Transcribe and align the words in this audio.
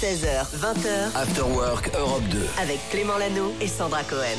16h, 0.00 0.56
20h, 0.56 1.16
After 1.16 1.42
Work 1.42 1.90
Europe 1.98 2.22
2. 2.30 2.38
avec 2.62 2.78
Clément 2.88 3.18
Lano 3.18 3.52
et 3.60 3.66
Sandra 3.66 4.04
Cohen. 4.04 4.38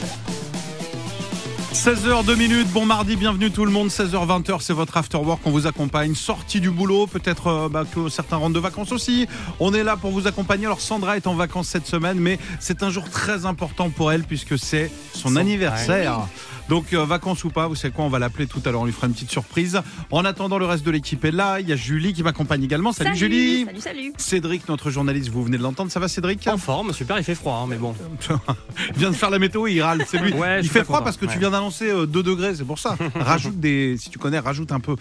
16h 1.73 2.23
2 2.23 2.35
minutes, 2.35 2.69
bon 2.71 2.85
mardi, 2.85 3.17
bienvenue 3.17 3.51
tout 3.51 3.65
le 3.65 3.71
monde, 3.71 3.89
16h 3.89 4.25
20h, 4.25 4.61
c'est 4.61 4.71
votre 4.71 4.95
after 4.95 5.17
work, 5.17 5.41
on 5.43 5.51
vous 5.51 5.67
accompagne, 5.67 6.15
sortie 6.15 6.61
du 6.61 6.71
boulot, 6.71 7.07
peut-être 7.07 7.47
euh, 7.47 7.67
bah, 7.67 7.83
que 7.93 8.07
certains 8.07 8.37
rentrent 8.37 8.53
de 8.55 8.59
vacances 8.59 8.93
aussi. 8.93 9.27
On 9.59 9.73
est 9.73 9.83
là 9.83 9.97
pour 9.97 10.11
vous 10.11 10.27
accompagner. 10.27 10.65
Alors 10.65 10.79
Sandra 10.79 11.17
est 11.17 11.27
en 11.27 11.35
vacances 11.35 11.67
cette 11.67 11.87
semaine, 11.87 12.19
mais 12.19 12.39
c'est 12.61 12.81
un 12.81 12.89
jour 12.89 13.09
très 13.09 13.45
important 13.45 13.89
pour 13.89 14.13
elle 14.13 14.23
puisque 14.23 14.57
c'est 14.57 14.89
son 15.13 15.35
anniversaire. 15.35 16.21
Donc 16.69 16.93
euh, 16.93 17.03
vacances 17.03 17.43
ou 17.43 17.49
pas, 17.49 17.67
vous 17.67 17.73
savez 17.73 17.91
quoi, 17.91 18.05
on 18.05 18.09
va 18.09 18.19
l'appeler 18.19 18.45
tout 18.45 18.61
à 18.63 18.69
l'heure, 18.69 18.81
on 18.81 18.85
lui 18.85 18.93
fera 18.93 19.07
une 19.07 19.13
petite 19.13 19.31
surprise. 19.31 19.81
En 20.11 20.23
attendant, 20.23 20.59
le 20.59 20.67
reste 20.67 20.85
de 20.85 20.91
l'équipe 20.91 21.25
est 21.25 21.31
là, 21.31 21.59
il 21.59 21.67
y 21.67 21.73
a 21.73 21.75
Julie 21.75 22.13
qui 22.13 22.21
m'accompagne 22.21 22.63
également. 22.63 22.91
Salut, 22.91 23.15
Julie 23.15 23.65
Salut, 23.65 23.81
salut. 23.81 24.13
Cédric, 24.17 24.69
notre 24.69 24.91
journaliste, 24.91 25.29
vous 25.29 25.43
venez 25.43 25.57
de 25.57 25.63
l'entendre, 25.63 25.91
ça 25.91 25.99
va 25.99 26.07
Cédric? 26.07 26.47
En 26.47 26.59
forme, 26.59 26.93
super, 26.93 27.17
il 27.17 27.23
fait 27.23 27.33
froid, 27.33 27.63
hein, 27.63 27.67
mais 27.67 27.77
bon. 27.77 27.95
Il 28.89 28.99
vient 28.99 29.09
de 29.09 29.15
faire 29.15 29.31
la 29.31 29.39
météo, 29.39 29.65
il 29.67 29.81
râle. 29.81 30.05
C'est 30.07 30.19
lui. 30.19 30.31
Ouais, 30.33 30.61
il 30.61 30.69
fait 30.69 30.83
froid 30.83 30.97
content. 30.97 31.05
parce 31.05 31.17
que 31.17 31.25
tu 31.25 31.39
viens 31.39 31.49
d'annoncer 31.49 31.89
euh, 31.89 32.05
2 32.05 32.23
degrés, 32.23 32.55
c'est 32.55 32.63
pour 32.63 32.79
ça. 32.79 32.95
rajoute 33.15 33.59
des, 33.59 33.97
si 33.97 34.09
tu 34.09 34.19
connais, 34.19 34.39
rajoute 34.39 34.71
un 34.71 34.79
peu 34.79 34.95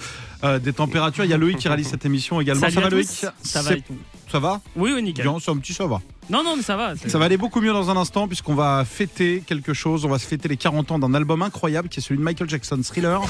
euh, 0.44 0.58
des 0.58 0.72
températures. 0.72 1.24
Il 1.24 1.30
y 1.30 1.34
a 1.34 1.36
Loïc 1.36 1.58
qui 1.58 1.68
réalise 1.68 1.88
cette 1.88 2.06
émission 2.06 2.40
également. 2.40 2.62
Salut 2.62 2.74
ça 2.74 2.80
va. 2.80 2.88
Loïc? 2.88 3.26
Ça 3.42 3.62
va 3.62 3.72
et 3.74 3.82
tout. 3.82 3.96
Ça 4.30 4.38
va? 4.38 4.60
Oui, 4.74 4.92
oui, 4.94 5.02
nickel. 5.02 5.24
Bien, 5.24 5.36
c'est 5.40 5.50
un 5.50 5.56
petit 5.56 5.74
ça 5.74 5.86
va. 5.86 6.00
Non, 6.30 6.44
non, 6.44 6.56
mais 6.56 6.62
ça 6.62 6.76
va. 6.76 6.92
Ça 7.06 7.18
va 7.18 7.24
aller 7.24 7.36
beaucoup 7.38 7.60
mieux 7.60 7.72
dans 7.72 7.90
un 7.90 7.96
instant 7.96 8.28
puisqu'on 8.28 8.54
va 8.54 8.84
fêter 8.84 9.42
quelque 9.46 9.72
chose. 9.72 10.04
On 10.04 10.08
va 10.08 10.18
se 10.18 10.26
fêter 10.26 10.48
les 10.48 10.56
40 10.58 10.92
ans 10.92 10.98
d'un 10.98 11.14
album 11.14 11.42
incroyable 11.42 11.88
qui 11.88 12.00
est 12.00 12.02
celui 12.02 12.18
de 12.18 12.22
Michael 12.22 12.48
Jackson, 12.50 12.80
Thriller. 12.82 13.20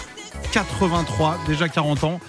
83, 0.53 1.39
déjà 1.47 1.69
40 1.69 2.05
ans. 2.05 2.21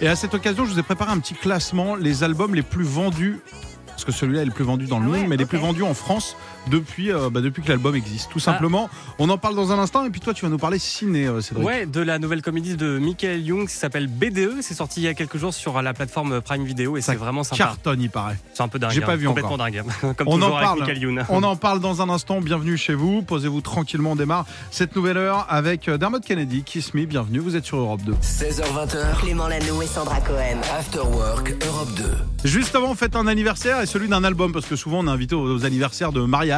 Et 0.00 0.08
à 0.08 0.16
cette 0.16 0.32
occasion, 0.34 0.64
je 0.64 0.72
vous 0.72 0.78
ai 0.78 0.82
préparé 0.82 1.10
un 1.10 1.18
petit 1.18 1.34
classement, 1.34 1.96
les 1.96 2.22
albums 2.22 2.54
les 2.54 2.62
plus 2.62 2.84
vendus. 2.84 3.40
Parce 3.88 4.04
que 4.04 4.12
celui-là 4.12 4.42
est 4.42 4.46
le 4.46 4.52
plus 4.52 4.64
vendu 4.64 4.86
dans 4.86 5.00
le 5.00 5.06
Ah 5.06 5.08
monde, 5.08 5.20
ouais, 5.22 5.26
mais 5.26 5.36
les 5.36 5.44
plus 5.44 5.58
vendus 5.58 5.82
en 5.82 5.92
France 5.94 6.36
depuis, 6.70 7.10
euh, 7.12 7.30
bah, 7.30 7.40
depuis 7.40 7.62
que 7.62 7.68
l'album 7.68 7.94
existe. 7.94 8.30
Tout 8.30 8.38
Ah. 8.38 8.52
simplement. 8.52 8.88
On 9.18 9.28
en 9.30 9.38
parle 9.38 9.54
dans 9.54 9.72
un 9.72 9.78
instant. 9.78 10.04
Et 10.04 10.10
puis 10.10 10.20
toi, 10.20 10.34
tu 10.34 10.44
vas 10.44 10.50
nous 10.50 10.58
parler 10.58 10.78
ciné, 10.78 11.26
euh, 11.26 11.40
Cédric. 11.40 11.66
Ouais, 11.66 11.86
de 11.86 12.00
la 12.00 12.18
nouvelle 12.18 12.42
comédie 12.42 12.76
de 12.76 12.98
Michael 12.98 13.40
Young 13.42 13.66
qui 13.68 13.74
s'appelle 13.74 14.06
BDE. 14.06 14.60
C'est 14.60 14.74
sorti 14.74 15.00
il 15.00 15.04
y 15.04 15.08
a 15.08 15.14
quelques 15.14 15.36
jours 15.38 15.52
sur 15.54 15.80
la 15.82 15.94
plateforme 15.94 16.40
Prime 16.40 16.64
Video 16.64 16.96
et 16.96 17.00
Ça 17.00 17.12
c'est 17.12 17.18
vraiment 17.18 17.44
sympa. 17.44 17.64
Cartonne, 17.64 18.00
il 18.02 18.10
paraît. 18.10 18.38
C'est 18.54 18.62
un 18.62 18.68
peu 18.68 18.78
dingue. 18.78 18.90
J'ai 18.92 19.00
pas 19.00 19.12
hein, 19.12 19.16
vu 19.16 19.26
complètement 19.26 19.54
encore. 19.54 19.66
dingue. 19.66 19.82
Comme 20.16 20.28
On 20.28 20.40
en 20.42 20.50
parle. 20.50 20.80
Michael 20.80 20.98
Young. 20.98 21.24
On 21.28 21.42
en 21.42 21.56
parle 21.56 21.80
dans 21.80 22.02
un 22.02 22.08
instant. 22.08 22.40
Bienvenue 22.40 22.76
chez 22.76 22.94
vous. 22.94 23.22
Posez-vous 23.22 23.60
tranquillement. 23.60 24.12
On 24.12 24.16
démarre 24.16 24.46
cette 24.70 24.94
nouvelle 24.96 25.16
heure 25.16 25.46
avec 25.48 25.88
euh, 25.88 25.98
Dermot 25.98 26.20
Kennedy. 26.20 26.62
Kiss 26.62 26.94
Me. 26.94 27.04
Bienvenue. 27.06 27.38
Vous 27.38 27.56
êtes 27.56 27.64
sur 27.64 27.78
Europe 27.78 28.02
2. 28.04 28.14
16h20h, 28.22 29.16
Clément 29.20 29.48
Lano 29.48 29.82
et 29.82 29.86
Sandra 29.86 30.20
Cohen. 30.20 30.58
After 30.78 31.00
Work 31.00 31.54
Europe 31.66 31.88
2. 31.96 32.04
Juste 32.44 32.74
avant, 32.74 32.90
on 32.90 32.94
fête 32.94 33.16
un 33.16 33.26
anniversaire 33.26 33.80
et 33.80 33.86
celui 33.86 34.08
d'un 34.08 34.22
album 34.24 34.52
parce 34.52 34.66
que 34.66 34.76
souvent 34.76 35.00
on 35.00 35.06
est 35.06 35.10
invité 35.10 35.34
aux 35.34 35.64
anniversaires 35.64 36.12
de 36.12 36.20
mariage, 36.22 36.57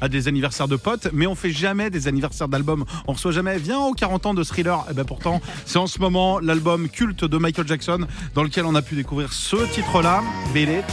à 0.00 0.08
des 0.08 0.28
anniversaires 0.28 0.68
de 0.68 0.76
potes, 0.76 1.08
mais 1.12 1.26
on 1.26 1.34
fait 1.34 1.50
jamais 1.50 1.90
des 1.90 2.08
anniversaires 2.08 2.48
d'albums. 2.48 2.84
On 3.06 3.12
reçoit 3.12 3.32
jamais. 3.32 3.58
Viens 3.58 3.78
aux 3.78 3.92
40 3.92 4.26
ans 4.26 4.34
de 4.34 4.42
Thriller. 4.42 4.84
Et 4.90 4.94
ben 4.94 5.04
pourtant, 5.04 5.40
c'est 5.64 5.78
en 5.78 5.86
ce 5.86 5.98
moment 5.98 6.38
l'album 6.38 6.88
culte 6.88 7.24
de 7.24 7.38
Michael 7.38 7.66
Jackson 7.66 8.06
dans 8.34 8.42
lequel 8.42 8.64
on 8.64 8.74
a 8.74 8.82
pu 8.82 8.94
découvrir 8.94 9.32
ce 9.32 9.56
titre-là, 9.72 10.22
It. 10.54 10.84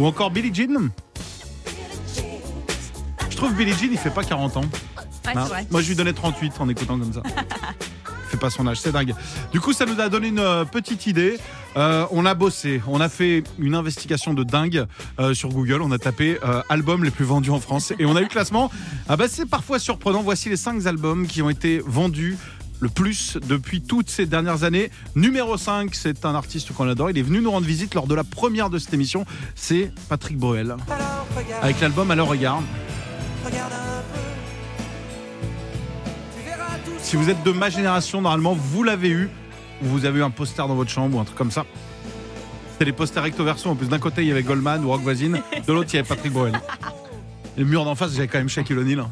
Ou 0.00 0.06
encore 0.06 0.30
Billie 0.30 0.52
Jean. 0.52 0.90
Je 3.30 3.36
trouve 3.36 3.54
Billie 3.54 3.72
Jean, 3.72 3.88
il 3.92 3.98
fait 3.98 4.10
pas 4.10 4.24
40 4.24 4.56
ans. 4.56 4.64
Ouais, 5.26 5.34
vrai. 5.34 5.66
Moi, 5.70 5.80
je 5.80 5.88
lui 5.88 5.96
donnais 5.96 6.12
38 6.12 6.52
en 6.58 6.68
écoutant 6.68 6.98
comme 6.98 7.12
ça. 7.12 7.22
pas 8.44 8.50
son 8.50 8.66
âge, 8.66 8.78
c'est 8.78 8.92
dingue. 8.92 9.14
Du 9.52 9.60
coup, 9.60 9.72
ça 9.72 9.86
nous 9.86 9.98
a 9.98 10.10
donné 10.10 10.28
une 10.28 10.38
euh, 10.38 10.66
petite 10.66 11.06
idée. 11.06 11.38
Euh, 11.78 12.06
on 12.10 12.26
a 12.26 12.34
bossé, 12.34 12.82
on 12.86 13.00
a 13.00 13.08
fait 13.08 13.42
une 13.58 13.74
investigation 13.74 14.34
de 14.34 14.44
dingue 14.44 14.84
euh, 15.18 15.32
sur 15.32 15.48
Google. 15.48 15.80
On 15.80 15.90
a 15.92 15.98
tapé 15.98 16.38
euh, 16.44 16.60
albums 16.68 17.04
les 17.04 17.10
plus 17.10 17.24
vendus 17.24 17.50
en 17.50 17.58
France 17.58 17.94
et 17.98 18.04
on 18.04 18.16
a 18.16 18.20
eu 18.20 18.24
le 18.24 18.28
classement. 18.28 18.70
Ah 19.08 19.16
bah, 19.16 19.28
c'est 19.28 19.48
parfois 19.48 19.78
surprenant. 19.78 20.22
Voici 20.22 20.50
les 20.50 20.58
5 20.58 20.84
albums 20.84 21.26
qui 21.26 21.40
ont 21.40 21.48
été 21.48 21.80
vendus 21.86 22.36
le 22.80 22.90
plus 22.90 23.38
depuis 23.48 23.80
toutes 23.80 24.10
ces 24.10 24.26
dernières 24.26 24.62
années. 24.62 24.90
Numéro 25.14 25.56
5, 25.56 25.94
c'est 25.94 26.26
un 26.26 26.34
artiste 26.34 26.74
qu'on 26.74 26.86
adore. 26.86 27.10
Il 27.10 27.16
est 27.16 27.22
venu 27.22 27.40
nous 27.40 27.50
rendre 27.50 27.66
visite 27.66 27.94
lors 27.94 28.06
de 28.06 28.14
la 28.14 28.24
première 28.24 28.68
de 28.68 28.78
cette 28.78 28.92
émission. 28.92 29.24
C'est 29.54 29.90
Patrick 30.10 30.36
Bruel. 30.36 30.76
Avec 31.62 31.80
l'album 31.80 32.10
Alors 32.10 32.28
regarde. 32.28 32.64
Si 37.14 37.18
vous 37.18 37.30
êtes 37.30 37.44
de 37.44 37.52
ma 37.52 37.70
génération, 37.70 38.20
normalement, 38.20 38.54
vous 38.54 38.82
l'avez 38.82 39.08
eu. 39.08 39.30
Ou 39.80 39.86
vous 39.86 40.04
avez 40.04 40.18
eu 40.18 40.24
un 40.24 40.30
poster 40.30 40.66
dans 40.66 40.74
votre 40.74 40.90
chambre 40.90 41.16
ou 41.16 41.20
un 41.20 41.24
truc 41.24 41.38
comme 41.38 41.52
ça. 41.52 41.64
C'était 42.72 42.86
les 42.86 42.92
posters 42.92 43.22
recto 43.22 43.44
verso. 43.44 43.70
En 43.70 43.76
plus, 43.76 43.86
d'un 43.86 44.00
côté, 44.00 44.22
il 44.22 44.26
y 44.26 44.32
avait 44.32 44.42
Goldman 44.42 44.84
ou 44.84 44.88
Rock 44.88 45.02
Voisine. 45.02 45.40
De 45.64 45.72
l'autre, 45.72 45.90
il 45.92 45.94
y 45.94 45.98
avait 46.00 46.08
Patrick 46.08 46.32
Bruel. 46.32 46.60
Et 47.56 47.60
le 47.60 47.66
mur 47.66 47.84
d'en 47.84 47.94
face, 47.94 48.14
j'avais 48.14 48.26
quand 48.26 48.38
même 48.38 48.48
Shaquille 48.48 48.76
O'Neal. 48.76 49.04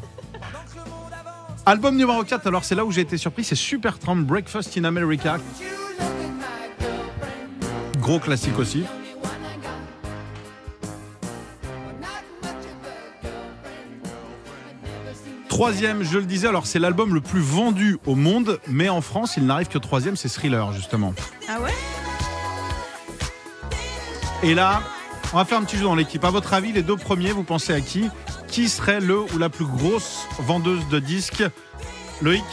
Album 1.65 1.95
numéro 1.95 2.21
4, 2.25 2.45
alors 2.45 2.65
c'est 2.65 2.75
là 2.75 2.83
où 2.83 2.91
j'ai 2.91 2.99
été 2.99 3.15
surpris, 3.15 3.45
c'est 3.45 3.55
Supertramp 3.55 4.17
Breakfast 4.17 4.77
in 4.77 4.83
America. 4.83 5.37
Gros 8.01 8.19
classique 8.19 8.59
aussi. 8.59 8.83
Troisième, 15.53 16.01
je 16.01 16.17
le 16.17 16.25
disais, 16.25 16.47
alors 16.47 16.65
c'est 16.65 16.79
l'album 16.79 17.13
le 17.13 17.21
plus 17.21 17.39
vendu 17.39 17.99
au 18.07 18.15
monde, 18.15 18.59
mais 18.67 18.89
en 18.89 19.01
France, 19.01 19.37
il 19.37 19.45
n'arrive 19.45 19.67
que 19.67 19.77
troisième, 19.77 20.15
c'est 20.15 20.27
Thriller, 20.27 20.73
justement. 20.73 21.13
Ah 21.47 21.61
ouais? 21.61 21.69
Et 24.41 24.55
là, 24.55 24.81
on 25.31 25.37
va 25.37 25.45
faire 25.45 25.59
un 25.59 25.63
petit 25.63 25.77
jeu 25.77 25.83
dans 25.83 25.93
l'équipe. 25.93 26.25
À 26.25 26.31
votre 26.31 26.55
avis, 26.55 26.71
les 26.71 26.81
deux 26.81 26.97
premiers, 26.97 27.33
vous 27.33 27.43
pensez 27.43 27.71
à 27.71 27.81
qui? 27.81 28.09
Qui 28.47 28.67
serait 28.67 28.99
le 28.99 29.19
ou 29.19 29.37
la 29.37 29.49
plus 29.49 29.65
grosse 29.65 30.25
vendeuse 30.39 30.87
de 30.89 30.97
disques? 30.97 31.43
Loïc? 32.23 32.43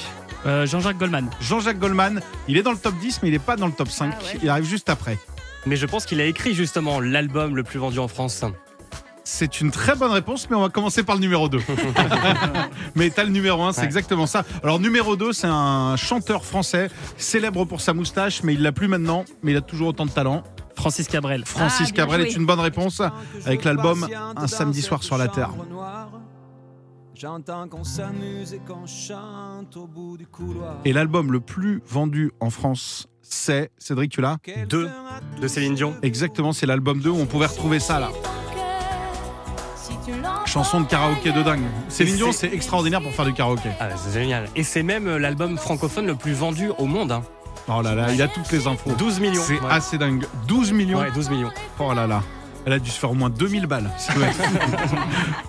Euh, 0.44 0.66
Jean-Jacques 0.66 0.98
Goldman. 0.98 1.30
Jean-Jacques 1.40 1.78
Goldman, 1.78 2.20
il 2.48 2.58
est 2.58 2.62
dans 2.62 2.72
le 2.72 2.76
top 2.76 2.96
10, 2.98 3.20
mais 3.22 3.30
il 3.30 3.32
n'est 3.32 3.38
pas 3.38 3.56
dans 3.56 3.66
le 3.66 3.72
top 3.72 3.88
5. 3.88 4.12
Ah 4.14 4.22
ouais. 4.22 4.40
Il 4.42 4.48
arrive 4.50 4.66
juste 4.66 4.90
après. 4.90 5.16
Mais 5.64 5.76
je 5.76 5.86
pense 5.86 6.04
qu'il 6.04 6.20
a 6.20 6.26
écrit 6.26 6.54
justement 6.54 7.00
l'album 7.00 7.56
le 7.56 7.62
plus 7.62 7.78
vendu 7.78 7.98
en 7.98 8.08
France. 8.08 8.44
C'est 9.32 9.60
une 9.60 9.70
très 9.70 9.94
bonne 9.94 10.10
réponse, 10.10 10.50
mais 10.50 10.56
on 10.56 10.60
va 10.60 10.70
commencer 10.70 11.04
par 11.04 11.14
le 11.14 11.20
numéro 11.20 11.48
2. 11.48 11.60
mais 12.96 13.10
t'as 13.10 13.22
le 13.22 13.30
numéro 13.30 13.62
1, 13.62 13.72
c'est 13.72 13.80
Ouais. 13.82 13.86
exactement 13.86 14.26
ça. 14.26 14.44
Alors, 14.64 14.80
numéro 14.80 15.14
2, 15.14 15.32
c'est 15.32 15.46
un 15.46 15.94
chanteur 15.94 16.44
français, 16.44 16.90
célèbre 17.16 17.64
pour 17.64 17.80
sa 17.80 17.94
moustache, 17.94 18.42
mais 18.42 18.54
il 18.54 18.62
l'a 18.62 18.72
plus 18.72 18.88
maintenant, 18.88 19.24
mais 19.44 19.52
il 19.52 19.56
a 19.56 19.60
toujours 19.60 19.88
autant 19.88 20.04
de 20.04 20.10
talent. 20.10 20.42
Francis 20.74 21.06
Cabrel. 21.06 21.44
Francis 21.46 21.88
Ah, 21.90 21.94
Cabrel 21.94 22.22
joué. 22.22 22.30
est 22.30 22.36
une 22.36 22.44
bonne 22.44 22.58
réponse 22.58 23.00
avec 23.46 23.62
l'album 23.64 24.04
Un 24.36 24.46
samedi 24.48 24.82
soir 24.82 25.04
sur 25.04 25.16
la 25.16 25.28
Terre. 25.28 25.50
J'entends 27.14 27.68
qu'on 27.68 27.84
s'amuse 27.84 28.52
et 28.52 28.58
qu'on 28.66 28.86
chante 28.86 29.76
au 29.76 29.86
bout 29.86 30.16
du 30.18 30.26
couloir. 30.26 30.78
Et 30.84 30.92
l'album 30.92 31.30
le 31.30 31.38
plus 31.40 31.82
vendu 31.86 32.32
en 32.40 32.50
France, 32.50 33.06
c'est, 33.22 33.70
Cédric, 33.78 34.10
tu 34.10 34.20
l'as? 34.22 34.38
Deux 34.68 34.88
de 35.40 35.46
Céline 35.46 35.74
Dion. 35.76 35.94
Exactement, 36.02 36.52
c'est 36.52 36.66
l'album 36.66 37.00
2 37.00 37.10
où 37.10 37.16
on 37.20 37.26
pouvait 37.26 37.46
retrouver 37.46 37.78
ça 37.78 38.00
là. 38.00 38.10
Chanson 40.50 40.80
de 40.80 40.86
karaoké 40.86 41.30
de 41.30 41.42
dingue. 41.42 41.60
Céline 41.88 42.16
Dion, 42.16 42.32
c'est- 42.32 42.52
extraordinaire 42.52 43.00
pour 43.00 43.12
faire 43.12 43.24
du 43.24 43.32
karaoké. 43.32 43.68
Ah, 43.78 43.86
c'est 43.96 44.18
génial. 44.18 44.48
Et 44.56 44.64
c'est 44.64 44.82
même 44.82 45.06
euh, 45.06 45.18
l'album 45.18 45.56
francophone 45.56 46.06
le 46.06 46.16
plus 46.16 46.32
vendu 46.32 46.70
au 46.78 46.86
monde. 46.86 47.12
hein. 47.12 47.22
Oh 47.68 47.82
là 47.82 47.94
là, 47.94 48.10
il 48.12 48.20
a 48.20 48.26
toutes 48.26 48.50
les 48.50 48.66
infos. 48.66 48.90
12 48.98 49.20
millions. 49.20 49.42
C'est 49.44 49.60
Ouais. 49.60 49.70
assez 49.70 49.96
dingue. 49.96 50.24
12 50.48 50.72
millions. 50.72 50.98
Ouais, 50.98 51.12
12 51.14 51.30
millions. 51.30 51.50
Oh 51.78 51.92
là 51.94 52.06
là. 52.08 52.22
Elle 52.66 52.74
a 52.74 52.78
dû 52.78 52.90
se 52.90 52.98
faire 52.98 53.10
au 53.10 53.14
moins 53.14 53.30
2000 53.30 53.66
balles. 53.66 53.90
Ça 53.98 54.12
doit 54.14 54.26
être 54.26 54.34
fou. 54.34 54.96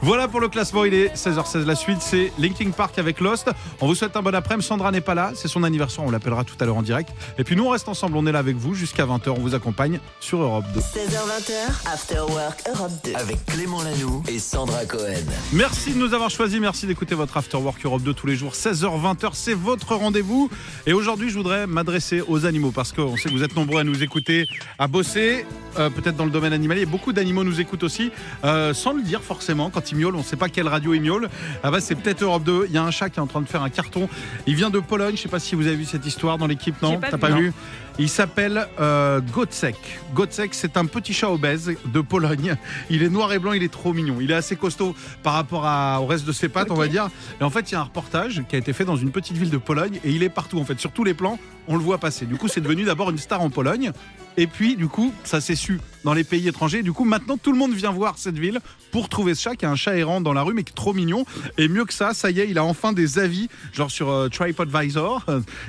voilà 0.02 0.28
pour 0.28 0.40
le 0.40 0.48
classement. 0.48 0.86
Il 0.86 0.94
est 0.94 1.16
16h16. 1.16 1.66
La 1.66 1.76
suite, 1.76 2.02
c'est 2.02 2.32
Linking 2.40 2.72
Park 2.72 2.98
avec 2.98 3.20
Lost. 3.20 3.50
On 3.80 3.88
vous 3.88 3.96
souhaite 3.96 4.16
un 4.16 4.22
bon 4.22 4.34
après-midi. 4.34 4.66
Sandra 4.66 4.92
n'est 4.92 5.02
pas 5.02 5.16
là. 5.16 5.32
C'est 5.36 5.48
son 5.48 5.64
anniversaire. 5.64 6.04
On 6.06 6.12
l'appellera 6.12 6.44
tout 6.44 6.56
à 6.60 6.66
l'heure 6.66 6.78
en 6.78 6.82
direct. 6.82 7.10
Et 7.38 7.44
puis 7.44 7.56
nous, 7.56 7.66
on 7.66 7.70
reste 7.70 7.88
ensemble. 7.88 8.18
On 8.18 8.26
est 8.26 8.32
là 8.32 8.40
avec 8.40 8.56
vous 8.56 8.74
jusqu'à 8.74 9.06
20h. 9.06 9.30
On 9.30 9.42
vous 9.42 9.56
accompagne 9.56 10.00
sur 10.20 10.42
Europe 10.42 10.66
2. 10.74 10.80
16h20, 10.80 11.92
After 11.92 12.20
Work 12.20 12.64
Europe 12.74 12.92
2. 13.04 13.14
Avec 13.16 13.46
Clément 13.46 13.84
Lanoux 13.84 14.24
et 14.28 14.40
Sandra 14.40 14.86
Cohen. 14.86 15.26
Merci 15.54 15.94
de 15.94 15.98
nous 15.98 16.14
avoir 16.14 16.30
choisis. 16.30 16.60
Merci 16.60 16.88
d'écouter 16.88 17.16
votre 17.16 17.36
After 17.38 17.58
Work 17.58 17.86
Europe 17.86 18.04
2 18.04 18.14
tous 18.14 18.28
les 18.28 18.36
jours. 18.36 18.54
16h-20h, 18.54 19.32
c'est 19.34 19.54
votre 19.54 19.96
rendez-vous. 19.96 20.50
Et 20.86 20.94
aujourd'hui, 20.94 21.30
je 21.30 21.36
voudrais 21.36 21.68
m'adresser 21.68 22.22
aux 22.28 22.46
animaux 22.46 22.72
parce 22.72 22.92
qu'on 22.92 23.18
sait 23.18 23.30
que 23.30 23.34
vous 23.34 23.44
êtes 23.44 23.56
nombreux 23.56 23.80
à 23.80 23.84
nous 23.84 24.04
écouter, 24.04 24.48
à 24.78 24.88
bosser, 24.88 25.46
euh, 25.80 25.90
peut-être 25.90 26.16
dans 26.16 26.26
le 26.26 26.32
domaine 26.32 26.54
animalier. 26.54 26.86
Beaucoup 26.86 27.01
d'animaux 27.12 27.44
nous 27.44 27.60
écoutent 27.60 27.84
aussi, 27.84 28.12
euh, 28.44 28.74
sans 28.74 28.94
le 28.94 29.02
dire 29.02 29.22
forcément. 29.22 29.70
Quand 29.72 29.92
ils 29.92 29.96
miaulent, 29.98 30.16
on 30.16 30.20
ne 30.20 30.24
sait 30.24 30.36
pas 30.36 30.50
quelle 30.50 30.68
radio 30.68 30.94
ils 30.94 31.02
miaulent. 31.02 31.30
Ah 31.64 31.72
bah, 31.72 31.82
c'est 31.82 31.96
peut-être 31.96 32.22
Europe 32.22 32.44
2. 32.44 32.66
Il 32.70 32.74
y 32.74 32.78
a 32.78 32.84
un 32.84 32.92
chat 32.92 33.10
qui 33.10 33.18
est 33.20 33.22
en 33.22 33.28
train 33.28 33.42
de 33.42 33.48
faire 33.48 33.64
un 33.64 33.70
carton. 33.70 34.08
Il 34.46 34.56
vient 34.56 34.70
de 34.70 34.80
Pologne. 34.80 35.16
Je 35.16 35.22
ne 35.22 35.24
sais 35.24 35.30
pas 35.30 35.40
si 35.40 35.56
vous 35.56 35.66
avez 35.66 35.76
vu 35.76 35.86
cette 35.86 36.06
histoire 36.06 36.38
dans 36.38 36.48
l'équipe. 36.48 36.80
Non, 36.84 37.00
t'as 37.00 37.18
pas 37.18 37.32
vu? 37.32 37.52
Il 38.00 38.08
s'appelle 38.10 38.68
euh, 38.80 39.20
Gotsek. 39.20 39.76
Gotsek, 40.14 40.54
c'est 40.54 40.78
un 40.78 40.86
petit 40.86 41.14
chat 41.14 41.30
obèse 41.30 41.72
de 41.86 42.02
Pologne. 42.02 42.56
Il 42.90 43.04
est 43.04 43.10
noir 43.10 43.34
et 43.34 43.40
blanc, 43.40 43.52
il 43.54 43.64
est 43.64 43.72
trop 43.72 43.92
mignon. 43.94 44.18
Il 44.22 44.32
est 44.32 44.36
assez 44.36 44.56
costaud 44.56 44.96
par 45.24 45.34
rapport 45.34 45.66
à- 45.66 46.00
au 46.02 46.06
reste 46.06 46.26
de 46.26 46.32
ses 46.32 46.48
pattes, 46.50 46.72
on 46.72 46.76
va 46.76 46.88
dire. 46.88 47.10
Et 47.40 47.44
en 47.44 47.50
fait, 47.50 47.70
il 47.70 47.74
y 47.74 47.76
a 47.76 47.82
un 47.82 47.84
reportage 47.84 48.42
qui 48.50 48.56
a 48.56 48.60
été 48.60 48.74
fait 48.74 48.86
dans 48.86 48.96
une 48.96 49.12
petite 49.12 49.38
ville 49.38 49.50
de 49.50 49.58
Pologne 49.58 50.00
et 50.04 50.12
il 50.12 50.24
est 50.24 50.30
partout, 50.30 50.60
en 50.60 50.66
fait, 50.66 50.80
sur 50.80 50.92
tous 50.92 51.04
les 51.04 51.14
plans, 51.14 51.38
on 51.68 51.76
le 51.76 51.82
voit 51.84 51.98
passer. 51.98 52.26
Du 52.26 52.36
coup, 52.38 52.48
c'est 52.48 52.62
devenu 52.62 52.84
d'abord 52.84 53.10
une 53.12 53.18
star 53.18 53.42
en 53.42 53.50
Pologne. 53.50 53.92
Et 54.38 54.48
puis, 54.48 54.76
du 54.76 54.88
coup, 54.88 55.14
ça 55.24 55.42
s'est 55.42 55.56
su 55.56 55.80
dans 56.04 56.14
les 56.14 56.24
pays 56.24 56.48
étrangers. 56.48 56.84
Du 56.84 56.94
coup, 56.94 57.04
maintenant, 57.04 57.38
tout 57.38 57.52
le 57.52 57.58
monde 57.58 57.74
vient 57.74 57.92
voir 57.92 58.18
cette 58.18 58.38
ville 58.38 58.60
pour 58.92 59.10
trouver 59.10 59.36
ce 59.36 59.42
chat 59.42 59.56
qui 59.56 59.66
a 59.66 59.72
un 59.72 59.76
chat 59.76 59.96
errant 59.96 60.22
dans 60.22 60.34
la 60.34 60.42
rue, 60.42 60.54
mais 60.54 60.64
qui 60.64 60.72
est 60.72 60.76
trop 60.76 60.94
mignon. 60.94 61.26
Et 61.58 61.68
mieux 61.68 61.86
que 61.86 61.94
ça, 61.94 62.14
ça 62.14 62.32
y 62.32 62.40
est, 62.40 62.50
il 62.50 62.58
a 62.58 62.64
enfin 62.64 62.94
des 62.94 63.20
avis, 63.20 63.50
genre 63.74 63.92
sur 63.92 64.10
euh, 64.10 64.30
TripAdvisor. 64.30 65.26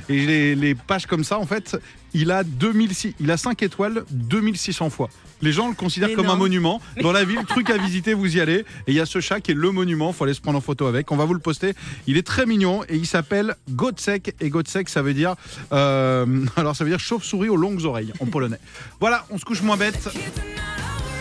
Et 0.08 0.26
les, 0.26 0.54
les 0.54 0.74
pages 0.74 1.06
comme 1.06 1.24
ça, 1.24 1.38
en 1.38 1.46
fait, 1.46 1.76
il 2.14 2.30
a 2.30 2.44
2006, 2.44 3.14
il 3.20 3.30
a 3.30 3.36
5 3.36 3.62
étoiles 3.62 4.04
2600 4.10 4.90
fois. 4.90 5.08
Les 5.40 5.52
gens 5.52 5.68
le 5.68 5.74
considèrent 5.74 6.14
comme 6.14 6.28
un 6.28 6.36
monument. 6.36 6.80
Dans 7.00 7.10
la 7.10 7.24
ville, 7.24 7.44
truc 7.46 7.68
à 7.70 7.76
visiter, 7.76 8.14
vous 8.14 8.36
y 8.36 8.40
allez. 8.40 8.58
Et 8.86 8.88
il 8.88 8.94
y 8.94 9.00
a 9.00 9.06
ce 9.06 9.20
chat 9.20 9.40
qui 9.40 9.50
est 9.50 9.54
le 9.54 9.70
monument. 9.72 10.12
Faut 10.12 10.24
aller 10.24 10.34
se 10.34 10.40
prendre 10.40 10.58
en 10.58 10.60
photo 10.60 10.86
avec. 10.86 11.10
On 11.10 11.16
va 11.16 11.24
vous 11.24 11.34
le 11.34 11.40
poster. 11.40 11.74
Il 12.06 12.16
est 12.16 12.26
très 12.26 12.46
mignon 12.46 12.84
et 12.88 12.96
il 12.96 13.06
s'appelle 13.06 13.56
Gotsek. 13.70 14.36
Et 14.40 14.50
Gotsek, 14.50 14.88
ça 14.88 15.02
veut 15.02 15.14
dire, 15.14 15.34
euh, 15.72 16.46
alors 16.56 16.76
ça 16.76 16.84
veut 16.84 16.90
dire 16.90 17.00
chauve-souris 17.00 17.48
aux 17.48 17.56
longues 17.56 17.84
oreilles 17.84 18.12
en 18.20 18.26
polonais. 18.26 18.60
Voilà, 19.00 19.26
on 19.30 19.38
se 19.38 19.44
couche 19.44 19.62
moins 19.62 19.76
bête. 19.76 20.08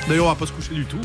D'ailleurs, 0.08 0.26
on 0.26 0.30
va 0.30 0.36
pas 0.36 0.46
se 0.46 0.54
coucher 0.54 0.76
du 0.76 0.86
tout. 0.86 1.02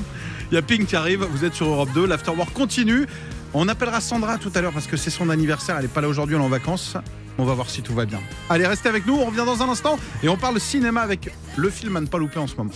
Il 0.51 0.55
y 0.55 0.59
a 0.59 0.63
Pink 0.63 0.87
qui 0.87 0.97
arrive. 0.97 1.25
Vous 1.25 1.45
êtes 1.45 1.55
sur 1.55 1.69
Europe 1.69 1.91
2. 1.95 2.07
L'afterwork 2.07 2.53
continue. 2.53 3.07
On 3.55 3.69
appellera 3.69 4.03
Sandra 4.03 4.37
tout 4.37 4.53
à 4.55 4.61
l'heure 4.61 4.73
parce 4.73 4.87
que 4.87 4.99
c'est 4.99 5.11
son 5.11 5.31
anniversaire. 5.31 5.77
Elle 5.77 5.83
n'est 5.83 5.89
pas 5.89 6.03
là 6.03 6.09
aujourd'hui, 6.09 6.37
elle 6.37 6.43
est 6.43 6.45
en 6.45 6.49
vacances. 6.49 6.97
On 7.39 7.45
va 7.45 7.55
voir 7.55 7.69
si 7.69 7.83
tout 7.83 7.95
va 7.95 8.07
bien. 8.07 8.21
Allez, 8.49 8.67
restez 8.67 8.89
avec 8.89 9.07
nous. 9.07 9.15
On 9.15 9.27
revient 9.27 9.45
dans 9.45 9.63
un 9.63 9.69
instant 9.69 9.99
et 10.23 10.29
on 10.29 10.37
parle 10.37 10.59
cinéma 10.59 11.03
avec 11.03 11.31
le 11.57 11.69
film 11.71 11.97
à 11.97 12.01
ne 12.01 12.07
pas 12.07 12.19
louper 12.19 12.39
en 12.39 12.47
ce 12.47 12.57
moment. 12.57 12.71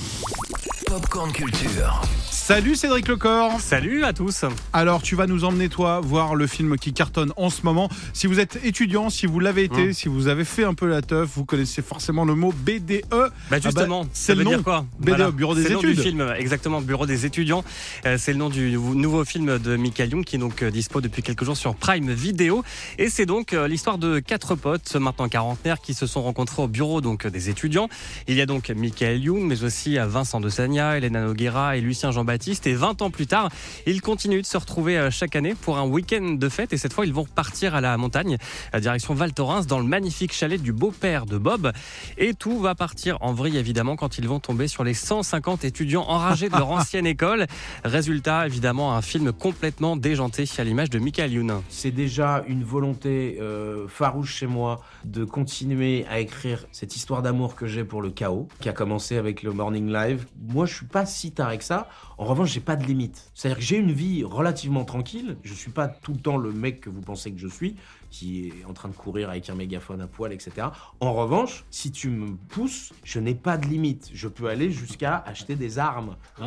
Popcorn 0.87 1.31
Culture. 1.33 2.03
Salut 2.31 2.75
Cédric 2.75 3.07
Lecor. 3.07 3.61
Salut 3.61 4.03
à 4.03 4.12
tous. 4.12 4.45
Alors, 4.73 5.03
tu 5.03 5.15
vas 5.15 5.29
nous 5.29 5.45
emmener, 5.45 5.69
toi, 5.69 6.01
voir 6.01 6.35
le 6.35 6.49
film 6.49 6.77
qui 6.79 6.93
cartonne 6.93 7.33
en 7.37 7.49
ce 7.49 7.62
moment. 7.62 7.89
Si 8.12 8.27
vous 8.27 8.41
êtes 8.41 8.59
étudiant, 8.65 9.09
si 9.09 9.27
vous 9.27 9.39
l'avez 9.39 9.62
été, 9.65 9.89
Mmh. 9.89 9.93
si 9.93 10.09
vous 10.09 10.27
avez 10.27 10.45
fait 10.45 10.65
un 10.65 10.75
peu 10.75 10.87
la 10.89 11.01
teuf, 11.01 11.31
vous 11.37 11.45
connaissez 11.45 11.81
forcément 11.81 12.25
le 12.25 12.35
mot 12.35 12.53
BDE. 12.53 13.05
Bah 13.51 13.61
justement, 13.63 14.01
Ah 14.01 14.05
bah, 14.05 14.11
ça 14.13 14.21
c'est 14.21 14.33
le 14.35 14.39
veut 14.39 14.45
nom. 14.45 14.51
dire 14.51 14.65
quoi 14.65 14.85
BDE, 14.99 15.31
Bureau 15.33 15.55
des 15.55 15.63
C'est 15.63 15.69
le 15.69 15.75
nom 15.77 15.81
du 15.81 15.91
études. 15.93 16.03
film, 16.03 16.35
exactement, 16.37 16.81
Bureau 16.81 17.06
des 17.06 17.25
étudiants. 17.25 17.63
Euh, 18.05 18.17
c'est 18.19 18.33
le 18.33 18.39
nom 18.39 18.49
du 18.51 18.73
nou- 18.73 18.97
nouveau 18.97 19.25
film 19.25 19.59
de 19.61 19.77
Michael 19.77 20.11
Young 20.11 20.25
qui 20.25 20.35
est 20.35 20.41
donc 20.41 20.61
euh, 20.65 20.73
dispo 20.73 21.01
depuis 21.01 21.23
quelques 21.23 21.45
jours 21.45 21.56
sur 21.56 21.77
Prime 21.77 22.11
Video. 22.13 22.65
Et 22.99 23.11
c'est 23.11 23.27
donc 23.27 23.53
euh, 23.53 23.69
l'histoire 23.69 23.97
de 23.99 24.19
quatre 24.19 24.50
potes, 24.55 24.97
maintenant 24.97 25.29
quarantenaires, 25.29 25.81
qui 25.81 25.94
se 25.94 26.06
sont 26.06 26.23
rencontrés 26.23 26.62
au 26.62 26.69
bureau 26.69 27.00
donc 27.00 27.26
des 27.26 27.50
étudiants. 27.50 27.88
Il 28.29 28.35
y 28.35 28.41
a 28.41 28.47
donc 28.47 28.70
Michael 28.70 29.23
Young, 29.23 29.43
mais 29.43 29.62
aussi 29.62 29.99
euh, 29.99 30.06
Vincent 30.06 30.41
de 30.41 30.49
Sagna, 30.49 30.97
Elena 30.97 31.23
Noguera 31.23 31.76
et 31.76 31.81
Lucien 31.81 32.11
Jean-Baptiste. 32.11 32.67
Et 32.67 32.75
20 32.75 33.02
ans 33.02 33.11
plus 33.11 33.26
tard, 33.26 33.50
ils 33.87 34.00
continuent 34.00 34.41
de 34.41 34.47
se 34.47 34.56
retrouver 34.56 34.99
euh, 34.99 35.11
chaque 35.11 35.37
année 35.37 35.55
pour 35.55 35.79
un 35.79 35.87
week-end 35.87 36.37
de 36.38 36.49
fête. 36.49 36.73
Et 36.73 36.76
cette 36.76 36.93
fois, 36.93 37.06
ils 37.06 37.12
vont 37.12 37.25
partir 37.26 37.75
à 37.75 37.81
la 37.81 37.97
montagne, 37.97 38.37
à 38.73 38.81
direction 38.81 39.14
Val 39.14 39.32
Thorens, 39.32 39.67
dans 39.67 39.79
le 39.79 39.87
magnifique 39.87 40.32
chalet 40.32 40.61
du 40.61 40.73
beau-père 40.73 41.26
de 41.26 41.38
Bob. 41.38 41.73
Et 42.19 42.35
tout 42.35 42.58
va 42.58 42.75
partir 42.75 43.19
en 43.20 43.32
vrille, 43.32 43.56
évidemment, 43.56 43.96
quand 43.96 44.19
ils 44.19 44.26
vont 44.26 44.41
tomber 44.41 44.69
sur 44.69 44.85
les 44.85 44.94
150 44.94 45.64
étudiants 45.64 46.05
enragés 46.08 46.49
de 46.49 46.56
leur 46.56 46.70
ancienne 46.70 47.06
école. 47.06 47.46
Résultat, 47.85 48.46
évidemment, 48.46 48.94
un 48.94 49.03
film 49.03 49.32
complètement 49.32 49.96
déjanté 49.96 50.44
à 50.58 50.64
l'image 50.64 50.91
de 50.91 50.99
Michael 50.99 51.32
Youn. 51.32 51.62
C'est 51.69 51.91
déjà 51.91 52.44
une 52.49 52.64
volonté 52.64 53.38
euh, 53.41 53.87
farouche 53.88 54.40
moi 54.47 54.81
de 55.05 55.25
continuer 55.25 56.07
à 56.09 56.21
écrire 56.21 56.67
cette 56.73 56.97
histoire 56.97 57.23
d'amour 57.23 57.55
que 57.55 57.67
j'ai 57.67 57.85
pour 57.85 58.03
le 58.03 58.11
chaos, 58.11 58.49
qui 58.61 58.69
a 58.69 58.73
commencé 58.73 59.17
avec 59.17 59.43
le 59.43 59.53
Morning 59.53 59.93
Live. 59.93 60.27
Moi, 60.41 60.67
je 60.67 60.75
suis 60.75 60.87
pas 60.87 61.07
si 61.07 61.33
taré 61.33 61.59
que 61.59 61.65
ça. 61.65 61.89
En 62.20 62.26
revanche, 62.26 62.52
j'ai 62.52 62.61
pas 62.61 62.76
de 62.76 62.84
limite. 62.84 63.31
C'est-à-dire 63.34 63.56
que 63.56 63.64
j'ai 63.64 63.78
une 63.78 63.93
vie 63.93 64.25
relativement 64.25 64.84
tranquille. 64.84 65.38
Je 65.43 65.55
suis 65.55 65.70
pas 65.70 65.88
tout 65.88 66.12
le 66.12 66.19
temps 66.19 66.37
le 66.37 66.52
mec 66.52 66.82
que 66.82 66.90
vous 66.90 67.00
pensez 67.00 67.32
que 67.32 67.38
je 67.38 67.49
suis, 67.49 67.76
qui 68.11 68.49
est 68.49 68.64
en 68.69 68.75
train 68.75 68.90
de 68.90 68.94
courir 68.94 69.31
avec 69.31 69.49
un 69.49 69.55
mégaphone 69.55 70.02
à 70.02 70.06
poil, 70.06 70.31
etc. 70.31 70.67
En 71.00 71.14
revanche, 71.14 71.64
si 71.70 71.90
tu 71.90 72.11
me 72.11 72.37
pousses, 72.50 72.93
je 73.05 73.20
n'ai 73.20 73.34
pas 73.34 73.56
de 73.56 73.67
limite. 73.67 74.11
Je 74.12 74.28
peux 74.28 74.49
aller 74.49 74.70
jusqu'à 74.70 75.25
acheter 75.26 75.55
des 75.55 75.78
armes. 75.78 76.17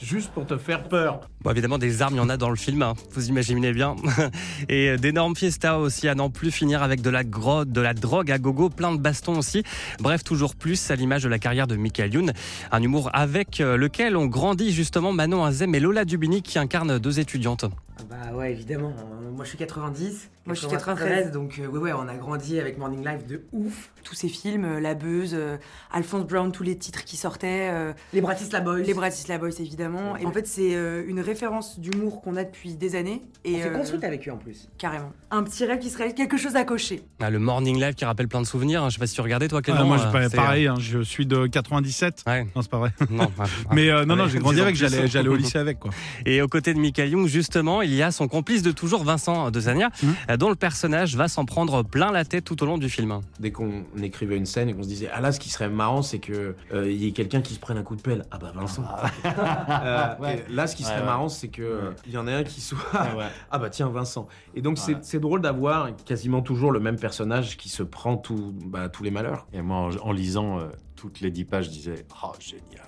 Juste 0.00 0.30
pour 0.30 0.46
te 0.46 0.56
faire 0.56 0.84
peur. 0.88 1.20
Bon, 1.42 1.50
évidemment, 1.50 1.76
des 1.76 2.00
armes, 2.00 2.14
il 2.14 2.18
y 2.18 2.20
en 2.20 2.30
a 2.30 2.38
dans 2.38 2.48
le 2.48 2.56
film, 2.56 2.80
hein, 2.80 2.94
vous 3.10 3.28
imaginez 3.28 3.74
bien. 3.74 3.94
Et 4.70 4.96
d'énormes 4.96 5.36
fiestas 5.36 5.76
aussi, 5.76 6.08
à 6.08 6.14
n'en 6.14 6.30
plus 6.30 6.50
finir 6.50 6.82
avec 6.82 7.02
de 7.02 7.10
la 7.10 7.24
grotte, 7.24 7.70
de 7.72 7.80
la 7.82 7.92
drogue 7.92 8.30
à 8.30 8.38
gogo, 8.38 8.70
plein 8.70 8.92
de 8.92 8.98
bastons 8.98 9.36
aussi. 9.36 9.64
Bref, 10.00 10.24
toujours 10.24 10.54
plus 10.54 10.90
à 10.90 10.96
l'image 10.96 11.24
de 11.24 11.28
la 11.28 11.38
carrière 11.38 11.66
de 11.66 11.76
Michael 11.76 12.14
Youn. 12.14 12.32
Un 12.72 12.82
humour 12.82 13.10
avec 13.12 13.60
euh, 13.60 13.76
lequel 13.76 14.16
ont 14.16 14.29
grandi 14.30 14.72
justement 14.72 15.12
Manon 15.12 15.44
Azem 15.44 15.74
et 15.74 15.80
Lola 15.80 16.04
Dubini 16.04 16.40
qui 16.40 16.58
incarnent 16.58 16.98
deux 16.98 17.20
étudiantes. 17.20 17.66
Bah 18.10 18.34
ouais, 18.34 18.50
évidemment. 18.52 18.92
Euh, 18.98 19.30
Moi 19.30 19.44
je 19.44 19.50
suis 19.50 19.58
90. 19.58 20.30
Moi, 20.46 20.54
je 20.54 20.60
suis 20.60 20.68
93. 20.70 21.30
Donc 21.32 21.58
euh, 21.60 21.66
ouais, 21.68 21.78
ouais, 21.78 21.92
on 21.92 22.08
a 22.08 22.16
grandi 22.16 22.58
avec 22.58 22.76
Morning 22.78 23.04
Live 23.06 23.26
de 23.26 23.42
ouf. 23.52 23.90
tous 24.02 24.14
ces 24.14 24.28
films, 24.28 24.64
euh, 24.64 24.80
La 24.80 24.94
Beuse, 24.94 25.34
euh, 25.34 25.58
Alphonse 25.92 26.24
Brown, 26.26 26.50
tous 26.50 26.62
les 26.64 26.76
titres 26.76 27.04
qui 27.04 27.16
sortaient, 27.16 27.68
euh, 27.70 27.92
Les 28.14 28.20
Bratislava 28.22 28.64
Boys. 28.64 28.78
les 28.80 28.94
Bratislava 28.94 29.38
Boys 29.46 29.60
évidemment. 29.60 30.16
Et 30.16 30.24
en 30.26 30.32
fait, 30.32 30.46
c'est 30.48 30.74
euh, 30.74 31.04
une 31.06 31.20
référence 31.20 31.78
d'humour 31.78 32.20
qu'on 32.22 32.36
a 32.36 32.42
depuis 32.44 32.74
des 32.74 32.96
années. 32.96 33.22
Et 33.44 33.56
On 33.56 33.58
s'est 33.62 33.68
euh, 33.68 33.76
construite 33.76 34.02
avec 34.02 34.26
eux 34.26 34.32
en 34.32 34.38
plus. 34.38 34.68
carrément. 34.78 35.12
Un 35.30 35.44
petit 35.44 35.64
rêve 35.66 35.78
qui 35.78 35.90
serait 35.90 36.14
quelque 36.14 36.36
chose 36.38 36.56
à 36.56 36.64
cocher. 36.64 37.02
Ah, 37.20 37.30
le 37.30 37.38
Morning 37.38 37.78
Live 37.78 37.94
qui 37.94 38.04
rappelle 38.06 38.26
plein 38.26 38.40
de 38.40 38.46
souvenirs. 38.46 38.82
hein. 38.82 38.88
Je 38.88 38.94
sais 38.94 38.98
pas 39.00 39.06
si 39.06 39.14
tu 39.14 39.20
regardais 39.20 39.46
toi, 39.46 39.60
Clément. 39.62 39.80
Ah, 39.82 39.84
moi, 39.84 39.98
euh, 40.14 40.28
c'est- 40.28 40.36
pareil, 40.36 40.66
hein, 40.66 40.74
je 40.80 41.00
suis 41.00 41.26
de 41.26 41.46
97. 41.46 42.24
Ouais, 42.26 42.44
Non, 42.56 42.62
c'est 42.62 42.70
pas 42.70 42.78
vrai. 42.78 42.92
non. 43.10 43.30
Mais 43.72 43.90
euh, 43.90 44.04
non, 44.06 44.16
non, 44.16 44.26
j'ai 44.26 44.38
grandi 44.40 44.60
avec, 44.60 44.74
j'allais 44.74 45.28
au 45.28 45.36
lycée 45.36 45.58
avec. 45.58 45.78
Quoi. 45.78 45.90
Et 46.26 46.40
aux 46.42 46.48
côtés 46.48 46.72
de 46.74 46.78
Michael 46.80 47.10
Young, 47.10 47.26
justement, 47.28 47.82
il 47.82 47.94
y 47.94 47.99
a 47.99 47.99
son 48.10 48.26
complice 48.28 48.62
de 48.62 48.72
toujours, 48.72 49.04
Vincent 49.04 49.50
de 49.50 49.60
Zania, 49.60 49.90
Mhm. 50.02 50.14
euh, 50.30 50.36
dont 50.36 50.48
le 50.48 50.54
personnage 50.54 51.16
va 51.16 51.28
s'en 51.28 51.44
prendre 51.44 51.82
plein 51.82 52.10
la 52.12 52.24
tête 52.24 52.44
tout 52.44 52.62
au 52.62 52.66
long 52.66 52.78
du 52.78 52.88
film. 52.88 53.20
Dès 53.38 53.50
qu'on 53.52 53.84
écrivait 54.02 54.36
une 54.36 54.46
scène 54.46 54.68
et 54.70 54.74
qu'on 54.74 54.82
se 54.82 54.88
disait 54.88 55.10
ah 55.12 55.20
là 55.20 55.32
ce 55.32 55.40
qui 55.40 55.50
serait 55.50 55.68
marrant 55.68 56.02
c'est 56.02 56.18
que 56.20 56.54
euh, 56.72 56.90
il 56.90 56.96
y 57.02 57.06
ait 57.06 57.12
quelqu'un 57.12 57.40
qui 57.42 57.54
se 57.54 57.60
prenne 57.60 57.76
un 57.78 57.82
coup 57.82 57.96
de 57.96 58.00
pelle 58.02 58.24
ah 58.30 58.38
bah 58.38 58.52
Vincent 58.54 58.84
Euh, 59.24 60.14
et 60.28 60.52
là 60.52 60.66
ce 60.66 60.76
qui 60.76 60.82
serait 60.82 60.94
Ouais, 60.94 61.00
ouais. 61.00 61.06
marrant 61.06 61.28
c'est 61.28 61.48
que 61.48 61.62
euh, 61.62 61.90
il 62.06 62.12
y 62.12 62.18
en 62.18 62.26
ait 62.26 62.34
un 62.34 62.44
qui 62.44 62.60
soit 62.60 62.78
ouais. 63.16 63.26
ah 63.50 63.58
bah 63.58 63.70
tiens 63.70 63.88
Vincent 63.88 64.26
et 64.54 64.62
donc 64.62 64.78
c'est- 64.78 64.94
Ouais. 64.94 64.98
c'est 65.02 65.20
drôle 65.20 65.40
d'avoir 65.40 65.88
quasiment 66.04 66.42
toujours 66.42 66.72
le 66.72 66.80
même 66.80 66.96
personnage 66.98 67.56
qui 67.56 67.68
se 67.68 67.82
prend 67.82 68.16
tout, 68.16 68.52
bah, 68.66 68.88
tous 68.88 69.02
les 69.02 69.10
malheurs 69.10 69.46
Et 69.52 69.62
moi, 69.62 69.76
en, 70.02 70.08
en 70.08 70.12
lisant 70.12 70.58
euh, 70.58 70.68
toutes 70.96 71.20
les 71.20 71.30
dix 71.30 71.44
pages, 71.44 71.66
je 71.66 71.70
disais 71.70 72.06
Oh, 72.22 72.32
génial. 72.38 72.84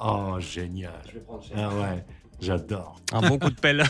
Oh, 0.00 0.36
génial. 0.38 0.92
Ah 1.56 1.68
ouais, 1.68 2.04
j'adore. 2.40 3.00
Un 3.12 3.28
bon 3.28 3.38
coup 3.38 3.50
de 3.50 3.58
pelle. 3.60 3.82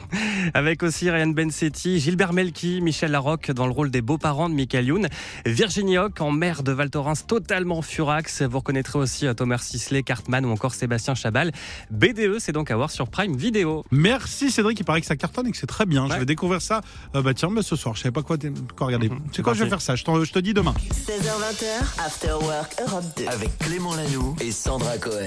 Avec 0.54 0.82
aussi 0.82 1.10
Ryan 1.10 1.28
Bensetti, 1.28 2.00
Gilbert 2.00 2.32
Melki, 2.32 2.80
Michel 2.80 3.10
Larocque 3.10 3.50
dans 3.50 3.66
le 3.66 3.72
rôle 3.72 3.90
des 3.90 4.00
beaux-parents 4.00 4.48
de 4.48 4.54
Michael 4.54 4.86
Youn, 4.86 5.08
Virginie 5.44 5.98
Hoc 5.98 6.20
en 6.20 6.30
mère 6.30 6.62
de 6.62 6.72
Val 6.72 6.88
Thorens 6.88 7.26
totalement 7.26 7.82
furax. 7.82 8.42
Vous 8.42 8.58
reconnaîtrez 8.58 8.98
aussi 8.98 9.26
euh, 9.26 9.34
Thomas 9.34 9.58
Sisley, 9.58 10.02
Cartman 10.02 10.46
ou 10.46 10.50
encore 10.50 10.74
Sébastien 10.74 11.14
Chabal. 11.14 11.52
BDE, 11.90 12.38
c'est 12.38 12.52
donc 12.52 12.70
à 12.70 12.76
voir 12.76 12.90
sur 12.90 13.08
Prime 13.08 13.36
Video. 13.36 13.84
Merci 13.90 14.50
Cédric, 14.50 14.80
il 14.80 14.84
paraît 14.84 15.00
que 15.00 15.06
ça 15.06 15.16
cartonne 15.16 15.48
et 15.48 15.50
que 15.50 15.56
c'est 15.58 15.66
très 15.66 15.84
bien. 15.84 16.08
Je 16.08 16.18
vais 16.18 16.24
découvrir 16.24 16.62
ça. 16.62 16.80
Euh, 17.14 17.20
bah 17.22 17.34
tiens, 17.34 17.50
bah, 17.50 17.62
ce 17.62 17.76
soir, 17.76 17.94
je 17.94 18.02
savais 18.02 18.12
pas 18.12 18.22
quoi, 18.22 18.36
quoi 18.76 18.86
regarder. 18.86 19.10
Mhm. 19.10 19.20
C'est 19.32 19.42
quoi, 19.42 19.52
je 19.52 19.64
vais 19.64 19.68
faire 19.68 19.82
ça? 19.82 19.96
Je 19.96 20.04
te 20.04 20.38
dis 20.38 20.54
demain. 20.54 20.74
16h20, 20.90 22.04
After 22.04 22.32
Work 22.40 22.74
Europe 22.86 23.04
2. 23.18 23.26
Avec 23.26 23.58
Clément 23.58 23.94
Lanoux 23.94 24.34
et 24.40 24.50
Sandra 24.50 24.96
Cohen. 24.98 25.26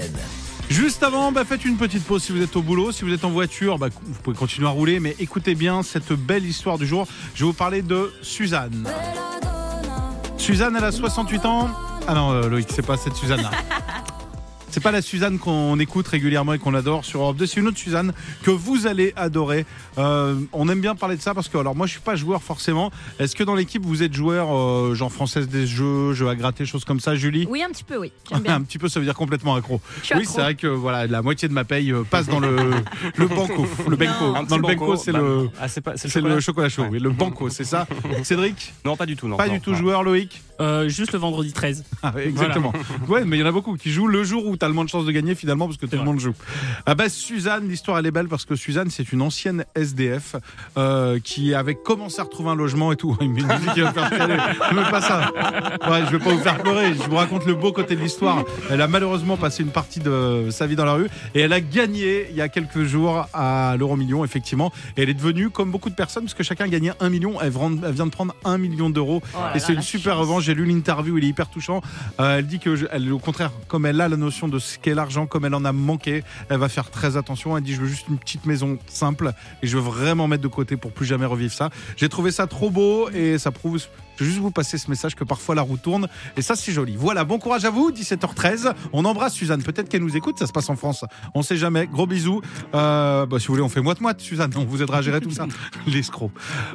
Juste 0.68 1.02
avant, 1.02 1.30
bah, 1.30 1.44
faites 1.44 1.64
une 1.64 1.76
petite 1.76 2.04
pause 2.04 2.24
si 2.24 2.32
vous 2.32 2.42
êtes 2.42 2.56
au 2.56 2.62
boulot. 2.62 2.90
Si 2.92 3.04
vous 3.04 3.12
êtes 3.12 3.24
en 3.24 3.30
voiture, 3.30 3.78
bah, 3.78 3.88
vous 3.90 4.20
pouvez 4.22 4.36
continuer 4.36 4.66
à 4.66 4.70
rouler. 4.70 5.00
Mais 5.00 5.14
écoutez 5.18 5.54
bien 5.54 5.82
cette 5.82 6.12
belle 6.12 6.44
histoire 6.44 6.78
du 6.78 6.86
jour. 6.86 7.06
Je 7.34 7.44
vais 7.44 7.46
vous 7.46 7.52
parler 7.52 7.82
de 7.82 8.12
Suzanne. 8.22 8.88
Suzanne, 10.36 10.74
elle 10.76 10.84
a 10.84 10.92
68 10.92 11.44
ans. 11.46 11.70
Ah 12.08 12.14
non, 12.14 12.32
euh, 12.32 12.48
Loïc, 12.48 12.68
c'est 12.70 12.86
pas 12.86 12.96
cette 12.96 13.14
Suzanne-là. 13.14 13.50
C'est 14.70 14.82
pas 14.82 14.90
la 14.90 15.00
Suzanne 15.00 15.38
qu'on 15.38 15.78
écoute 15.78 16.06
régulièrement 16.08 16.52
et 16.52 16.58
qu'on 16.58 16.74
adore 16.74 17.04
sur 17.04 17.20
Europe 17.20 17.36
2, 17.36 17.46
c'est 17.46 17.60
une 17.60 17.68
autre 17.68 17.78
Suzanne 17.78 18.12
que 18.42 18.50
vous 18.50 18.86
allez 18.86 19.12
adorer. 19.16 19.64
Euh, 19.96 20.34
on 20.52 20.68
aime 20.68 20.80
bien 20.80 20.94
parler 20.94 21.16
de 21.16 21.22
ça 21.22 21.34
parce 21.34 21.48
que, 21.48 21.56
alors 21.56 21.74
moi 21.74 21.86
je 21.86 21.92
suis 21.92 22.00
pas 22.00 22.16
joueur 22.16 22.42
forcément. 22.42 22.90
Est-ce 23.18 23.34
que 23.34 23.44
dans 23.44 23.54
l'équipe 23.54 23.84
vous 23.84 24.02
êtes 24.02 24.12
joueur, 24.12 24.54
euh, 24.54 24.94
genre 24.94 25.10
française 25.10 25.48
des 25.48 25.66
jeux, 25.66 26.12
jeux 26.12 26.28
à 26.28 26.34
gratter, 26.34 26.66
choses 26.66 26.84
comme 26.84 27.00
ça, 27.00 27.14
Julie? 27.14 27.46
Oui, 27.48 27.62
un 27.62 27.70
petit 27.70 27.84
peu, 27.84 27.96
oui. 27.96 28.12
Bien. 28.42 28.54
un 28.56 28.62
petit 28.62 28.78
peu, 28.78 28.88
ça 28.88 29.00
veut 29.00 29.06
dire 29.06 29.14
complètement 29.14 29.54
accro. 29.54 29.80
Oui, 30.14 30.26
c'est 30.26 30.40
vrai 30.40 30.54
que 30.54 30.66
voilà, 30.66 31.06
la 31.06 31.22
moitié 31.22 31.48
de 31.48 31.54
ma 31.54 31.64
paye 31.64 31.92
euh, 31.92 32.02
passe 32.02 32.26
dans 32.26 32.40
le, 32.40 32.56
le 33.16 33.26
banco. 33.28 33.66
Le. 33.88 33.96
Un 34.36 34.42
Dans 34.42 34.56
le 34.56 34.62
banco, 34.62 34.96
c'est 34.96 35.12
bah, 35.12 35.20
le, 35.20 35.48
Ah, 35.60 35.68
c'est 35.68 35.84
le 35.86 36.10
chocolat 36.10 36.34
le 36.34 36.40
chocolat 36.40 36.68
chaud. 36.68 36.82
Ouais. 36.82 36.88
Oui, 36.92 36.98
le 36.98 37.10
banco, 37.10 37.48
c'est 37.48 37.64
ça. 37.64 37.86
Cédric, 38.22 38.74
Non, 38.84 38.96
pas 38.96 39.06
du 39.06 39.16
tout, 39.16 39.26
non. 39.28 39.36
pas 39.36 39.46
non, 39.46 39.54
du 39.54 39.60
tout 39.60 39.70
non. 39.72 39.76
joueur, 39.78 40.02
Loïc? 40.02 40.42
Euh, 40.60 40.88
juste 40.88 41.12
le 41.12 41.18
vendredi 41.18 41.52
13. 41.52 41.84
Ah, 42.02 42.12
oui, 42.14 42.22
exactement. 42.22 42.72
Ouais, 43.08 43.24
mais 43.24 43.36
il 43.36 43.40
y 43.40 43.42
en 43.42 43.46
a 43.46 43.52
beaucoup 43.52 43.76
qui 43.76 43.90
jouent 43.90 44.06
le 44.06 44.24
jour 44.24 44.46
où 44.46 44.56
tu 44.56 44.64
as 44.66 44.68
le 44.68 44.74
moins 44.74 44.84
de 44.84 44.90
chances 44.90 45.06
de 45.06 45.12
gagner 45.12 45.34
finalement 45.34 45.66
parce 45.66 45.78
que 45.78 45.86
tout 45.86 45.96
le 45.96 46.02
monde 46.04 46.20
joue. 46.20 46.34
Ah 46.84 46.94
bah 46.94 47.08
Suzanne, 47.08 47.68
l'histoire 47.68 47.98
elle 47.98 48.06
est 48.06 48.10
belle 48.10 48.28
parce 48.28 48.44
que 48.44 48.54
Suzanne 48.56 48.90
c'est 48.90 49.12
une 49.12 49.22
ancienne 49.22 49.64
SDF 49.74 50.36
euh, 50.76 51.18
qui 51.20 51.54
avait 51.54 51.74
commencé 51.74 52.20
à 52.20 52.24
retrouver 52.24 52.50
un 52.50 52.54
logement 52.54 52.92
et 52.92 52.96
tout. 52.96 53.16
Il 53.20 53.30
me 53.30 53.36
dit 53.40 53.66
qu'il 53.74 53.82
va 53.82 53.88
me 53.90 53.94
faire 53.94 54.08
chialer. 54.10 54.36
Même 54.74 54.90
pas 54.90 55.00
ça. 55.00 55.30
Ouais, 55.88 56.02
je 56.06 56.16
vais 56.16 56.22
pas 56.24 56.30
vous 56.30 56.40
faire 56.40 56.58
pleurer. 56.58 56.94
Je 56.94 57.08
vous 57.08 57.16
raconte 57.16 57.46
le 57.46 57.54
beau 57.54 57.72
côté 57.72 57.96
de 57.96 58.00
l'histoire. 58.00 58.44
Elle 58.70 58.80
a 58.82 58.88
malheureusement 58.88 59.36
passé 59.36 59.62
une 59.62 59.70
partie 59.70 60.00
de 60.00 60.48
sa 60.50 60.66
vie 60.66 60.76
dans 60.76 60.84
la 60.84 60.94
rue 60.94 61.06
et 61.34 61.40
elle 61.40 61.52
a 61.52 61.60
gagné 61.60 62.26
il 62.30 62.36
y 62.36 62.40
a 62.40 62.48
quelques 62.48 62.82
jours 62.84 63.26
à 63.32 63.76
l'euro 63.78 63.96
million 63.96 64.24
effectivement. 64.24 64.72
Et 64.96 65.02
elle 65.02 65.08
est 65.10 65.14
devenue 65.14 65.50
comme 65.50 65.70
beaucoup 65.70 65.90
de 65.90 65.94
personnes 65.94 66.24
parce 66.24 66.34
que 66.34 66.42
chacun 66.42 66.66
gagnait 66.68 66.92
un 67.00 67.08
million. 67.08 67.40
Elle 67.40 67.50
vient 67.92 68.06
de 68.06 68.10
prendre 68.10 68.34
un 68.44 68.58
million 68.58 68.90
d'euros 68.90 69.22
Oh 69.34 69.38
et 69.54 69.58
c'est 69.60 69.72
une 69.74 69.82
super 69.82 70.12
chance. 70.14 70.20
revanche. 70.22 70.44
J'ai 70.44 70.54
lu 70.54 70.64
l'interview, 70.66 71.18
il 71.18 71.24
est 71.24 71.28
hyper 71.28 71.48
touchant. 71.48 71.80
Euh, 72.20 72.38
elle 72.38 72.46
dit 72.46 72.58
que, 72.58 72.76
je- 72.76 72.86
elle, 72.90 73.12
au 73.12 73.18
contraire, 73.18 73.50
comme 73.68 73.86
elle 73.86 74.00
a 74.00 74.08
la 74.08 74.16
notion 74.16 74.45
de 74.48 74.58
ce 74.58 74.78
qu'est 74.78 74.94
l'argent, 74.94 75.26
comme 75.26 75.44
elle 75.44 75.54
en 75.54 75.64
a 75.64 75.72
manqué, 75.72 76.22
elle 76.48 76.58
va 76.58 76.68
faire 76.68 76.90
très 76.90 77.16
attention. 77.16 77.56
Elle 77.56 77.62
dit 77.62 77.74
je 77.74 77.80
veux 77.80 77.88
juste 77.88 78.08
une 78.08 78.18
petite 78.18 78.46
maison 78.46 78.78
simple 78.86 79.32
et 79.62 79.66
je 79.66 79.76
veux 79.76 79.82
vraiment 79.82 80.28
mettre 80.28 80.42
de 80.42 80.48
côté 80.48 80.76
pour 80.76 80.92
plus 80.92 81.06
jamais 81.06 81.26
revivre 81.26 81.52
ça. 81.52 81.70
J'ai 81.96 82.08
trouvé 82.08 82.30
ça 82.30 82.46
trop 82.46 82.70
beau 82.70 83.10
et 83.10 83.38
ça 83.38 83.50
prouve. 83.50 83.80
Je 84.18 84.24
vais 84.24 84.30
juste 84.30 84.40
vous 84.42 84.50
passer 84.50 84.78
ce 84.78 84.90
message 84.90 85.14
que 85.14 85.24
parfois 85.24 85.54
la 85.54 85.62
roue 85.62 85.76
tourne 85.76 86.08
et 86.36 86.42
ça 86.42 86.56
c'est 86.56 86.72
joli. 86.72 86.96
Voilà, 86.96 87.24
bon 87.24 87.38
courage 87.38 87.64
à 87.64 87.70
vous. 87.70 87.90
17h13. 87.90 88.72
On 88.92 89.04
embrasse 89.04 89.34
Suzanne. 89.34 89.62
Peut-être 89.62 89.88
qu'elle 89.88 90.02
nous 90.02 90.16
écoute. 90.16 90.38
Ça 90.38 90.46
se 90.46 90.52
passe 90.52 90.68
en 90.70 90.76
France. 90.76 91.04
On 91.34 91.42
sait 91.42 91.56
jamais. 91.56 91.86
Gros 91.86 92.06
bisous. 92.06 92.40
Euh, 92.74 93.26
bah, 93.26 93.38
si 93.38 93.46
vous 93.46 93.54
voulez, 93.54 93.64
on 93.64 93.68
fait 93.68 93.80
moite 93.80 94.00
moite. 94.00 94.20
Suzanne, 94.20 94.52
on 94.56 94.64
vous 94.64 94.82
aidera 94.82 94.98
à 94.98 95.02
gérer 95.02 95.20
tout 95.20 95.30
ça. 95.30 95.46
L'escroc. 95.86 96.30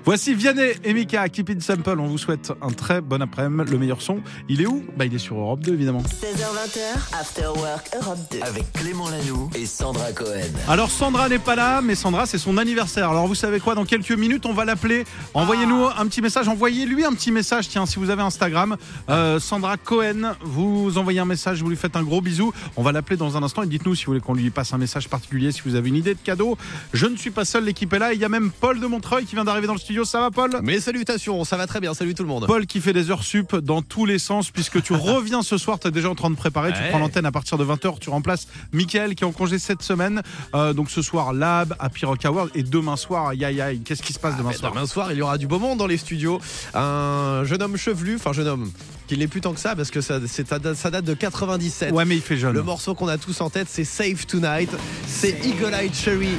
Voici 0.06 0.34
Vianney 0.34 0.74
et 0.84 0.94
Mika. 0.94 1.28
Keep 1.30 1.50
it 1.50 1.62
simple. 1.62 2.00
On 2.00 2.08
vous 2.08 2.18
souhaite 2.18 2.52
un 2.62 2.70
très 2.70 3.02
bon 3.02 3.22
après-midi. 3.22 3.72
Le 3.72 3.78
meilleur 3.78 4.02
son. 4.02 4.20
Il 4.50 4.62
est 4.62 4.68
où? 4.68 4.84
Bah 4.98 5.06
il 5.06 5.14
est 5.14 5.20
sur 5.20 5.38
Europe 5.38 5.62
2 5.62 5.74
évidemment. 5.74 6.02
16h20, 6.02 7.20
After 7.20 7.48
Work 7.56 7.90
Europe 8.02 8.20
2. 8.32 8.40
Avec 8.42 8.72
Clément 8.74 9.10
Lanoux 9.10 9.50
et 9.56 9.66
Sandra 9.66 10.12
Cohen. 10.12 10.42
Alors 10.68 10.90
Sandra 10.90 11.30
n'est 11.30 11.40
pas 11.40 11.56
là, 11.56 11.82
mais 11.82 11.96
Sandra 11.96 12.26
c'est 12.26 12.38
son 12.38 12.58
anniversaire. 12.58 13.10
Alors 13.10 13.28
vous 13.28 13.36
savez 13.36 13.60
quoi? 13.60 13.76
Dans 13.76 13.86
quelques 13.86 14.12
minutes 14.12 14.46
on 14.46 14.54
va 14.54 14.66
l'appeler. 14.66 15.06
Envoyez-nous 15.34 15.86
un 15.98 16.06
petit 16.08 16.22
message. 16.22 16.48
Envoyez-lui 16.48 17.06
un 17.06 17.14
petit 17.14 17.31
message. 17.32 17.70
Tiens, 17.70 17.86
si 17.86 17.98
vous 17.98 18.10
avez 18.10 18.22
Instagram, 18.22 18.78
euh, 19.10 19.40
Sandra 19.40 19.78
Cohen, 19.78 20.36
vous 20.42 20.98
envoyez 20.98 21.20
un 21.20 21.26
message, 21.26 21.62
vous 21.62 21.70
lui 21.70 21.76
faites 21.76 21.96
un 21.96 22.04
gros 22.04 22.22
bisou. 22.22 22.54
On 22.78 22.84
va 22.84 22.92
l'appeler 22.92 23.18
dans 23.18 23.38
un 23.38 23.44
instant 23.44 23.64
et 23.64 23.68
dites-nous 23.68 23.96
si 23.96 24.06
vous 24.06 24.12
voulez 24.12 24.22
qu'on 24.22 24.34
lui 24.34 24.50
passe 24.50 24.74
un 24.74 24.78
message 24.78 25.10
particulier, 25.10 25.52
si 25.52 25.62
vous 25.66 25.76
avez 25.76 25.90
une 25.90 25.96
idée 25.96 26.14
de 26.14 26.20
cadeau. 26.20 26.58
Je 26.94 27.06
ne 27.06 27.16
suis 27.16 27.32
pas 27.32 27.46
seul, 27.46 27.66
l'équipe 27.66 27.92
est 27.94 28.00
là. 28.00 28.14
Il 28.14 28.20
y 28.20 28.26
a 28.26 28.30
même 28.30 28.52
Paul 28.52 28.80
de 28.80 28.88
Montreuil 28.88 29.26
qui 29.26 29.36
vient 29.36 29.44
d'arriver 29.44 29.68
dans 29.68 29.74
le 29.74 29.80
studio. 29.80 30.06
Ça 30.06 30.20
va 30.20 30.32
Paul? 30.32 30.60
Mes 30.62 30.80
salutations, 30.80 31.44
ça 31.44 31.58
va 31.58 31.68
très 31.68 31.80
bien, 31.80 31.94
salut 31.94 32.14
tout 32.14 32.24
le 32.24 32.30
monde. 32.30 32.48
Paul 32.48 32.66
qui 32.66 32.82
fait 32.82 32.94
des 32.94 33.12
heures 33.12 33.24
sup 33.24 33.56
dans 33.56 33.82
tous 33.82 34.06
les 34.06 34.20
sens 34.20 34.52
puisque 34.52 34.82
tu 34.82 34.94
reviens 34.94 35.42
ce 35.42 35.58
soir, 35.58 35.80
tu 35.80 35.88
es 35.88 35.92
déjà 35.92 36.10
en 36.10 36.16
train 36.16 36.30
de 36.30 36.36
préparer, 36.36 36.74
tu 36.74 36.80
prends 36.90 37.00
l'antenne 37.00 37.26
à 37.26 37.32
partir 37.32 37.58
de 37.58 37.66
20h, 37.66 38.00
tu 38.00 38.10
remplaces 38.10 38.48
Mickaël 38.74 39.16
qui 39.16 39.24
est 39.24 39.28
en 39.28 39.32
congé 39.32 39.60
cette 39.60 39.82
semaine. 39.82 40.22
Euh, 40.56 40.74
donc 40.74 40.90
ce 40.90 41.02
soir 41.02 41.34
Lab 41.34 41.76
à 41.80 41.90
Piroc 41.90 42.24
Award 42.26 42.50
et 42.56 42.64
demain 42.64 42.96
soir, 42.96 43.28
aïe 43.30 43.44
aïe 43.46 43.62
aïe, 43.62 43.82
qu'est-ce 43.82 44.04
qui 44.04 44.14
se 44.14 44.20
passe 44.20 44.38
demain 44.38 44.50
Mais 44.50 44.56
soir? 44.56 44.72
Demain 44.72 44.86
soir, 44.86 45.12
il 45.12 45.18
y 45.18 45.22
aura 45.22 45.38
du 45.38 45.48
beau 45.48 45.60
monde 45.60 45.78
dans 45.78 45.88
les 45.88 45.98
studios. 45.98 46.40
Un 46.74 47.21
jeune 47.44 47.62
homme 47.62 47.78
chevelu, 47.78 48.16
enfin 48.16 48.34
jeune 48.34 48.48
homme, 48.48 48.72
qui 49.08 49.18
n'est 49.18 49.28
plus 49.28 49.42
tant 49.42 49.54
que 49.54 49.60
ça 49.60 49.75
parce 49.75 49.92
que 49.92 50.01
ça, 50.01 50.20
c'est- 50.28 50.48
ça 50.48 50.60
date- 50.60 50.75
ça 50.78 50.90
date 50.92 51.06
de 51.06 51.13
97. 51.13 51.92
Ouais 51.94 52.06
mais 52.06 52.16
il 52.16 52.22
fait 52.22 52.38
jeune. 52.38 52.54
Le 52.54 52.63
morceau 52.63 52.96
qu'on 52.96 53.08
a 53.08 53.18
tous 53.18 53.42
en 53.42 53.50
tête, 53.50 53.68
c'est 53.70 53.84
Save 53.86 54.25
Tonight. 54.25 54.70
C'est 55.08 55.36
Eagle 55.46 55.74
Eye 55.74 55.92
Cherry. 55.94 56.30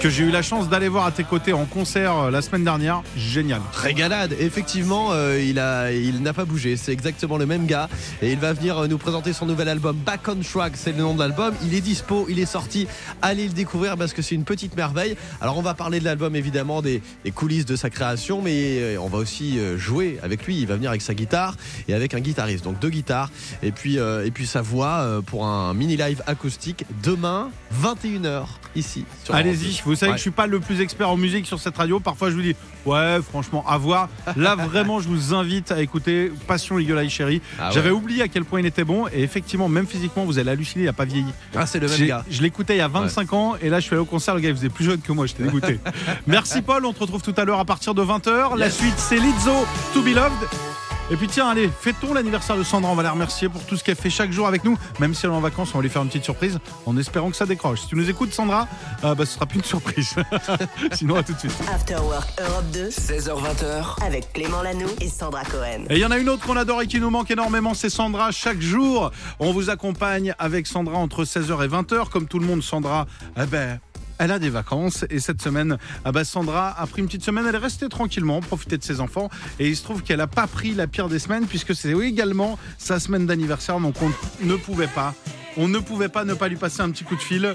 Que 0.00 0.10
j'ai 0.10 0.24
eu 0.24 0.30
la 0.30 0.42
chance 0.42 0.68
d'aller 0.68 0.88
voir 0.88 1.06
à 1.06 1.10
tes 1.10 1.24
côtés 1.24 1.52
en 1.52 1.64
concert 1.64 2.16
euh, 2.16 2.30
la 2.30 2.42
semaine 2.42 2.64
dernière, 2.64 3.02
génial. 3.16 3.60
Régalade, 3.72 4.34
effectivement, 4.38 5.08
euh, 5.10 5.40
il 5.42 5.58
a, 5.58 5.90
il 5.90 6.22
n'a 6.22 6.32
pas 6.32 6.44
bougé. 6.44 6.76
C'est 6.76 6.92
exactement 6.92 7.38
le 7.38 7.46
même 7.46 7.66
gars 7.66 7.88
et 8.20 8.30
il 8.30 8.38
va 8.38 8.52
venir 8.52 8.78
euh, 8.78 8.88
nous 8.88 8.98
présenter 8.98 9.32
son 9.32 9.46
nouvel 9.46 9.68
album 9.68 9.96
Back 9.96 10.28
on 10.28 10.36
Track. 10.42 10.74
C'est 10.76 10.92
le 10.92 10.98
nom 10.98 11.14
de 11.14 11.18
l'album. 11.18 11.54
Il 11.64 11.74
est 11.74 11.80
dispo, 11.80 12.26
il 12.28 12.38
est 12.38 12.46
sorti. 12.46 12.86
Allez 13.22 13.48
le 13.48 13.54
découvrir 13.54 13.96
parce 13.96 14.12
que 14.12 14.22
c'est 14.22 14.34
une 14.34 14.44
petite 14.44 14.76
merveille. 14.76 15.16
Alors 15.40 15.56
on 15.56 15.62
va 15.62 15.74
parler 15.74 15.98
de 15.98 16.04
l'album 16.04 16.36
évidemment, 16.36 16.82
des, 16.82 17.02
des 17.24 17.30
coulisses 17.30 17.66
de 17.66 17.74
sa 17.74 17.90
création, 17.90 18.42
mais 18.42 18.96
on 18.98 19.08
va 19.08 19.18
aussi 19.18 19.58
jouer 19.76 20.18
avec 20.22 20.46
lui. 20.46 20.58
Il 20.58 20.66
va 20.66 20.76
venir 20.76 20.90
avec 20.90 21.02
sa 21.02 21.14
guitare 21.14 21.56
et 21.88 21.94
avec 21.94 22.14
un 22.14 22.20
guitariste, 22.20 22.64
donc 22.64 22.78
deux 22.78 22.90
guitares 22.90 23.30
et 23.62 23.72
puis 23.72 23.98
euh, 23.98 24.26
et 24.26 24.30
puis 24.30 24.46
sa 24.46 24.62
voix 24.62 25.22
pour 25.26 25.46
un 25.46 25.74
mini 25.74 25.96
live 25.96 26.22
acoustique 26.26 26.84
demain 27.02 27.50
21h 27.82 28.44
ici. 28.74 29.04
Allez-y, 29.30 29.68
2. 29.68 29.70
Vous 29.86 29.94
savez 29.96 30.10
Ouais. 30.10 30.14
que 30.14 30.18
je 30.18 30.22
suis 30.22 30.30
pas 30.30 30.46
le 30.46 30.60
plus 30.60 30.80
expert 30.80 31.08
en 31.08 31.16
musique 31.16 31.46
sur 31.46 31.58
cette 31.60 31.76
radio. 31.76 32.00
Parfois, 32.00 32.30
je 32.30 32.34
vous 32.36 32.42
dis, 32.42 32.54
ouais, 32.84 33.18
franchement, 33.22 33.64
à 33.66 33.78
voir. 33.78 34.08
Là, 34.36 34.54
vraiment, 34.68 35.00
je 35.00 35.08
vous 35.08 35.34
invite 35.34 35.72
à 35.72 35.80
écouter 35.80 36.30
Passion 36.46 36.78
Eye 36.78 37.08
Cherry. 37.10 37.40
Ah 37.58 37.68
ouais. 37.68 37.74
J'avais 37.74 37.90
oublié 37.90 38.22
à 38.22 38.28
quel 38.28 38.44
point 38.44 38.60
il 38.60 38.66
était 38.66 38.84
bon. 38.84 39.06
Et 39.08 39.22
effectivement, 39.22 39.68
même 39.68 39.86
physiquement, 39.86 40.24
vous 40.24 40.38
allez 40.38 40.50
halluciner, 40.50 40.84
il 40.84 40.88
a 40.88 40.92
pas 40.92 41.04
vieilli. 41.04 41.32
Ah, 41.54 41.66
c'est 41.66 41.80
le 41.80 41.88
même 41.88 42.06
gars. 42.06 42.24
Je 42.30 42.42
l'écoutais 42.42 42.74
il 42.74 42.78
y 42.78 42.82
a 42.82 42.88
25 42.88 43.32
ans. 43.32 43.54
Et 43.62 43.68
là, 43.68 43.80
je 43.80 43.84
suis 43.86 43.94
allé 43.94 44.02
au 44.02 44.06
concert. 44.06 44.34
Le 44.34 44.40
gars, 44.40 44.50
il 44.50 44.56
faisait 44.56 44.68
plus 44.68 44.84
jeune 44.84 45.00
que 45.00 45.12
moi. 45.12 45.26
J'étais 45.26 45.42
dégoûté. 45.44 45.78
Merci, 46.26 46.62
Paul. 46.62 46.84
On 46.84 46.92
te 46.92 47.00
retrouve 47.00 47.22
tout 47.22 47.34
à 47.36 47.44
l'heure 47.44 47.58
à 47.60 47.64
partir 47.64 47.94
de 47.94 48.02
20h. 48.02 48.56
La 48.56 48.70
suite, 48.70 48.94
c'est 48.98 49.16
Lizzo, 49.18 49.66
To 49.94 50.02
Be 50.02 50.14
Loved. 50.14 50.85
Et 51.08 51.14
puis 51.14 51.28
tiens, 51.28 51.48
allez, 51.48 51.68
fêtons 51.68 52.14
l'anniversaire 52.14 52.56
de 52.56 52.64
Sandra. 52.64 52.90
On 52.90 52.96
va 52.96 53.04
la 53.04 53.12
remercier 53.12 53.48
pour 53.48 53.64
tout 53.64 53.76
ce 53.76 53.84
qu'elle 53.84 53.94
fait 53.94 54.10
chaque 54.10 54.32
jour 54.32 54.48
avec 54.48 54.64
nous. 54.64 54.76
Même 54.98 55.14
si 55.14 55.24
elle 55.24 55.30
est 55.30 55.36
en 55.36 55.40
vacances, 55.40 55.72
on 55.72 55.78
va 55.78 55.82
lui 55.82 55.88
faire 55.88 56.02
une 56.02 56.08
petite 56.08 56.24
surprise 56.24 56.58
en 56.84 56.96
espérant 56.96 57.30
que 57.30 57.36
ça 57.36 57.46
décroche. 57.46 57.82
Si 57.82 57.86
tu 57.86 57.94
nous 57.94 58.10
écoutes, 58.10 58.32
Sandra, 58.32 58.66
euh, 59.04 59.14
bah, 59.14 59.24
ce 59.24 59.34
sera 59.34 59.46
plus 59.46 59.58
une 59.58 59.64
surprise. 59.64 60.16
Sinon, 60.92 61.14
à 61.14 61.22
tout 61.22 61.32
de 61.34 61.38
suite. 61.38 61.54
After 61.72 61.94
Work 61.94 62.28
Europe 62.40 62.64
2 62.72 62.88
16h20h. 62.88 64.04
avec 64.04 64.32
Clément 64.32 64.62
Lanoux 64.62 64.90
et 65.00 65.08
Sandra 65.08 65.44
Cohen. 65.44 65.84
Et 65.90 65.94
il 65.94 66.00
y 66.00 66.04
en 66.04 66.10
a 66.10 66.18
une 66.18 66.28
autre 66.28 66.44
qu'on 66.44 66.56
adore 66.56 66.82
et 66.82 66.88
qui 66.88 66.98
nous 66.98 67.10
manque 67.10 67.30
énormément, 67.30 67.74
c'est 67.74 67.90
Sandra. 67.90 68.32
Chaque 68.32 68.60
jour, 68.60 69.12
on 69.38 69.52
vous 69.52 69.70
accompagne 69.70 70.34
avec 70.40 70.66
Sandra 70.66 70.98
entre 70.98 71.22
16h 71.22 71.64
et 71.64 71.68
20h. 71.68 72.08
Comme 72.10 72.26
tout 72.26 72.40
le 72.40 72.46
monde, 72.46 72.64
Sandra, 72.64 73.06
eh 73.40 73.46
ben, 73.46 73.78
elle 74.18 74.32
a 74.32 74.38
des 74.38 74.50
vacances 74.50 75.04
et 75.10 75.20
cette 75.20 75.42
semaine, 75.42 75.78
ah 76.04 76.12
ben, 76.12 76.24
Sandra 76.24 76.78
a 76.80 76.86
pris 76.86 77.00
une 77.00 77.06
petite 77.06 77.24
semaine. 77.24 77.46
Elle 77.46 77.54
est 77.54 77.58
restée 77.58 77.88
tranquillement, 77.88 78.40
profiter 78.40 78.78
de 78.78 78.84
ses 78.84 79.00
enfants. 79.00 79.30
Et 79.58 79.68
il 79.68 79.76
se 79.76 79.82
trouve 79.82 80.02
qu'elle 80.02 80.18
n'a 80.18 80.26
pas 80.26 80.46
pris 80.46 80.74
la 80.74 80.86
pire 80.86 81.08
des 81.08 81.18
semaines 81.18 81.46
puisque 81.46 81.74
c'est 81.74 81.92
également 81.92 82.58
sa 82.78 82.98
semaine 82.98 83.26
d'anniversaire. 83.26 83.80
Donc 83.80 83.96
on 84.02 84.10
ne 84.44 84.56
pouvait 84.56 84.86
pas, 84.86 85.14
on 85.56 85.68
ne 85.68 85.78
pouvait 85.78 86.08
pas 86.08 86.24
ne 86.24 86.34
pas 86.34 86.48
lui 86.48 86.56
passer 86.56 86.80
un 86.80 86.90
petit 86.90 87.04
coup 87.04 87.16
de 87.16 87.20
fil. 87.20 87.54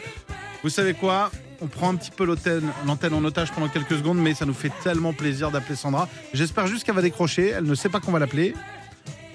Vous 0.64 0.70
savez 0.70 0.94
quoi? 0.94 1.32
On 1.64 1.68
prend 1.68 1.90
un 1.90 1.96
petit 1.96 2.12
peu 2.12 2.26
l'antenne 2.26 3.14
en 3.14 3.24
otage 3.24 3.52
pendant 3.52 3.68
quelques 3.68 3.96
secondes, 3.96 4.18
mais 4.18 4.34
ça 4.34 4.46
nous 4.46 4.54
fait 4.54 4.72
tellement 4.84 5.14
plaisir 5.14 5.52
d'appeler 5.52 5.76
Sandra. 5.76 6.10
J'espère 6.34 6.66
juste 6.66 6.84
qu'elle 6.84 6.96
va 6.96 7.04
décrocher. 7.04 7.50
Elle 7.50 7.66
ne 7.66 7.76
sait 7.76 7.90
pas 7.90 8.00
qu'on 8.00 8.12
va 8.12 8.20
l'appeler. 8.20 8.56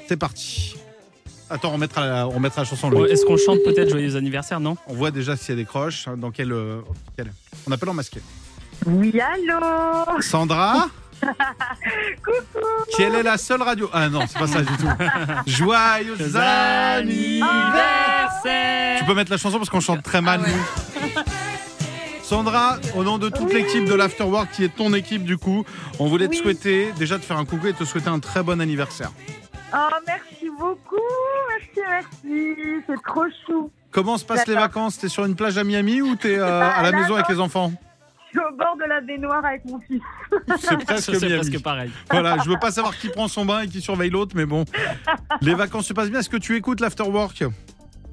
C'est 0.09 0.17
parti. 0.17 0.77
Attends, 1.49 1.73
on 1.75 1.79
mettra 1.79 2.05
la, 2.07 2.27
on 2.29 2.41
mettra 2.41 2.63
la 2.63 2.69
chanson. 2.69 2.91
Est-ce 3.07 3.25
qu'on 3.25 3.37
chante 3.37 3.59
peut-être 3.65 3.89
Joyeux 3.91 4.17
anniversaire, 4.17 4.59
non 4.61 4.77
On 4.89 4.95
voit 4.95 5.11
déjà 5.13 5.37
si 5.37 5.53
elle 5.53 5.59
décroche. 5.59 6.09
hein, 6.09 6.17
Dans 6.17 6.31
quel, 6.33 6.51
euh, 6.53 6.81
quel- 7.17 7.33
On 7.69 7.73
appelle 7.73 7.89
en 7.89 7.95
masqué. 7.95 8.21
Oui, 8.85 9.15
allô 9.21 10.21
Sandra 10.21 10.89
Coucou 11.23 12.67
Qui 12.95 13.03
elle 13.03 13.15
est 13.15 13.23
la 13.23 13.39
seule 13.39 13.63
radio. 13.63 13.89
Ah 13.93 14.09
non, 14.09 14.21
c'est 14.29 14.39
pas 14.39 14.47
ça 14.49 14.61
du 14.61 14.77
tout. 14.77 14.89
Joyeux 15.47 16.37
anniversaire 16.37 18.99
Tu 18.99 19.05
peux 19.07 19.15
mettre 19.15 19.31
la 19.31 19.39
chanson 19.39 19.57
parce 19.59 19.71
qu'on 19.71 19.81
chante 19.81 20.03
très 20.03 20.21
mal, 20.21 20.41
nous. 20.41 21.23
Sandra, 22.23 22.79
au 22.97 23.05
nom 23.05 23.19
de 23.19 23.29
toute 23.29 23.53
l'équipe 23.53 23.85
de 23.85 23.95
l'Afterwork, 23.95 24.51
qui 24.51 24.65
est 24.65 24.75
ton 24.75 24.93
équipe 24.95 25.23
du 25.25 25.37
coup, 25.39 25.65
on 26.01 26.09
voulait 26.09 26.27
te 26.27 26.35
souhaiter, 26.35 26.93
déjà 26.99 27.21
te 27.21 27.25
faire 27.25 27.39
un 27.39 27.45
coucou 27.45 27.69
et 27.69 27.73
te 27.73 27.85
souhaiter 27.85 28.09
un 28.09 28.19
très 28.19 28.43
bon 28.43 28.61
anniversaire. 28.61 29.13
Oh, 29.75 29.89
merci 30.07 30.49
beaucoup. 30.59 30.97
Merci, 31.49 31.81
merci. 31.89 32.57
C'est 32.87 33.03
trop 33.03 33.27
chou. 33.47 33.71
Comment 33.91 34.19
se 34.19 34.25
passent 34.25 34.47
les 34.47 34.55
vacances? 34.55 34.99
T'es 34.99 35.09
sur 35.09 35.25
une 35.25 35.35
plage 35.35 35.59
à 35.59 35.65
Miami 35.65 36.03
ou 36.03 36.17
t'es 36.17 36.39
euh, 36.39 36.47
à 36.47 36.83
la 36.83 36.93
maison 36.93 37.15
avec 37.15 37.29
les 37.29 37.41
enfants? 37.41 37.73
Je 38.27 38.39
suis 38.39 38.47
au 38.47 38.57
bord 38.57 38.77
de 38.77 38.85
la 38.85 39.01
baignoire 39.01 39.45
avec 39.45 39.65
mon 39.65 39.81
fils. 39.81 40.03
C'est 40.59 40.77
presque 40.85 41.19
presque 41.19 41.63
pareil. 41.63 41.91
Voilà, 42.11 42.37
je 42.45 42.51
veux 42.51 42.59
pas 42.59 42.71
savoir 42.71 42.97
qui 42.97 43.09
prend 43.09 43.29
son 43.29 43.45
bain 43.45 43.63
et 43.63 43.69
qui 43.69 43.81
surveille 43.81 44.11
l'autre, 44.11 44.37
mais 44.37 44.45
bon. 44.45 44.65
Les 45.41 45.55
vacances 45.55 45.87
se 45.87 45.93
passent 45.93 46.11
bien. 46.11 46.21
Est-ce 46.21 46.29
que 46.29 46.37
tu 46.37 46.57
écoutes 46.57 46.81
l'afterwork? 46.81 47.45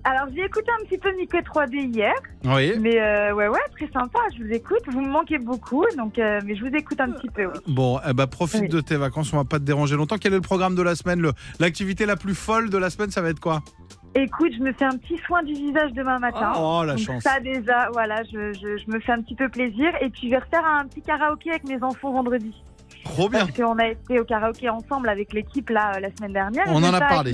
Alors, 0.05 0.27
j'ai 0.36 0.43
écouté 0.43 0.67
un 0.81 0.83
petit 0.86 0.98
peu 0.98 1.15
Mickey 1.15 1.39
3D 1.39 1.93
hier, 1.95 2.13
Oui. 2.43 2.74
mais 2.79 3.00
euh, 3.00 3.33
ouais, 3.33 3.48
ouais, 3.48 3.60
très 3.77 3.88
sympa, 3.93 4.19
je 4.38 4.43
vous 4.43 4.51
écoute. 4.51 4.81
Vous 4.88 5.00
me 5.00 5.10
manquez 5.10 5.38
beaucoup, 5.38 5.86
donc, 5.98 6.19
euh, 6.19 6.41
mais 6.45 6.55
je 6.55 6.62
vous 6.65 6.75
écoute 6.75 7.00
un 7.00 7.10
petit 7.12 7.29
peu, 7.29 7.45
oui. 7.45 7.53
Bon, 7.67 8.00
eh 8.07 8.12
ben, 8.13 8.27
profite 8.27 8.62
Oui. 8.63 8.67
de 8.69 8.81
tes 8.81 8.98
vacances, 8.98 9.31
on 9.31 9.38
va 9.38 9.45
pas 9.45 9.60
te 9.60 9.63
déranger 9.63 9.95
longtemps. 9.95 10.17
Quel 10.17 10.33
est 10.33 10.38
le 10.38 10.41
programme 10.41 10.75
de 10.75 10.81
la 10.81 10.95
semaine? 10.95 11.25
L'activité 11.60 12.05
la 12.05 12.17
plus 12.17 12.36
folle 12.36 12.69
de 12.69 12.77
la 12.77 12.89
semaine, 12.89 13.12
ça 13.12 13.22
va 13.22 13.29
être 13.29 13.39
quoi? 13.39 13.62
Écoute, 14.15 14.51
je 14.57 14.62
me 14.62 14.74
fais 14.74 14.86
un 14.86 14.98
petit 14.98 15.17
soin 15.25 15.41
du 15.41 15.53
visage 15.53 15.91
demain 15.93 16.19
matin. 16.19 16.51
Oh, 16.57 16.83
la 16.86 16.95
Donc 16.95 17.05
chance. 17.05 17.24
Ça 17.24 17.39
déjà, 17.39 17.89
voilà, 17.93 18.22
je, 18.31 18.51
je, 18.53 18.77
je 18.77 18.91
me 18.91 19.00
fais 19.00 19.13
un 19.13 19.22
petit 19.22 19.36
peu 19.36 19.48
plaisir. 19.50 19.89
Et 20.01 20.10
puis, 20.10 20.24
je 20.25 20.31
vais 20.31 20.38
refaire 20.39 20.65
un 20.65 20.86
petit 20.86 21.01
karaoké 21.01 21.50
avec 21.50 21.63
mes 21.63 21.81
enfants 21.81 22.12
vendredi. 22.12 22.53
Trop 23.03 23.29
bien. 23.29 23.45
Parce 23.45 23.57
qu'on 23.57 23.77
a 23.79 23.88
été 23.88 24.19
au 24.19 24.24
karaoké 24.25 24.69
ensemble 24.69 25.10
avec 25.10 25.33
l'équipe 25.33 25.69
là 25.69 25.93
euh, 25.95 26.00
la 26.00 26.10
semaine 26.15 26.33
dernière. 26.33 26.65
On 26.67 26.81
en 26.83 26.93
a 26.93 27.00
parlé. 27.00 27.33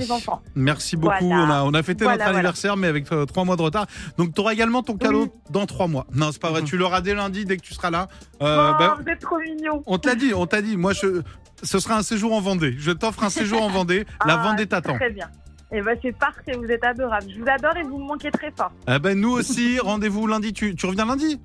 Merci 0.54 0.96
beaucoup. 0.96 1.26
Voilà. 1.28 1.44
On, 1.44 1.50
a, 1.50 1.62
on 1.64 1.74
a 1.74 1.82
fêté 1.82 2.04
Voilà, 2.04 2.16
notre 2.18 2.24
voilà. 2.24 2.38
anniversaire, 2.38 2.76
mais 2.76 2.86
avec 2.88 3.10
euh, 3.12 3.24
trois 3.26 3.44
mois 3.44 3.56
de 3.56 3.62
retard. 3.62 3.86
Donc, 4.18 4.34
tu 4.34 4.40
auras 4.40 4.52
également 4.52 4.82
ton 4.82 4.96
cadeau 4.96 5.22
Oui. 5.24 5.30
dans 5.50 5.66
trois 5.66 5.86
mois. 5.86 6.06
Non, 6.14 6.30
c'est 6.32 6.40
pas 6.40 6.50
vrai. 6.50 6.62
Tu 6.62 6.76
l'auras 6.76 7.00
dès 7.00 7.14
lundi, 7.14 7.44
dès 7.44 7.56
que 7.56 7.62
tu 7.62 7.74
seras 7.74 7.90
là. 7.90 8.08
Euh, 8.42 8.72
oh, 8.72 8.76
ben, 8.78 8.96
vous 9.00 9.08
êtes 9.10 9.20
trop 9.20 9.38
mignons. 9.38 9.82
on 9.86 9.98
t'a 9.98 10.14
dit, 10.14 10.32
on 10.34 10.46
t'a 10.46 10.60
dit. 10.62 10.76
Moi, 10.76 10.92
je, 10.92 11.22
ce 11.62 11.78
sera 11.78 11.96
un 11.96 12.02
séjour 12.02 12.32
en 12.34 12.40
Vendée. 12.40 12.74
Je 12.78 12.90
t'offre 12.90 13.22
un 13.24 13.30
séjour 13.30 13.62
en 13.62 13.68
Vendée. 13.70 14.06
La 14.26 14.34
Ah, 14.40 14.42
Vendée 14.42 14.66
t'attend. 14.66 14.96
Très 14.96 15.10
bien. 15.10 15.28
Et 15.72 15.80
ben 15.82 15.96
c'est 16.02 16.10
parfait, 16.18 16.52
vous 16.56 16.64
êtes 16.64 16.82
adorables. 16.82 17.26
Je 17.32 17.38
vous 17.40 17.48
adore 17.48 17.76
et 17.76 17.84
vous 17.84 17.96
me 17.98 18.04
manquez 18.08 18.32
très 18.32 18.50
fort. 18.50 18.72
Eh 18.88 18.98
ben, 18.98 19.16
nous 19.18 19.30
aussi, 19.30 19.78
rendez-vous 19.82 20.26
lundi. 20.26 20.52
Tu, 20.52 20.74
tu 20.74 20.86
reviens 20.86 21.06
lundi? 21.06 21.40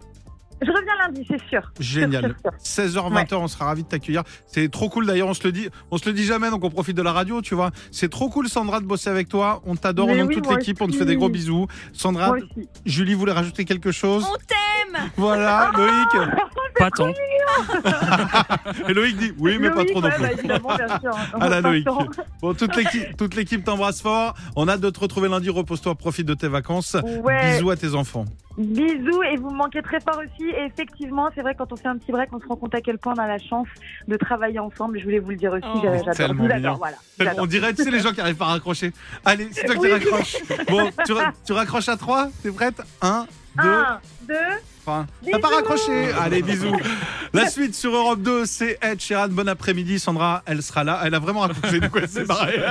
Je 0.66 0.72
reviens 0.72 0.94
lundi, 1.00 1.26
c'est 1.30 1.42
sûr. 1.50 1.62
Génial. 1.80 2.36
Sûr, 2.42 2.86
sûr, 2.86 3.02
16h, 3.02 3.14
20h, 3.14 3.36
on 3.36 3.48
sera 3.48 3.66
ravis 3.66 3.84
de 3.84 3.88
t'accueillir. 3.88 4.24
C'est 4.48 4.70
trop 4.72 4.90
cool 4.90 5.06
d'ailleurs, 5.06 5.28
on 5.28 5.34
se 5.34 5.44
le 5.44 5.52
dit, 5.52 5.70
on 5.92 5.98
se 5.98 6.06
le 6.08 6.14
dit 6.14 6.26
jamais, 6.26 6.50
donc 6.50 6.64
on 6.64 6.70
profite 6.70 6.96
de 6.98 7.02
la 7.02 7.12
radio, 7.12 7.42
tu 7.42 7.56
vois. 7.56 7.72
C'est 7.92 8.10
trop 8.10 8.30
cool, 8.30 8.50
Sandra, 8.50 8.80
de 8.80 8.86
bosser 8.86 9.10
avec 9.10 9.30
toi. 9.30 9.62
On 9.66 9.76
t'adore 9.76 10.08
nom 10.08 10.16
de 10.16 10.24
oui, 10.24 10.36
toute 10.36 10.50
l'équipe, 10.50 10.82
on 10.82 10.88
te 10.88 10.96
fait 10.96 11.06
des 11.06 11.16
gros 11.16 11.30
bisous. 11.30 11.68
Sandra. 11.94 12.34
Julie 12.86 13.14
voulait 13.14 13.32
rajouter 13.32 13.66
quelque 13.66 13.92
chose. 13.92 14.26
On 14.30 14.36
t'aime 14.38 15.10
Voilà, 15.18 15.72
Loïc. 15.76 16.30
Pas 16.78 16.92
tant. 16.92 17.12
Et 18.90 18.94
Loïc 18.94 19.18
dit 19.18 19.34
oui, 19.40 19.58
mais 19.60 19.70
pas 19.72 19.86
trop 19.86 20.02
non 20.02 20.08
ouais, 20.08 20.14
plus. 20.16 20.24
bah, 20.24 20.32
évidemment, 20.34 20.76
bien 20.76 21.00
sûr. 21.00 21.16
hein. 21.16 21.26
Ah 21.42 21.50
là, 21.50 21.62
Loïc. 21.62 21.88
Bon, 22.42 22.54
toute 22.54 22.76
l'équipe, 22.76 23.18
toute 23.18 23.36
l'équipe 23.36 23.64
t'embrasse 23.64 24.02
fort. 24.02 24.36
On 24.56 24.68
a 24.68 24.74
hâte 24.74 24.82
de 24.82 24.90
te 24.90 25.00
retrouver 25.00 25.30
lundi. 25.30 25.50
Repose-toi, 25.50 25.96
profite 25.96 26.26
de 26.28 26.34
tes 26.34 26.48
vacances. 26.48 26.96
Ouais. 27.24 27.54
Bisous 27.58 27.70
à 27.72 27.76
tes 27.76 27.94
enfants. 27.96 28.26
Bisous 28.58 29.22
et 29.24 29.36
vous 29.36 29.50
me 29.50 29.58
manquez 29.58 29.82
très 29.82 30.00
fort 30.00 30.18
aussi. 30.18 30.50
Et 30.50 30.66
effectivement, 30.66 31.30
c'est 31.36 31.42
vrai 31.42 31.56
quand 31.58 31.72
on 31.74 31.76
fait 31.76 31.88
un 31.90 31.98
petit 31.98 32.12
break, 32.12 32.30
on 32.32 32.40
se 32.40 32.46
rend 32.48 32.56
compte 32.56 32.74
à 32.74 32.82
quel 32.82 32.98
point 32.98 33.14
on 33.18 33.20
a 33.22 33.28
la 33.28 33.38
chance 33.40 33.68
de 34.08 34.16
travailler 34.16 34.60
ensemble. 34.60 34.98
Je 35.00 35.04
voulais 35.04 35.20
vous 35.20 35.32
le 35.32 35.36
dire 35.36 35.52
aussi. 35.52 35.82
j'a- 35.84 36.14
J'adore. 36.14 36.78
Voilà. 36.78 37.34
On 37.38 37.46
dirait, 37.46 37.74
tu 37.74 37.84
sais, 37.84 37.92
les 37.92 38.00
gens 38.00 38.12
qui 38.14 38.22
arrivent 38.22 38.36
pas 38.38 38.46
à 38.46 38.50
raccrocher. 38.54 38.94
Allez, 39.26 39.50
c'est 39.52 39.66
toi 39.66 39.76
qui 39.76 39.82
Oui. 39.82 39.92
raccroches. 39.92 40.36
Bon, 40.70 40.90
tu, 41.06 41.12
ra- 41.14 41.34
tu 41.46 41.54
raccroches 41.54 41.90
à 41.90 41.98
3 41.98 42.30
T'es 42.44 42.52
prête? 42.52 42.82
1, 43.02 43.26
2, 43.62 43.64
Un, 43.70 44.00
deux. 44.28 44.34
Enfin, 44.88 45.06
T'as 45.32 45.40
pas 45.40 45.48
raccroché 45.50 46.12
Allez, 46.22 46.42
bisous. 46.44 46.76
La 47.36 47.50
suite 47.50 47.76
sur 47.76 47.94
Europe 47.94 48.22
2, 48.22 48.46
c'est 48.46 48.80
Ed 48.82 49.02
Sheeran. 49.02 49.28
Bon 49.28 49.48
après-midi, 49.50 50.00
Sandra, 50.00 50.42
elle 50.46 50.64
sera 50.64 50.86
là. 50.86 51.02
Elle 51.04 51.14
a 51.16 51.20
vraiment 51.20 51.42
raccroché, 51.42 51.82
du 51.82 51.90
coup, 51.90 51.98
elle 51.98 52.08
s'est 52.08 52.24
barrée. 52.24 52.62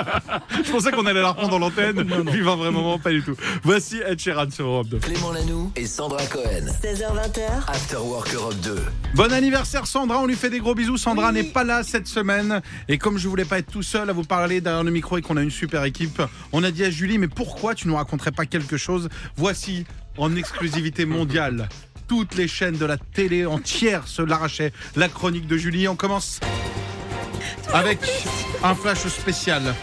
Je 0.64 0.70
pensais 0.70 0.90
qu'on 0.90 1.04
allait 1.04 1.20
la 1.20 1.28
reprendre 1.28 1.50
dans 1.50 1.58
l'antenne. 1.58 2.02
Vive 2.30 2.48
un 2.48 2.56
vrai 2.56 2.70
moment, 2.70 2.98
pas 2.98 3.10
du 3.10 3.22
tout. 3.22 3.36
Voici 3.62 4.00
Ed 4.06 4.18
Sheeran 4.18 4.50
sur 4.50 4.66
Europe 4.66 4.88
2. 4.88 4.98
Clément 5.00 5.32
Lanoux 5.32 5.70
et 5.76 5.86
Sandra 5.86 6.24
Cohen. 6.26 6.66
16h20h. 6.82 7.68
After 7.68 7.96
Work 7.98 8.32
Europe 8.32 8.56
2. 8.62 8.76
Bon 9.14 9.32
anniversaire 9.32 9.86
Sandra, 9.86 10.20
on 10.20 10.26
lui 10.26 10.36
fait 10.36 10.50
des 10.50 10.60
gros 10.60 10.74
bisous. 10.74 10.96
Sandra 10.96 11.30
n'est 11.30 11.44
pas 11.44 11.64
là 11.64 11.82
cette 11.82 12.06
semaine 12.06 12.62
et 12.88 12.96
comme 12.96 13.18
je 13.18 13.28
voulais 13.28 13.44
pas 13.44 13.58
être 13.58 13.70
tout 13.70 13.82
seul 13.82 14.08
à 14.08 14.12
vous 14.14 14.24
parler 14.24 14.62
derrière 14.62 14.82
le 14.82 14.90
micro 14.90 15.18
et 15.18 15.22
qu'on 15.22 15.36
a 15.36 15.42
une 15.42 15.50
super 15.50 15.84
équipe, 15.84 16.22
on 16.52 16.64
a 16.64 16.70
dit 16.70 16.84
à 16.84 16.90
Julie 16.90 17.18
mais 17.18 17.28
pourquoi 17.28 17.74
tu 17.74 17.86
nous 17.86 17.96
raconterais 17.96 18.32
pas 18.32 18.46
quelque 18.46 18.76
chose? 18.76 19.08
Voici 19.36 19.84
en 20.16 20.34
exclusivité 20.36 21.04
mondiale. 21.04 21.68
Toutes 22.06 22.34
les 22.34 22.48
chaînes 22.48 22.76
de 22.76 22.84
la 22.84 22.96
télé 22.96 23.46
entière 23.46 24.06
se 24.06 24.22
l'arrachaient. 24.22 24.72
La 24.96 25.08
chronique 25.08 25.46
de 25.46 25.56
Julie, 25.56 25.88
on 25.88 25.96
commence 25.96 26.40
avec 27.72 27.98
un 28.62 28.74
flash 28.74 29.06
spécial. 29.08 29.74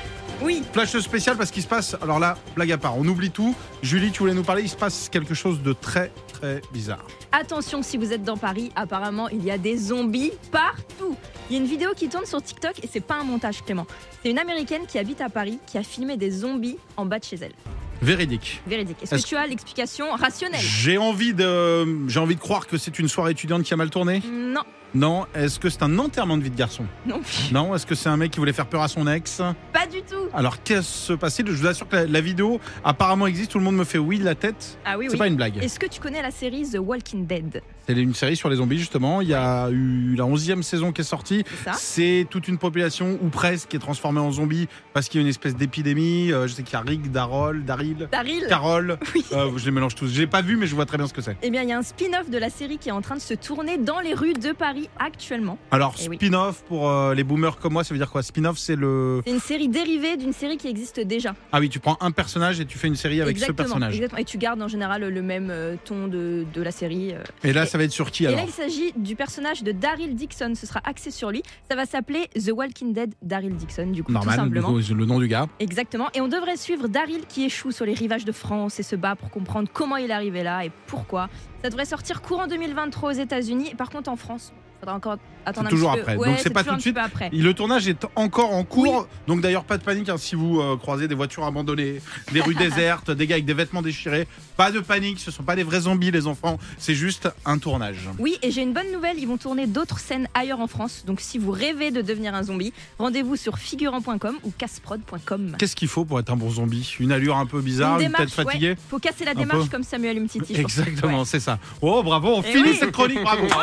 Oui. 0.42 0.64
Flash 0.74 0.98
spécial 0.98 1.38
parce 1.38 1.52
qu'il 1.52 1.62
se 1.62 1.68
passe, 1.68 1.96
alors 2.02 2.20
là, 2.20 2.38
blague 2.56 2.72
à 2.72 2.78
part, 2.78 2.98
on 2.98 3.06
oublie 3.08 3.30
tout. 3.30 3.56
Julie, 3.84 4.12
tu 4.12 4.20
voulais 4.20 4.34
nous 4.34 4.44
parler, 4.44 4.64
il 4.64 4.70
se 4.70 4.76
passe 4.76 5.10
quelque 5.10 5.34
chose 5.34 5.62
de 5.62 5.74
très 5.74 6.12
très 6.34 6.62
bizarre. 6.74 7.06
Attention, 7.32 7.84
si 7.84 7.98
vous 7.98 8.12
êtes 8.12 8.24
dans 8.24 8.38
Paris, 8.38 8.72
apparemment, 8.76 9.30
il 9.30 9.44
y 9.44 9.52
a 9.52 9.58
des 9.58 9.78
zombies 9.78 10.32
partout. 10.52 11.16
Il 11.50 11.54
y 11.56 11.60
a 11.60 11.62
une 11.62 11.70
vidéo 11.70 11.90
qui 11.96 12.10
tourne 12.10 12.26
sur 12.26 12.42
TikTok 12.42 12.84
et 12.84 12.90
c'est 12.92 13.02
pas 13.02 13.20
un 13.20 13.24
montage, 13.24 13.64
Clément. 13.64 13.86
C'est 14.24 14.32
une 14.32 14.40
américaine 14.40 14.86
qui 14.88 14.98
habite 14.98 15.22
à 15.22 15.30
Paris 15.30 15.60
qui 15.68 15.78
a 15.78 15.84
filmé 15.84 16.18
des 16.18 16.32
zombies 16.32 16.78
en 16.98 17.06
bas 17.06 17.20
de 17.20 17.24
chez 17.24 17.38
elle. 17.42 17.54
Véridique. 18.02 18.62
Véridique. 18.68 18.98
Est-ce 19.04 19.24
que 19.24 19.28
tu 19.30 19.36
as 19.36 19.46
l'explication 19.46 20.12
rationnelle 20.16 20.60
J'ai 20.62 20.98
envie 20.98 21.34
de, 21.34 22.08
j'ai 22.10 22.20
envie 22.20 22.36
de 22.36 22.40
croire 22.40 22.66
que 22.68 22.78
c'est 22.78 22.98
une 23.00 23.08
soirée 23.08 23.32
étudiante 23.32 23.64
qui 23.64 23.74
a 23.74 23.78
mal 23.78 23.90
tourné. 23.90 24.22
Non, 24.32 24.62
Non. 24.96 25.26
Est-ce 25.36 25.60
que 25.60 25.70
c'est 25.70 25.84
un 25.84 26.00
enterrement 26.00 26.36
de 26.38 26.44
vie 26.44 26.50
de 26.50 26.56
garçon 26.58 26.86
non. 27.06 27.22
Non. 27.52 27.76
Est-ce 27.76 27.86
que 27.86 27.94
c'est 27.96 28.10
un 28.10 28.18
mec 28.18 28.32
qui 28.32 28.40
voulait 28.40 28.54
faire 28.54 28.66
peur 28.68 28.82
à 28.82 28.88
son 28.88 29.08
ex 29.08 29.42
Pas 29.72 29.86
du 29.88 30.02
tout. 30.02 30.30
Alors 30.34 30.64
qu'est-ce 30.64 30.82
se 31.08 31.14
passait 31.14 31.44
Je 31.46 31.52
vous 31.52 31.68
assure 31.68 31.88
que 31.88 31.96
la, 31.96 32.06
la 32.08 32.22
vidéo 32.22 32.60
apparemment 32.84 33.28
existe. 33.28 33.52
Tout 33.52 33.60
le 33.60 33.64
monde 33.64 33.76
me 33.78 33.84
fait 33.86 33.98
oui 34.00 34.18
de 34.20 34.26
la 34.26 34.36
tête. 34.36 34.78
Ah 34.84 34.98
oui, 34.98 35.06
C'est 35.08 35.14
oui. 35.14 35.20
pas 35.20 35.28
une 35.28 35.36
blague. 35.36 35.58
Est-ce 35.64 35.80
que 35.80 35.86
tu 35.88 36.00
connais 36.02 36.22
la 36.22 36.32
série 36.32 36.68
The 36.70 36.78
Walking 36.80 37.26
Dead? 37.28 37.62
C'est 37.88 37.94
une 37.94 38.14
série 38.14 38.36
sur 38.36 38.50
les 38.50 38.58
zombies 38.58 38.78
justement. 38.78 39.22
Il 39.22 39.28
y 39.28 39.34
a 39.34 39.70
eu 39.70 40.16
la 40.16 40.24
11e 40.26 40.62
saison 40.62 40.92
qui 40.92 41.02
est 41.02 41.06
sortie. 41.06 41.44
C'est 41.74 42.26
toute 42.30 42.48
une 42.48 42.58
population 42.58 43.18
ou 43.22 43.30
presque 43.30 43.70
qui 43.70 43.76
est 43.76 43.80
transformée 43.80 44.20
en 44.20 44.32
zombie 44.32 44.68
parce 44.94 45.10
qu'il 45.10 45.20
y 45.20 45.22
a 45.22 45.24
une 45.24 45.30
espèce 45.30 45.56
d'épidémie. 45.56 46.32
Euh, 46.32 46.48
je 46.48 46.54
sais 46.54 46.64
qu'il 46.64 46.74
y 46.74 46.78
a 46.78 46.82
Rick, 46.82 47.12
Darol, 47.12 47.64
Daryl, 47.66 48.08
Daryl 48.12 48.46
Carol. 48.48 48.98
Euh, 49.34 49.50
je 49.58 49.66
les 49.66 49.72
mélange 49.72 49.96
tous. 49.96 50.12
Je 50.14 50.20
l'ai 50.20 50.28
pas 50.28 50.42
vu 50.42 50.58
mais 50.58 50.68
je 50.68 50.76
vois 50.76 50.86
très 50.86 50.98
bien 50.98 51.08
ce 51.08 51.14
que 51.14 51.22
c'est. 51.22 51.38
Eh 51.42 51.50
bien, 51.52 51.62
il 51.64 51.70
y 51.70 51.72
a 51.72 51.78
un 51.78 51.84
spin-off 51.84 52.30
de 52.30 52.38
la 52.38 52.50
série 52.50 52.78
qui 52.78 52.90
est 52.90 52.92
en 52.92 53.02
train 53.02 53.16
de 53.16 53.22
se 53.22 53.34
tourner 53.34 53.78
dans 53.78 54.00
les 54.02 54.14
rues 54.14 54.34
de 54.34 54.52
Paris 54.52 54.90
actuellement. 55.00 55.58
Alors 55.72 55.96
Eh 56.04 56.10
oui. 56.10 56.18
spin-off 56.18 56.64
pour 56.68 56.90
euh, 56.90 57.14
les 57.14 57.24
boomers 57.24 57.58
comme 57.58 57.74
moi, 57.74 57.84
ça 57.84 57.94
veut 57.94 57.98
dire 57.98 58.10
quoi? 58.12 58.24
Spin-off, 58.24 58.58
c'est 58.58 58.76
le 58.76 59.22
C'est 59.26 59.32
une 59.32 59.40
série 59.40 59.70
dérivée 59.70 60.18
d'une 60.18 60.34
série 60.34 60.58
qui 60.58 60.68
existe 60.68 61.00
déjà. 61.00 61.34
Ah 61.52 61.60
oui, 61.60 61.70
tu 61.70 61.80
prends 61.80 61.98
un 62.02 62.12
personnage 62.12 62.60
et 62.60 62.66
tu 62.66 62.78
fais 62.78 62.88
une 62.88 62.96
série 62.96 63.22
avec 63.22 63.36
exactement, 63.36 63.58
ce 63.58 63.64
personnage. 63.64 63.96
exactement. 63.96 64.20
Et 64.22 64.26
tu 64.26 64.38
gardes 64.38 64.62
en 64.62 64.68
général 64.68 65.08
le 65.08 65.22
même 65.22 65.54
ton 65.86 66.08
de, 66.08 66.46
de 66.54 66.62
la 66.62 66.72
série. 66.72 67.14
Et 67.44 67.54
là, 67.54 67.66
ça 67.72 67.78
va 67.78 67.86
être 67.86 67.92
sur 67.92 68.12
qui 68.12 68.26
Et 68.26 68.28
alors 68.28 68.40
là, 68.40 68.46
il 68.46 68.52
s'agit 68.52 68.92
du 68.98 69.16
personnage 69.16 69.64
de 69.64 69.72
Daryl 69.72 70.14
Dixon. 70.14 70.52
Ce 70.56 70.66
sera 70.68 70.82
axé 70.84 71.10
sur 71.10 71.32
lui. 71.32 71.42
Ça 71.70 71.76
va 71.78 71.86
s'appeler 71.86 72.28
The 72.36 72.52
Walking 72.52 72.92
Dead 72.92 73.14
Daryl 73.22 73.56
Dixon, 73.56 73.88
du 73.88 74.04
coup, 74.04 74.12
Normal, 74.12 74.36
tout 74.36 74.42
du 74.42 74.46
simplement. 74.46 74.68
coup, 74.74 74.82
c'est 74.82 74.94
le 74.94 75.06
nom 75.06 75.20
du 75.20 75.30
gars. 75.30 75.48
Exactement. 75.60 76.10
Et 76.14 76.20
on 76.20 76.28
devrait 76.28 76.58
suivre 76.58 76.90
Daryl 76.90 77.22
qui 77.30 77.46
échoue 77.46 77.72
sur 77.72 77.86
les 77.86 77.94
rivages 77.94 78.26
de 78.26 78.34
France 78.34 78.78
et 78.82 78.84
se 78.84 78.98
bat 78.98 79.16
pour 79.16 79.30
comprendre 79.30 79.70
comment 79.72 79.96
il 79.96 80.10
est 80.10 80.14
arrivé 80.14 80.44
là 80.44 80.66
et 80.66 80.72
pourquoi. 80.88 81.30
Ça 81.64 81.70
devrait 81.70 81.86
sortir 81.86 82.22
courant 82.22 82.48
2023 82.48 83.10
aux 83.12 83.14
États-Unis. 83.14 83.70
Et 83.72 83.76
par 83.76 83.90
contre, 83.90 84.10
en 84.10 84.18
France, 84.18 84.52
faudra 84.82 84.96
encore 84.96 85.18
attendre 85.46 85.68
un 85.68 85.70
toujours 85.70 85.92
petit 85.94 86.02
après. 86.02 86.18
peu. 86.18 86.26
donc 86.26 86.36
Ouais, 86.36 86.40
c'est 86.44 86.50
pas 86.50 86.64
tout 86.64 86.76
de 86.76 86.82
suite. 86.82 86.98
après. 86.98 87.30
Et 87.32 87.38
Le 87.38 87.54
tournage 87.54 87.88
est 87.88 88.06
encore 88.16 88.54
en 88.54 88.64
cours. 88.64 89.08
Donc 89.28 89.42
d'ailleurs, 89.42 89.64
pas 89.64 89.78
de 89.78 89.84
panique 89.84 90.10
hein, 90.10 90.18
si 90.18 90.36
vous 90.36 90.60
euh, 90.60 90.76
croisez 90.78 91.08
des 91.08 91.16
voitures 91.16 91.46
abandonnées, 91.46 92.02
des 92.34 92.42
rues 92.42 92.56
désertes, 92.60 93.12
des 93.12 93.28
gars 93.28 93.36
avec 93.36 93.46
des 93.46 93.54
vêtements 93.54 93.82
déchirés. 93.82 94.28
Pas 94.58 94.72
de 94.72 94.80
panique, 94.80 95.20
ce 95.20 95.32
sont 95.32 95.44
pas 95.44 95.56
des 95.56 95.64
vrais 95.64 95.82
zombies 95.82 96.12
les 96.12 96.28
enfants. 96.28 96.60
C'est 96.78 96.94
juste 96.96 97.30
un 97.46 97.58
tournage. 97.58 98.10
Oui, 98.20 98.38
et 98.42 98.52
j'ai 98.52 98.62
une 98.62 98.74
bonne 98.74 98.92
nouvelle, 98.92 99.18
ils 99.18 99.28
vont 99.28 99.38
tourner 99.38 99.66
d'autres 99.68 100.00
scènes 100.00 100.28
ailleurs 100.34 100.60
en 100.60 100.68
France. 100.68 101.04
Donc 101.06 101.22
si 101.22 101.38
vous 101.38 101.52
rêvez 101.52 101.92
de 101.92 102.02
devenir 102.02 102.36
un 102.36 102.44
zombie, 102.44 102.74
rendez-vous 103.00 103.36
sur 103.36 103.58
figurant.com 103.58 104.36
ou 104.44 104.52
casprod.com. 104.58 105.56
Qu'est-ce 105.58 105.76
qu'il 105.76 105.88
faut 105.88 106.06
pour 106.06 106.20
être 106.20 106.30
un 106.32 106.36
bon 106.36 106.50
zombie? 106.50 106.96
Une 107.00 107.12
allure 107.12 107.38
un 107.38 107.46
peu 107.46 107.62
bizarre, 107.62 108.00
une, 108.00 108.12
tête 108.12 108.30
fatiguée 108.32 108.72
ouais. 108.72 108.78
Faut 108.90 109.00
casser 109.00 109.26
la 109.26 109.34
démarche 109.34 109.66
peu. 109.66 109.70
comme 109.70 109.84
Samuel 109.84 110.18
Umtiti. 110.18 110.56
Exactement, 110.56 111.26
c'est 111.26 111.40
ça. 111.40 111.60
Oh, 111.82 112.04
bravo, 112.04 112.36
on 112.38 112.42
Eh 112.44 112.52
finit 112.52 112.70
oui. 112.72 112.78
cette 112.80 112.92
chronique, 112.92 113.22
bravo. 113.22 113.48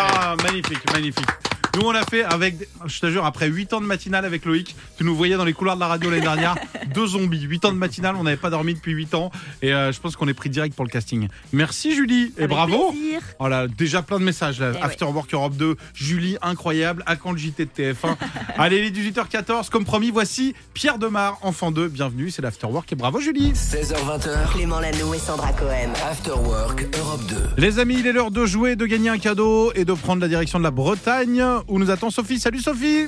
Ah, 0.00 0.36
magnifique, 0.42 0.57
magnifique. 0.92 1.57
Nous, 1.76 1.82
on 1.86 1.92
l'a 1.92 2.04
fait 2.04 2.24
avec, 2.24 2.56
je 2.86 2.98
te 3.00 3.06
jure, 3.10 3.24
après 3.24 3.46
8 3.48 3.72
ans 3.74 3.80
de 3.80 3.86
matinale 3.86 4.24
avec 4.24 4.44
Loïc, 4.44 4.74
tu 4.96 5.04
nous 5.04 5.14
voyais 5.14 5.36
dans 5.36 5.44
les 5.44 5.52
couloirs 5.52 5.76
de 5.76 5.80
la 5.80 5.86
radio 5.86 6.10
l'année 6.10 6.22
dernière, 6.22 6.56
deux 6.94 7.06
zombies. 7.08 7.42
8 7.42 7.66
ans 7.66 7.72
de 7.72 7.76
matinale, 7.76 8.16
on 8.16 8.24
n'avait 8.24 8.36
pas 8.36 8.50
dormi 8.50 8.74
depuis 8.74 8.92
8 8.92 9.14
ans. 9.14 9.30
Et 9.62 9.72
euh, 9.72 9.92
je 9.92 10.00
pense 10.00 10.16
qu'on 10.16 10.26
est 10.26 10.34
pris 10.34 10.50
direct 10.50 10.74
pour 10.74 10.84
le 10.84 10.90
casting. 10.90 11.28
Merci 11.52 11.94
Julie, 11.94 12.32
et 12.36 12.40
Avec 12.44 12.50
bravo. 12.50 12.90
plaisir. 12.90 13.20
Voilà, 13.38 13.68
déjà 13.68 14.02
plein 14.02 14.18
de 14.18 14.24
messages. 14.24 14.58
Là. 14.60 14.72
Eh 14.76 14.82
After 14.82 15.04
Work 15.04 15.32
Europe 15.32 15.56
2, 15.56 15.76
Julie, 15.94 16.36
incroyable. 16.42 17.04
À 17.06 17.14
quand 17.16 17.30
le 17.32 17.38
JT 17.38 17.66
de 17.66 17.70
TF1 17.70 18.16
Allez, 18.58 18.90
les 18.90 18.90
18h14, 18.90 19.68
comme 19.68 19.84
promis, 19.84 20.10
voici 20.10 20.54
Pierre 20.74 20.98
Demar, 20.98 21.38
enfant 21.42 21.70
2. 21.70 21.88
Bienvenue, 21.88 22.30
c'est 22.30 22.42
l'After 22.42 22.66
Work 22.66 22.92
et 22.92 22.96
bravo 22.96 23.20
Julie. 23.20 23.52
16h20h. 23.52 24.52
Clément 24.52 24.80
Lanoux 24.80 25.14
et 25.14 25.18
Sandra 25.18 25.52
Cohen. 25.52 25.92
After 26.10 26.32
Work 26.32 26.86
Europe 26.98 27.20
2. 27.28 27.36
Les 27.58 27.78
amis, 27.78 27.96
il 28.00 28.06
est 28.06 28.12
l'heure 28.12 28.30
de 28.32 28.46
jouer, 28.46 28.74
de 28.74 28.86
gagner 28.86 29.10
un 29.10 29.18
cadeau 29.18 29.70
et 29.74 29.84
de 29.84 29.92
prendre 29.92 30.20
la 30.22 30.28
direction 30.28 30.58
de 30.58 30.64
la 30.64 30.70
Bretagne 30.72 31.44
où 31.68 31.78
nous 31.78 31.90
attend 31.90 32.10
Sophie. 32.10 32.38
Salut 32.38 32.60
Sophie 32.60 33.06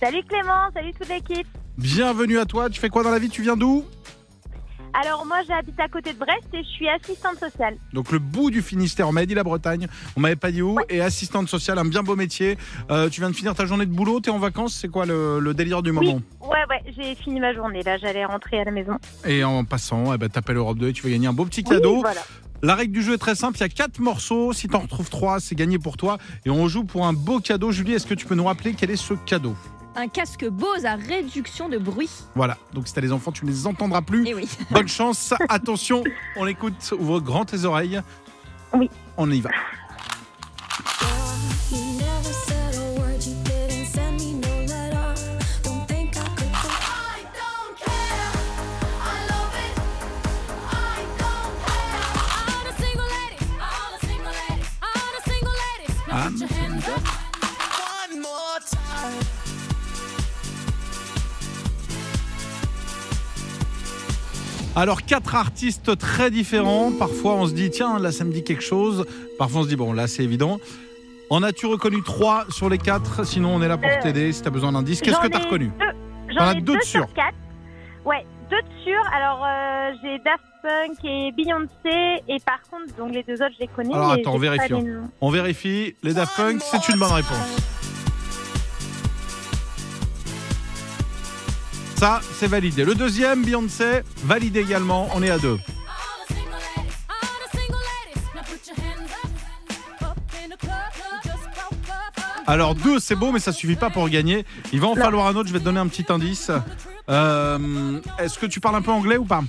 Salut 0.00 0.22
Clément, 0.28 0.70
salut 0.74 0.92
toute 0.98 1.08
l'équipe. 1.08 1.46
Bienvenue 1.76 2.38
à 2.38 2.44
toi. 2.46 2.70
Tu 2.70 2.80
fais 2.80 2.88
quoi 2.88 3.02
dans 3.02 3.10
la 3.10 3.18
vie? 3.18 3.28
Tu 3.28 3.42
viens 3.42 3.56
d'où? 3.56 3.84
Alors 4.94 5.26
moi 5.26 5.36
j'habite 5.46 5.78
à 5.78 5.86
côté 5.88 6.12
de 6.14 6.18
Brest 6.18 6.46
et 6.54 6.62
je 6.62 6.68
suis 6.68 6.88
assistante 6.88 7.38
sociale. 7.38 7.76
Donc 7.92 8.10
le 8.10 8.18
bout 8.18 8.50
du 8.50 8.62
Finistère. 8.62 9.06
On 9.08 9.12
m'avait 9.12 9.26
dit 9.26 9.34
la 9.34 9.44
Bretagne. 9.44 9.86
On 10.16 10.20
m'avait 10.20 10.34
pas 10.36 10.50
dit 10.50 10.62
où. 10.62 10.78
Et 10.88 11.00
assistante 11.00 11.48
sociale, 11.48 11.78
un 11.78 11.84
bien 11.84 12.02
beau 12.02 12.16
métier. 12.16 12.56
Euh, 12.90 13.08
tu 13.10 13.20
viens 13.20 13.30
de 13.30 13.36
finir 13.36 13.54
ta 13.54 13.66
journée 13.66 13.84
de 13.86 13.92
boulot. 13.92 14.20
T'es 14.20 14.30
en 14.30 14.38
vacances. 14.38 14.74
C'est 14.74 14.88
quoi 14.88 15.04
le, 15.04 15.40
le 15.40 15.52
délire 15.54 15.82
du 15.82 15.92
moment? 15.92 16.20
Ouais 16.40 16.64
ouais, 16.70 16.82
j'ai 16.96 17.14
fini 17.16 17.38
ma 17.38 17.52
journée 17.54 17.82
là, 17.82 17.98
j'allais 17.98 18.24
rentrer 18.24 18.60
à 18.60 18.64
la 18.64 18.70
maison. 18.70 18.96
Et 19.26 19.44
en 19.44 19.64
passant, 19.64 20.14
eh 20.14 20.18
ben, 20.18 20.28
t'appelles 20.30 20.56
Europe 20.56 20.78
2 20.78 20.88
et 20.88 20.92
tu 20.94 21.02
vas 21.02 21.10
gagner 21.10 21.26
un 21.26 21.32
beau 21.34 21.44
petit 21.44 21.62
Oui, 21.66 21.74
cadeau. 21.76 22.00
voilà. 22.00 22.22
La 22.60 22.74
règle 22.74 22.92
du 22.92 23.02
jeu 23.02 23.14
est 23.14 23.18
très 23.18 23.36
simple, 23.36 23.56
il 23.56 23.60
y 23.60 23.64
a 23.64 23.68
quatre 23.68 24.00
morceaux, 24.00 24.52
si 24.52 24.66
t'en 24.66 24.80
retrouves 24.80 25.10
trois, 25.10 25.38
c'est 25.38 25.54
gagné 25.54 25.78
pour 25.78 25.96
toi. 25.96 26.18
Et 26.44 26.50
on 26.50 26.66
joue 26.66 26.82
pour 26.82 27.06
un 27.06 27.12
beau 27.12 27.38
cadeau. 27.38 27.70
Julie, 27.70 27.92
est-ce 27.92 28.06
que 28.06 28.14
tu 28.14 28.26
peux 28.26 28.34
nous 28.34 28.44
rappeler 28.44 28.74
quel 28.74 28.90
est 28.90 28.96
ce 28.96 29.14
cadeau? 29.14 29.54
Un 29.94 30.08
casque 30.08 30.44
Bose 30.48 30.84
à 30.84 30.96
réduction 30.96 31.68
de 31.68 31.78
bruit. 31.78 32.10
Voilà, 32.34 32.58
donc 32.72 32.88
si 32.88 32.94
t'as 32.94 33.00
les 33.00 33.12
enfants, 33.12 33.30
tu 33.30 33.44
ne 33.44 33.50
les 33.50 33.66
entendras 33.66 34.02
plus. 34.02 34.24
Eh 34.26 34.34
oui. 34.34 34.48
Bonne 34.72 34.88
chance, 34.88 35.34
attention, 35.48 36.02
on 36.36 36.46
écoute, 36.48 36.92
ouvre 36.98 37.20
grand 37.20 37.44
tes 37.44 37.64
oreilles. 37.64 38.00
Oui. 38.74 38.90
On 39.16 39.30
y 39.30 39.40
va. 39.40 39.50
Alors 64.78 65.02
quatre 65.02 65.34
artistes 65.34 65.98
très 65.98 66.30
différents. 66.30 66.92
Parfois 66.96 67.34
on 67.34 67.48
se 67.48 67.52
dit 67.52 67.68
tiens 67.68 67.98
là 67.98 68.12
ça 68.12 68.22
me 68.22 68.32
dit 68.32 68.44
quelque 68.44 68.62
chose. 68.62 69.04
Parfois 69.36 69.62
on 69.62 69.64
se 69.64 69.68
dit 69.68 69.74
bon 69.74 69.92
là 69.92 70.06
c'est 70.06 70.22
évident. 70.22 70.60
En 71.30 71.42
as-tu 71.42 71.66
reconnu 71.66 72.00
trois 72.04 72.44
sur 72.48 72.68
les 72.68 72.78
quatre? 72.78 73.26
Sinon 73.26 73.56
on 73.56 73.60
est 73.60 73.66
là 73.66 73.76
pour 73.76 73.90
Euh, 73.90 74.00
t'aider 74.00 74.32
si 74.32 74.40
t'as 74.40 74.50
besoin 74.50 74.70
d'indices. 74.70 75.00
Qu'est-ce 75.00 75.18
que 75.18 75.26
t'as 75.26 75.40
reconnu? 75.40 75.72
J'en 76.28 76.52
ai 76.52 76.60
deux 76.60 76.74
deux 76.74 76.80
sur 76.82 77.12
quatre. 77.12 77.34
Ouais, 78.04 78.24
deux 78.50 78.62
de 78.62 78.82
sûrs. 78.84 79.04
Alors, 79.12 79.44
euh, 79.44 79.90
j'ai 80.00 80.18
Daft 80.20 80.44
Punk 80.62 81.04
et 81.04 81.32
Beyoncé. 81.32 82.22
Et 82.28 82.38
par 82.46 82.60
contre, 82.70 82.94
donc 82.96 83.12
les 83.12 83.24
deux 83.24 83.42
autres, 83.42 83.54
je 83.56 83.62
les 83.62 83.66
connais. 83.66 83.92
Alors 83.92 84.12
attends, 84.12 84.34
on 84.34 84.38
vérifie. 84.38 84.72
les 84.72 84.78
hein. 84.78 85.10
On 85.20 85.30
vérifie. 85.30 85.96
Les 86.04 86.14
Daft 86.14 86.36
Punk, 86.36 86.60
c'est 86.62 86.88
une 86.88 87.00
bonne 87.00 87.12
réponse. 87.12 87.77
Ça, 91.98 92.20
c'est 92.32 92.46
validé. 92.46 92.84
Le 92.84 92.94
deuxième, 92.94 93.44
Beyoncé, 93.44 94.02
validé 94.24 94.60
également. 94.60 95.08
On 95.14 95.22
est 95.22 95.30
à 95.30 95.38
deux. 95.38 95.58
Alors 102.46 102.74
deux, 102.74 102.98
c'est 102.98 103.14
beau, 103.14 103.30
mais 103.30 103.40
ça 103.40 103.52
suffit 103.52 103.76
pas 103.76 103.90
pour 103.90 104.08
gagner. 104.08 104.46
Il 104.72 104.80
va 104.80 104.88
en 104.88 104.94
falloir 104.94 105.26
un 105.26 105.34
autre. 105.36 105.48
Je 105.48 105.52
vais 105.52 105.58
te 105.58 105.64
donner 105.64 105.80
un 105.80 105.86
petit 105.88 106.06
indice. 106.08 106.50
Euh, 107.10 108.00
Est-ce 108.18 108.38
que 108.38 108.46
tu 108.46 108.60
parles 108.60 108.76
un 108.76 108.82
peu 108.82 108.90
anglais 108.90 109.16
ou 109.18 109.24
pas? 109.24 109.42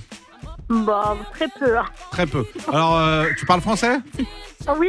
Bon, 0.68 1.16
très 1.32 1.48
peu. 1.58 1.78
hein. 1.78 1.84
Très 2.10 2.26
peu. 2.26 2.44
Alors, 2.72 2.96
euh, 2.98 3.26
tu 3.38 3.46
parles 3.46 3.60
français? 3.62 3.98
Oui. 4.78 4.88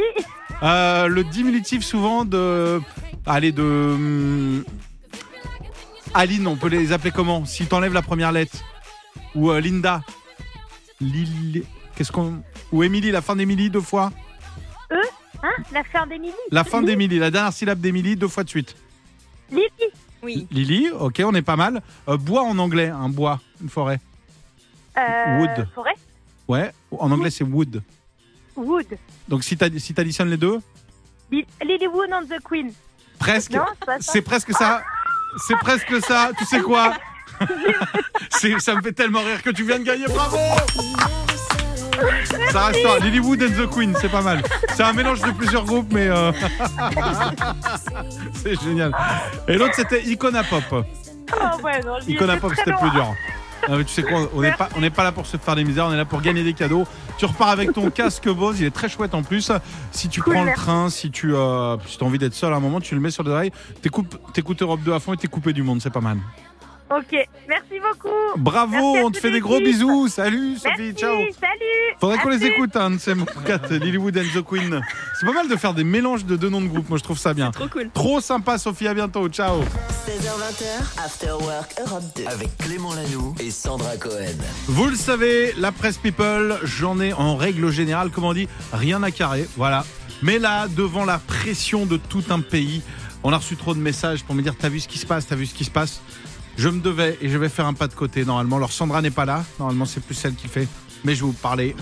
Euh, 0.62 1.08
Le 1.08 1.24
diminutif 1.24 1.82
souvent 1.84 2.24
de... 2.24 2.80
Allez, 3.24 3.50
de... 3.52 4.62
Aline, 6.14 6.46
on 6.46 6.56
peut 6.56 6.68
les 6.68 6.92
appeler 6.92 7.10
comment 7.10 7.44
Si 7.44 7.66
t'enlèves 7.66 7.94
la 7.94 8.02
première 8.02 8.32
lettre. 8.32 8.58
Ou 9.34 9.50
euh, 9.50 9.60
Linda. 9.60 10.02
Lily. 11.00 11.64
Qu'est-ce 11.96 12.12
qu'on... 12.12 12.42
Ou 12.70 12.82
Émilie, 12.82 13.10
la 13.10 13.22
fin 13.22 13.36
d'Émilie, 13.36 13.70
deux 13.70 13.80
fois. 13.80 14.12
Eux 14.90 14.96
Hein 15.42 15.50
La 15.72 15.82
fin 15.84 16.06
d'Émilie 16.06 16.32
La 16.50 16.64
fin 16.64 16.82
d'Émilie, 16.82 17.18
la 17.18 17.30
dernière 17.30 17.52
syllabe 17.52 17.80
d'Émilie, 17.80 18.14
deux 18.16 18.28
fois 18.28 18.44
de 18.44 18.48
suite. 18.48 18.76
Lily 19.50 19.68
Oui. 20.22 20.46
Lily, 20.50 20.90
ok, 20.90 21.20
on 21.24 21.34
est 21.34 21.42
pas 21.42 21.56
mal. 21.56 21.82
Euh, 22.08 22.16
bois 22.16 22.42
en 22.42 22.56
anglais, 22.58 22.88
un 22.88 23.08
bois, 23.08 23.40
une 23.60 23.68
forêt. 23.68 23.98
Euh, 24.96 25.38
Wood. 25.40 25.68
Forêt 25.74 25.94
Ouais, 26.48 26.70
en 26.90 27.10
anglais 27.10 27.30
c'est 27.30 27.44
wood. 27.44 27.82
Wood. 28.56 28.86
Donc 29.28 29.42
si 29.44 29.56
t'ad- 29.56 29.78
si 29.78 29.94
t'additionnes 29.94 30.28
les 30.28 30.36
deux, 30.36 30.60
Li- 31.30 31.46
Lilywood 31.64 32.12
and 32.12 32.24
the 32.26 32.42
Queen. 32.44 32.70
presque. 33.18 33.52
Non, 33.52 33.64
c'est 33.78 33.86
pas 33.86 34.00
ça. 34.00 34.12
C'est 34.12 34.22
presque 34.22 34.52
ça. 34.52 34.82
C'est 35.36 35.56
presque 35.56 36.04
ça. 36.06 36.30
Tu 36.38 36.44
sais 36.44 36.60
quoi 36.60 36.94
Ça 38.58 38.74
me 38.74 38.82
fait 38.82 38.92
tellement 38.92 39.20
rire 39.20 39.42
que 39.42 39.50
tu 39.50 39.64
viens 39.64 39.78
de 39.78 39.84
gagner. 39.84 40.06
Bravo 40.06 40.38
Ça 42.50 42.66
reste 42.66 42.82
pas. 42.82 42.98
Lilywood 42.98 43.42
and 43.42 43.62
the 43.62 43.70
Queen, 43.70 43.94
c'est 44.00 44.10
pas 44.10 44.22
mal. 44.22 44.42
C'est 44.74 44.82
un 44.82 44.92
mélange 44.92 45.20
de 45.22 45.30
plusieurs 45.30 45.64
groupes, 45.64 45.92
mais 45.92 46.08
euh, 46.08 46.32
c'est 48.34 48.60
génial. 48.62 48.92
Et 49.48 49.56
l'autre 49.56 49.74
c'était 49.74 50.02
Icona 50.02 50.44
Pop. 50.44 50.64
Oh 50.72 51.62
ouais, 51.62 51.80
non, 51.84 51.98
Icona 52.06 52.36
Pop, 52.36 52.52
c'était 52.56 52.72
plus 52.74 52.90
dur. 52.90 53.14
Ah, 53.68 53.76
mais 53.76 53.84
tu 53.84 53.92
sais 53.92 54.02
quoi, 54.02 54.28
on 54.34 54.42
n'est 54.42 54.52
pas, 54.52 54.68
on 54.76 54.90
pas 54.90 55.04
là 55.04 55.12
pour 55.12 55.26
se 55.26 55.36
faire 55.36 55.54
des 55.54 55.64
misères, 55.64 55.86
on 55.86 55.92
est 55.92 55.96
là 55.96 56.04
pour 56.04 56.20
gagner 56.20 56.42
des 56.42 56.52
cadeaux. 56.52 56.84
Tu 57.16 57.26
repars 57.26 57.48
avec 57.48 57.72
ton 57.72 57.90
casque 57.90 58.28
Bose, 58.28 58.60
il 58.60 58.66
est 58.66 58.70
très 58.70 58.88
chouette 58.88 59.14
en 59.14 59.22
plus. 59.22 59.52
Si 59.92 60.08
tu 60.08 60.20
Cool, 60.20 60.34
prends 60.34 60.44
le 60.44 60.52
train, 60.52 60.90
si 60.90 61.10
tu 61.10 61.34
euh, 61.34 61.76
si 61.86 61.98
as 62.00 62.04
envie 62.04 62.18
d'être 62.18 62.34
seul 62.34 62.52
à 62.52 62.56
un 62.56 62.60
moment, 62.60 62.80
tu 62.80 62.94
le 62.94 63.00
mets 63.00 63.10
sur 63.10 63.26
oreilles, 63.26 63.52
t'écoutes 63.80 64.18
t'écoutes 64.32 64.62
Europe 64.62 64.80
2 64.82 64.92
à 64.92 65.00
fond 65.00 65.12
et 65.12 65.16
t'es 65.16 65.28
coupé 65.28 65.52
du 65.52 65.62
monde, 65.62 65.80
c'est 65.80 65.90
pas 65.90 66.00
mal. 66.00 66.18
Ok, 66.94 67.16
merci 67.48 67.80
beaucoup. 67.80 68.08
Bravo, 68.36 68.92
Merci 68.92 69.04
on 69.06 69.10
te 69.10 69.18
fait 69.18 69.30
des 69.30 69.40
gros 69.40 69.60
bisous. 69.60 70.08
Salut 70.08 70.56
Sophie, 70.56 70.74
Merci, 70.78 70.94
ciao. 70.94 71.16
Salut. 71.40 71.96
Faudrait 71.98 72.18
qu'on 72.18 72.28
les 72.28 72.44
écoute, 72.44 72.76
hein, 72.76 72.90
4, 73.46 73.74
Lilywood 73.76 74.18
and 74.18 74.38
the 74.38 74.44
Queen. 74.44 74.78
C'est 75.18 75.24
pas 75.24 75.32
mal 75.32 75.48
de 75.48 75.56
faire 75.56 75.72
des 75.72 75.84
mélanges 75.84 76.26
de 76.26 76.36
deux 76.36 76.50
noms 76.50 76.60
de 76.60 76.66
groupe, 76.66 76.90
moi 76.90 76.98
je 76.98 77.02
trouve 77.02 77.16
ça 77.16 77.32
bien. 77.32 77.50
Trop 77.50 77.68
cool. 77.68 77.88
Trop 77.94 78.20
sympa 78.20 78.58
Sophie, 78.58 78.88
à 78.88 78.94
bientôt, 78.94 79.26
ciao. 79.28 79.62
16h20, 80.06 81.02
After 81.02 81.32
Work 81.40 81.74
Europe 81.80 82.04
2. 82.16 82.26
Avec 82.26 82.56
Clément 82.58 82.92
Lanoux 82.94 83.34
et 83.40 83.50
Sandra 83.50 83.96
Cohen. 83.96 84.36
Vous 84.66 84.88
le 84.88 84.96
savez, 84.96 85.54
la 85.56 85.72
presse 85.72 85.96
people, 85.96 86.58
j'en 86.62 87.00
ai 87.00 87.14
en 87.14 87.36
règle 87.36 87.70
générale, 87.70 88.10
comment 88.10 88.28
on 88.28 88.34
dit, 88.34 88.48
rien 88.72 89.02
à 89.02 89.10
carrer, 89.10 89.48
voilà. 89.56 89.86
Mais 90.20 90.38
là, 90.38 90.68
devant 90.68 91.06
la 91.06 91.18
pression 91.18 91.86
de 91.86 91.96
tout 91.96 92.24
un 92.28 92.40
pays, 92.40 92.82
on 93.24 93.32
a 93.32 93.36
reçu 93.36 93.56
trop 93.56 93.74
de 93.74 93.80
messages 93.80 94.24
pour 94.24 94.34
me 94.34 94.42
dire, 94.42 94.54
t'as 94.58 94.68
vu 94.68 94.80
ce 94.80 94.88
qui 94.88 94.98
se 94.98 95.06
passe, 95.06 95.26
t'as 95.26 95.36
vu 95.36 95.46
ce 95.46 95.54
qui 95.54 95.64
se 95.64 95.70
passe. 95.70 96.00
Je 96.56 96.68
me 96.68 96.80
devais 96.80 97.18
et 97.20 97.28
je 97.28 97.38
vais 97.38 97.48
faire 97.48 97.66
un 97.66 97.74
pas 97.74 97.88
de 97.88 97.94
côté 97.94 98.24
normalement. 98.24 98.56
Alors 98.56 98.72
Sandra 98.72 99.02
n'est 99.02 99.10
pas 99.10 99.24
là, 99.24 99.44
normalement 99.58 99.84
c'est 99.84 100.02
plus 100.02 100.14
celle 100.14 100.34
qui 100.34 100.48
fait, 100.48 100.68
mais 101.04 101.14
je 101.14 101.20
vais 101.20 101.26
vous 101.26 101.32
parler 101.32 101.74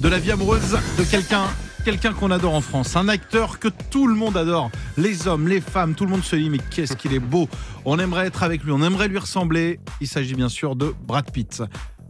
de 0.00 0.08
la 0.08 0.18
vie 0.18 0.32
amoureuse 0.32 0.78
de 0.98 1.04
quelqu'un 1.04 1.46
quelqu'un 1.84 2.12
qu'on 2.12 2.30
adore 2.30 2.54
en 2.54 2.60
France, 2.60 2.94
un 2.96 3.08
acteur 3.08 3.58
que 3.58 3.68
tout 3.90 4.06
le 4.06 4.14
monde 4.14 4.36
adore, 4.36 4.70
les 4.96 5.26
hommes, 5.26 5.48
les 5.48 5.60
femmes, 5.60 5.94
tout 5.94 6.04
le 6.04 6.10
monde 6.10 6.22
se 6.22 6.36
dit 6.36 6.48
mais 6.48 6.58
qu'est-ce 6.70 6.94
qu'il 6.94 7.12
est 7.12 7.18
beau. 7.18 7.48
On 7.84 7.98
aimerait 7.98 8.26
être 8.26 8.42
avec 8.42 8.62
lui, 8.62 8.70
on 8.72 8.82
aimerait 8.82 9.08
lui 9.08 9.18
ressembler. 9.18 9.80
Il 10.00 10.06
s'agit 10.06 10.34
bien 10.34 10.48
sûr 10.48 10.76
de 10.76 10.94
Brad 11.06 11.30
Pitt. 11.30 11.62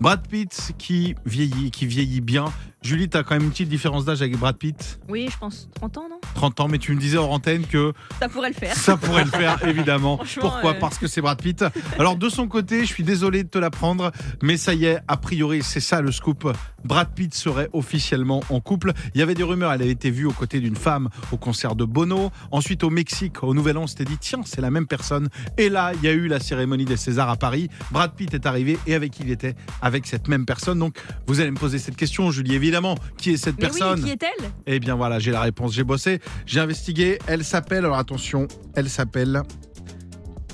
Brad 0.02 0.26
Pitt 0.26 0.72
qui 0.78 1.14
vieillit, 1.24 1.70
qui 1.70 1.86
vieillit 1.86 2.20
bien. 2.20 2.46
Julie, 2.82 3.08
t'as 3.08 3.22
quand 3.22 3.36
même 3.36 3.44
une 3.44 3.50
petite 3.50 3.68
différence 3.68 4.04
d'âge 4.04 4.22
avec 4.22 4.36
Brad 4.36 4.56
Pitt, 4.56 4.98
Oui, 5.08 5.28
je 5.30 5.38
pense 5.38 5.68
30 5.76 5.98
ans, 5.98 6.06
non? 6.10 6.18
30 6.34 6.58
ans, 6.58 6.66
mais 6.68 6.78
tu 6.78 6.92
me 6.92 6.98
disais 6.98 7.16
hors 7.16 7.30
antenne 7.30 7.64
que 7.64 7.92
Ça 8.18 8.28
pourrait 8.28 8.48
le 8.48 8.56
faire. 8.56 8.74
ça 8.74 8.96
pourrait 8.96 9.22
le 9.22 9.30
faire, 9.30 9.64
évidemment. 9.68 10.18
Pourquoi? 10.40 10.72
euh, 10.72 10.80
Parce 10.80 10.98
que 10.98 11.06
c'est 11.06 11.20
Brad 11.20 11.40
Pitt. 11.40 11.64
Alors, 12.00 12.16
de 12.16 12.28
son 12.28 12.48
côté, 12.48 12.80
je 12.80 12.86
suis 12.92 13.04
désolé 13.04 13.44
de 13.44 13.48
te 13.48 13.58
l'apprendre, 13.58 14.10
mais 14.42 14.56
ça 14.56 14.74
y 14.74 14.86
est, 14.86 14.98
a 15.06 15.16
priori, 15.16 15.62
c'est 15.62 15.78
ça 15.78 16.00
le 16.00 16.10
scoop. 16.10 16.52
Brad 16.84 17.10
Pitt 17.14 17.32
serait 17.32 17.68
officiellement 17.72 18.42
en 18.50 18.58
couple. 18.58 18.92
Il 19.14 19.20
y 19.20 19.22
avait 19.22 19.34
des 19.36 19.44
rumeurs, 19.44 19.72
elle 19.72 19.82
avait 19.82 19.92
été 19.92 20.10
vue 20.10 20.26
aux 20.26 20.32
côtés 20.32 20.58
d'une 20.58 20.74
femme 20.74 21.08
au 21.30 21.36
concert 21.36 21.76
de 21.76 21.84
Bono. 21.84 22.32
Ensuite, 22.50 22.82
au 22.82 22.90
Mexique, 22.90 23.44
au 23.44 23.54
Nouvel 23.54 23.78
An, 23.78 23.82
on 23.82 23.86
s'était 23.86 24.04
dit, 24.06 24.18
tiens, 24.18 24.40
c'est 24.44 24.60
la 24.60 24.72
même 24.72 24.88
personne. 24.88 25.28
Et 25.56 25.68
là, 25.68 25.92
il 25.94 26.02
y 26.04 26.08
a 26.08 26.12
eu 26.12 26.26
la 26.26 26.40
cérémonie 26.40 26.84
des 26.84 26.96
Césars 26.96 27.30
à 27.30 27.36
Paris. 27.36 27.68
Brad 27.92 28.12
Pitt 28.16 28.34
est 28.34 28.44
arrivé 28.44 28.76
et 28.88 28.96
avec 28.96 29.12
qui 29.12 29.22
il 29.22 29.30
était? 29.30 29.54
Avec 29.80 29.91
cette 30.05 30.28
même 30.28 30.46
personne. 30.46 30.78
Donc, 30.78 30.96
vous 31.26 31.40
allez 31.40 31.50
me 31.50 31.57
poser 31.57 31.78
cette 31.78 31.96
question, 31.96 32.31
Julie, 32.31 32.55
évidemment. 32.55 32.96
Qui 33.16 33.31
est 33.33 33.37
cette 33.37 33.57
Mais 33.57 33.66
personne 33.66 34.00
oui, 34.00 34.07
qui 34.07 34.11
est-elle? 34.12 34.50
Eh 34.66 34.81
bien 34.81 34.94
voilà, 34.94 35.18
j'ai 35.18 35.31
la 35.31 35.40
réponse, 35.40 35.72
j'ai 35.74 35.85
bossé, 35.85 36.20
j'ai 36.46 36.61
investigué. 36.61 37.18
Elle 37.26 37.44
s'appelle, 37.44 37.85
alors 37.85 37.98
attention, 37.98 38.48
elle 38.74 38.88
s'appelle 38.88 39.42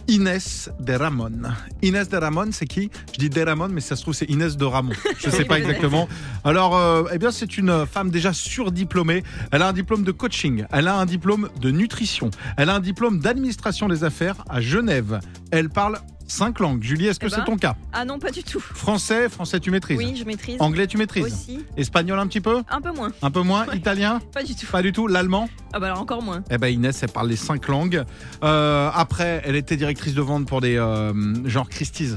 Inès 0.09 0.71
de 0.81 0.95
Ramon. 0.95 1.43
Inès 1.83 2.09
de 2.09 2.17
Ramon, 2.17 2.49
c'est 2.51 2.67
qui? 2.67 2.91
Je 3.13 3.19
dis 3.19 3.29
de 3.29 3.43
Ramon, 3.43 3.69
mais 3.69 3.83
ça 3.83 3.95
se 3.95 4.03
trouve 4.03 4.15
c'est 4.15 4.31
Inès 4.31 4.57
de 4.57 4.65
Ramon. 4.65 4.95
Je 5.19 5.27
ne 5.27 5.33
sais 5.33 5.45
pas 5.45 5.59
exactement. 5.59 6.09
Alors, 6.45 6.77
euh, 6.77 7.05
eh 7.13 7.19
bien, 7.19 7.31
c'est 7.31 7.59
une 7.59 7.85
femme 7.87 8.11
déjà 8.11 8.33
surdiplômée. 8.33 9.23
Elle 9.53 9.61
a 9.61 9.69
un 9.69 9.73
diplôme 9.75 10.05
de 10.05 10.13
coaching. 10.13 10.65
Elle 10.73 10.89
a 10.89 10.97
un 10.97 11.05
diplôme 11.05 11.51
de 11.61 11.71
nutrition. 11.71 12.31
Elle 12.57 12.71
a 12.71 12.77
un 12.77 12.81
diplôme 12.81 13.21
d'administration 13.21 13.87
des 13.87 14.03
affaires 14.03 14.37
à 14.49 14.63
Genève. 14.63 15.21
Elle 15.51 15.69
parle 15.69 15.99
cinq 16.29 16.61
langues. 16.61 16.83
Julie, 16.83 17.07
est-ce 17.07 17.19
que 17.19 17.27
Eh 17.27 17.31
c'est 17.31 17.39
ben, 17.39 17.45
ton 17.45 17.57
cas? 17.57 17.75
Ah 17.93 18.05
non, 18.05 18.19
pas 18.19 18.31
du 18.31 18.45
tout. 18.45 18.61
Français, 18.61 19.29
français, 19.29 19.59
tu 19.61 19.71
maîtrises? 19.71 19.99
Oui, 19.99 20.15
je 20.17 20.25
maîtrise. 20.25 20.57
Anglais, 20.61 20.87
tu 20.87 20.97
maîtrises? 20.97 21.25
Aussi. 21.25 21.65
Espagnol, 21.77 22.19
un 22.19 22.27
petit 22.27 22.41
peu? 22.41 22.63
Un 22.71 22.81
peu 22.81 22.93
moins. 22.93 23.11
Un 23.23 23.31
peu 23.31 23.43
moins. 23.43 23.67
Italien? 23.75 24.21
Pas 24.33 24.43
du 24.45 24.55
tout. 24.55 24.67
Pas 24.67 24.83
du 24.83 24.93
tout. 24.93 25.07
L'allemand? 25.09 25.49
Ah 25.73 25.81
bah 25.81 25.87
alors 25.87 26.01
encore 26.01 26.23
moins. 26.23 26.43
Eh 26.51 26.57
ben 26.57 26.69
Inès, 26.69 27.03
elle 27.03 27.11
parle 27.11 27.29
les 27.29 27.37
cinq 27.37 27.69
langues. 27.69 28.05
Euh, 28.43 28.91
après, 28.95 29.43
elle 29.45 29.57
était 29.57 29.77
directrice 29.77 30.15
de 30.15 30.23
vente 30.23 30.47
pour 30.47 30.61
des 30.61 30.77
euh, 30.77 31.13
genre 31.47 31.69
Christie's. 31.69 32.17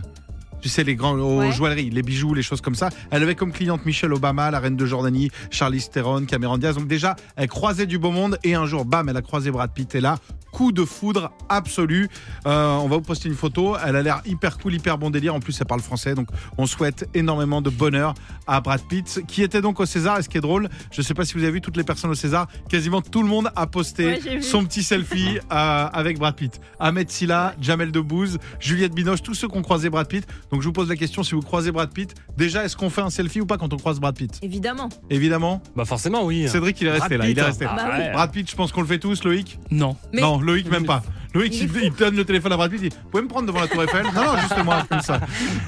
Tu 0.61 0.69
sais, 0.69 0.83
les 0.83 0.95
grands 0.95 1.13
aux 1.17 1.39
Ouais. 1.39 1.51
joailleries, 1.51 1.89
les 1.89 2.01
bijoux, 2.03 2.33
les 2.33 2.43
choses 2.43 2.61
comme 2.61 2.75
ça. 2.75 2.89
Elle 3.09 3.23
avait 3.23 3.35
comme 3.35 3.51
cliente 3.51 3.85
Michelle 3.85 4.13
Obama, 4.13 4.51
la 4.51 4.59
reine 4.59 4.75
de 4.75 4.85
Jordanie, 4.85 5.31
Charlize 5.49 5.89
Theron, 5.89 6.25
Cameron 6.25 6.57
Diaz. 6.57 6.75
Donc 6.75 6.87
déjà, 6.87 7.15
elle 7.35 7.47
croisait 7.47 7.85
du 7.87 7.97
beau 7.97 8.11
monde 8.11 8.37
et 8.43 8.53
un 8.55 8.65
jour, 8.65 8.85
bam, 8.85 9.09
elle 9.09 9.17
a 9.17 9.21
croisé 9.21 9.49
Brad 9.51 9.71
Pitt. 9.73 9.95
Et 9.95 10.01
là, 10.01 10.17
coup 10.51 10.71
de 10.73 10.83
foudre 10.83 11.31
absolu. 11.49 12.09
Euh, 12.45 12.75
on 12.75 12.87
va 12.89 12.97
vous 12.97 13.01
poster 13.01 13.29
une 13.29 13.35
photo. 13.35 13.75
Elle 13.85 13.95
a 13.95 14.01
l'air 14.03 14.21
hyper 14.25 14.57
cool, 14.57 14.73
hyper 14.75 14.97
bon 14.97 15.09
délire. 15.09 15.33
En 15.33 15.39
plus, 15.39 15.57
elle 15.59 15.65
parle 15.67 15.79
français. 15.81 16.13
Donc, 16.13 16.27
on 16.57 16.65
souhaite 16.65 17.07
énormément 17.13 17.61
de 17.61 17.69
bonheur 17.69 18.13
à 18.47 18.59
Brad 18.61 18.81
Pitt, 18.81 19.23
qui 19.27 19.43
était 19.43 19.61
donc 19.61 19.79
au 19.79 19.85
César. 19.85 20.19
Et 20.19 20.23
ce 20.23 20.29
qui 20.29 20.37
est 20.37 20.41
drôle, 20.41 20.69
je 20.91 21.01
sais 21.01 21.13
pas 21.13 21.23
si 21.25 21.33
vous 21.35 21.43
avez 21.43 21.53
vu 21.53 21.61
toutes 21.61 21.77
les 21.77 21.83
personnes 21.85 22.11
au 22.11 22.15
César, 22.15 22.47
quasiment 22.69 23.01
tout 23.01 23.23
le 23.23 23.29
monde 23.29 23.49
a 23.55 23.65
posté 23.65 24.05
Ouais, 24.05 24.41
son 24.41 24.65
petit 24.65 24.83
selfie 24.83 25.37
euh, 25.51 25.87
avec 25.93 26.19
Brad 26.19 26.35
Pitt. 26.35 26.59
Ahmed 26.79 27.09
Silla, 27.09 27.55
Jamel 27.61 27.91
Debbouze, 27.91 28.37
Juliette 28.59 28.93
Binoche, 28.93 29.21
tous 29.23 29.33
ceux 29.33 29.47
qui 29.47 29.57
ont 29.57 29.61
croisé 29.61 29.89
Brad 29.89 30.07
Pitt. 30.07 30.27
Donc, 30.51 30.61
je 30.61 30.67
vous 30.67 30.73
pose 30.73 30.89
la 30.89 30.95
question 30.95 31.23
si 31.23 31.33
vous 31.35 31.41
croisez 31.41 31.71
Brad 31.71 31.91
Pitt, 31.91 32.13
déjà, 32.37 32.65
est-ce 32.65 32.75
qu'on 32.75 32.89
fait 32.89 33.01
un 33.01 33.09
selfie 33.09 33.39
ou 33.41 33.45
pas 33.45 33.57
quand 33.57 33.73
on 33.73 33.77
croise 33.77 33.99
Brad 33.99 34.15
Pitt? 34.15 34.37
Évidemment. 34.41 34.89
Évidemment? 35.09 35.61
Bah 35.75 35.85
forcément, 35.85 36.23
oui. 36.25 36.47
Cédric, 36.49 36.79
il 36.81 36.87
est 36.87 36.91
resté 36.91 37.17
Brad 37.17 37.19
là. 37.19 37.25
Il 37.25 37.31
est 37.31 37.33
Pitt, 37.35 37.43
resté. 37.45 37.65
hein. 37.65 37.73
Bah 37.75 37.89
oui. 37.97 38.03
Brad 38.13 38.31
Pitt, 38.31 38.49
je 38.51 38.55
pense 38.55 38.71
qu'on 38.71 38.81
le 38.81 38.87
fait 38.87 38.99
tous, 38.99 39.23
Loïc? 39.23 39.59
Non. 39.71 39.95
Mais- 40.13 40.21
Non, 40.21 40.39
Loïc, 40.41 40.69
même 40.69 40.85
pas. 40.85 41.03
Loïc, 41.33 41.53
Il 41.61 41.91
donne 41.97 42.15
le 42.15 42.25
téléphone 42.25 42.51
à 42.51 42.57
Brad 42.57 42.69
Pitt, 42.71 42.81
il 42.83 42.89
dit 42.89 42.95
Vous 43.03 43.09
pouvez 43.09 43.23
me 43.23 43.27
prendre 43.27 43.47
devant 43.47 43.59
la 43.61 43.67
Tour 43.67 43.83
Eiffel? 43.83 44.05
Non, 44.13 44.23
non, 44.25 44.37
juste 44.37 44.63
moi, 44.63 44.83
comme 44.89 45.01
ça. 45.01 45.19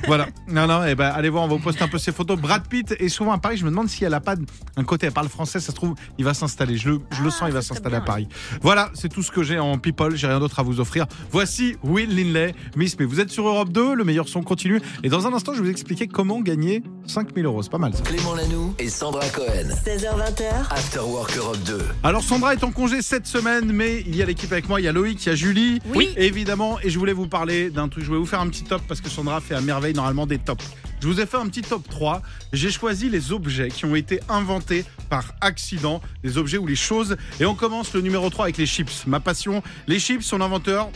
Voilà. 0.08 0.28
Non, 0.48 0.68
non, 0.68 0.84
et 0.86 0.96
ben, 0.96 1.12
allez 1.16 1.30
voir, 1.30 1.44
on 1.44 1.48
va 1.48 1.56
vous 1.56 1.62
poster 1.62 1.84
un 1.84 1.88
peu 1.88 1.98
ses 1.98 2.12
photos. 2.12 2.38
Brad 2.40 2.68
Pitt 2.68 2.94
est 3.00 3.10
souvent 3.10 3.32
à 3.32 3.38
Paris. 3.38 3.58
Je 3.58 3.66
me 3.66 3.70
demande 3.70 3.88
si 3.90 4.04
elle 4.04 4.14
a 4.14 4.20
pas 4.20 4.36
un 4.76 4.84
côté, 4.84 5.08
elle 5.08 5.14
parle 5.14 5.30
français, 5.30 5.60
ça 5.60 5.68
se 5.68 5.76
trouve, 5.76 5.96
il 6.18 6.26
va 6.26 6.34
s'installer. 6.34 6.78
Je 6.78 6.90
le, 6.90 7.00
je 7.12 7.22
le 7.22 7.30
Ah, 7.30 7.32
sens, 7.32 7.48
il 7.50 7.54
va 7.54 7.62
s'installer 7.62 7.96
à. 7.96 8.02
Paris. 8.02 8.28
Voilà, 8.62 8.90
c'est 8.94 9.10
tout 9.10 9.24
ce 9.24 9.32
que 9.32 9.44
j'ai 9.44 9.60
en 9.60 9.78
people. 9.78 10.16
J'ai 10.16 10.28
rien 10.28 10.40
d'autre 10.40 10.60
à 10.60 10.64
vous 10.64 10.80
offrir. 10.80 11.06
Voici 11.32 11.76
Will 11.84 12.14
Linley, 12.16 12.54
Miss. 12.76 12.98
Mais 13.00 13.06
vous 13.06 13.20
êtes 13.22 13.30
sur 13.30 13.48
Europe 13.48 13.70
2, 13.70 13.94
le 13.96 14.04
meilleur 14.04 14.28
son 14.28 14.42
continue. 14.44 14.82
Et 15.04 15.10
dans 15.10 15.26
un 15.28 15.34
instant, 15.34 15.54
je 15.54 15.60
vais 15.60 15.66
vous 15.66 15.72
expliquer 15.72 16.08
comment 16.08 16.42
gagner 16.42 16.84
5000 17.08 17.46
euros. 17.46 17.64
C'est 17.64 17.72
pas 17.72 17.78
mal 17.78 17.94
ça. 17.94 18.04
Clément 18.04 18.34
Lanoux 18.36 18.74
et 18.80 18.90
Sandra 18.90 19.26
Cohen. 19.30 19.70
16h20, 19.86 20.44
After 20.72 21.00
Work 21.00 21.38
Europe 21.38 21.58
2. 21.66 21.80
Alors 22.04 22.24
Sandra 22.24 22.54
est 22.54 22.64
en 22.64 22.72
congé 22.72 23.02
cette 23.02 23.26
semaine, 23.28 23.72
mais 23.72 24.02
il 24.02 24.16
y 24.16 24.22
a 24.22 24.26
l'équipe 24.26 24.52
avec 24.52 24.68
moi, 24.68 24.82
il 24.82 24.84
y 24.84 24.88
a 24.88 24.92
Loïc, 24.92 25.26
il 25.26 25.30
y 25.30 25.32
a 25.32 25.36
Julie, 25.36 25.53
Oui. 25.94 26.10
évidemment, 26.18 26.80
et 26.82 26.90
je 26.90 26.98
voulais 27.00 27.14
vous 27.14 27.28
parler 27.28 27.70
d'un 27.70 27.88
truc, 27.88 28.04
je 28.04 28.08
voulais 28.10 28.20
vous 28.20 28.26
faire 28.26 28.42
un 28.42 28.50
petit 28.50 28.64
top 28.64 28.82
parce 28.88 29.02
que 29.02 29.10
Sandra 29.10 29.42
fait 29.42 29.56
à 29.56 29.62
merveille 29.62 29.94
normalement 29.94 30.26
des 30.26 30.40
tops. 30.40 30.66
Je 31.02 31.08
vous 31.08 31.20
ai 31.20 31.26
fait 31.26 31.36
un 31.38 31.48
petit 31.48 31.62
top 31.62 31.88
3. 31.90 32.22
J'ai 32.54 32.72
choisi 32.72 33.10
les 33.10 33.34
objets 33.34 33.68
qui 33.68 33.84
ont 33.84 33.94
été 33.94 34.22
inventés 34.30 34.86
par 35.10 35.36
accident, 35.42 36.02
les 36.24 36.38
objets 36.38 36.58
ou 36.58 36.66
les 36.66 36.78
choses. 36.78 37.18
Et 37.42 37.46
on 37.46 37.56
commence 37.56 37.94
le 37.94 38.00
numéro 38.00 38.30
3 38.30 38.46
avec 38.46 38.58
les 38.58 38.66
chips. 38.66 39.06
Ma 39.06 39.20
passion, 39.20 39.62
les 39.88 40.00
chips, 40.00 40.24
son 40.24 40.40
inventeur, 40.40 40.90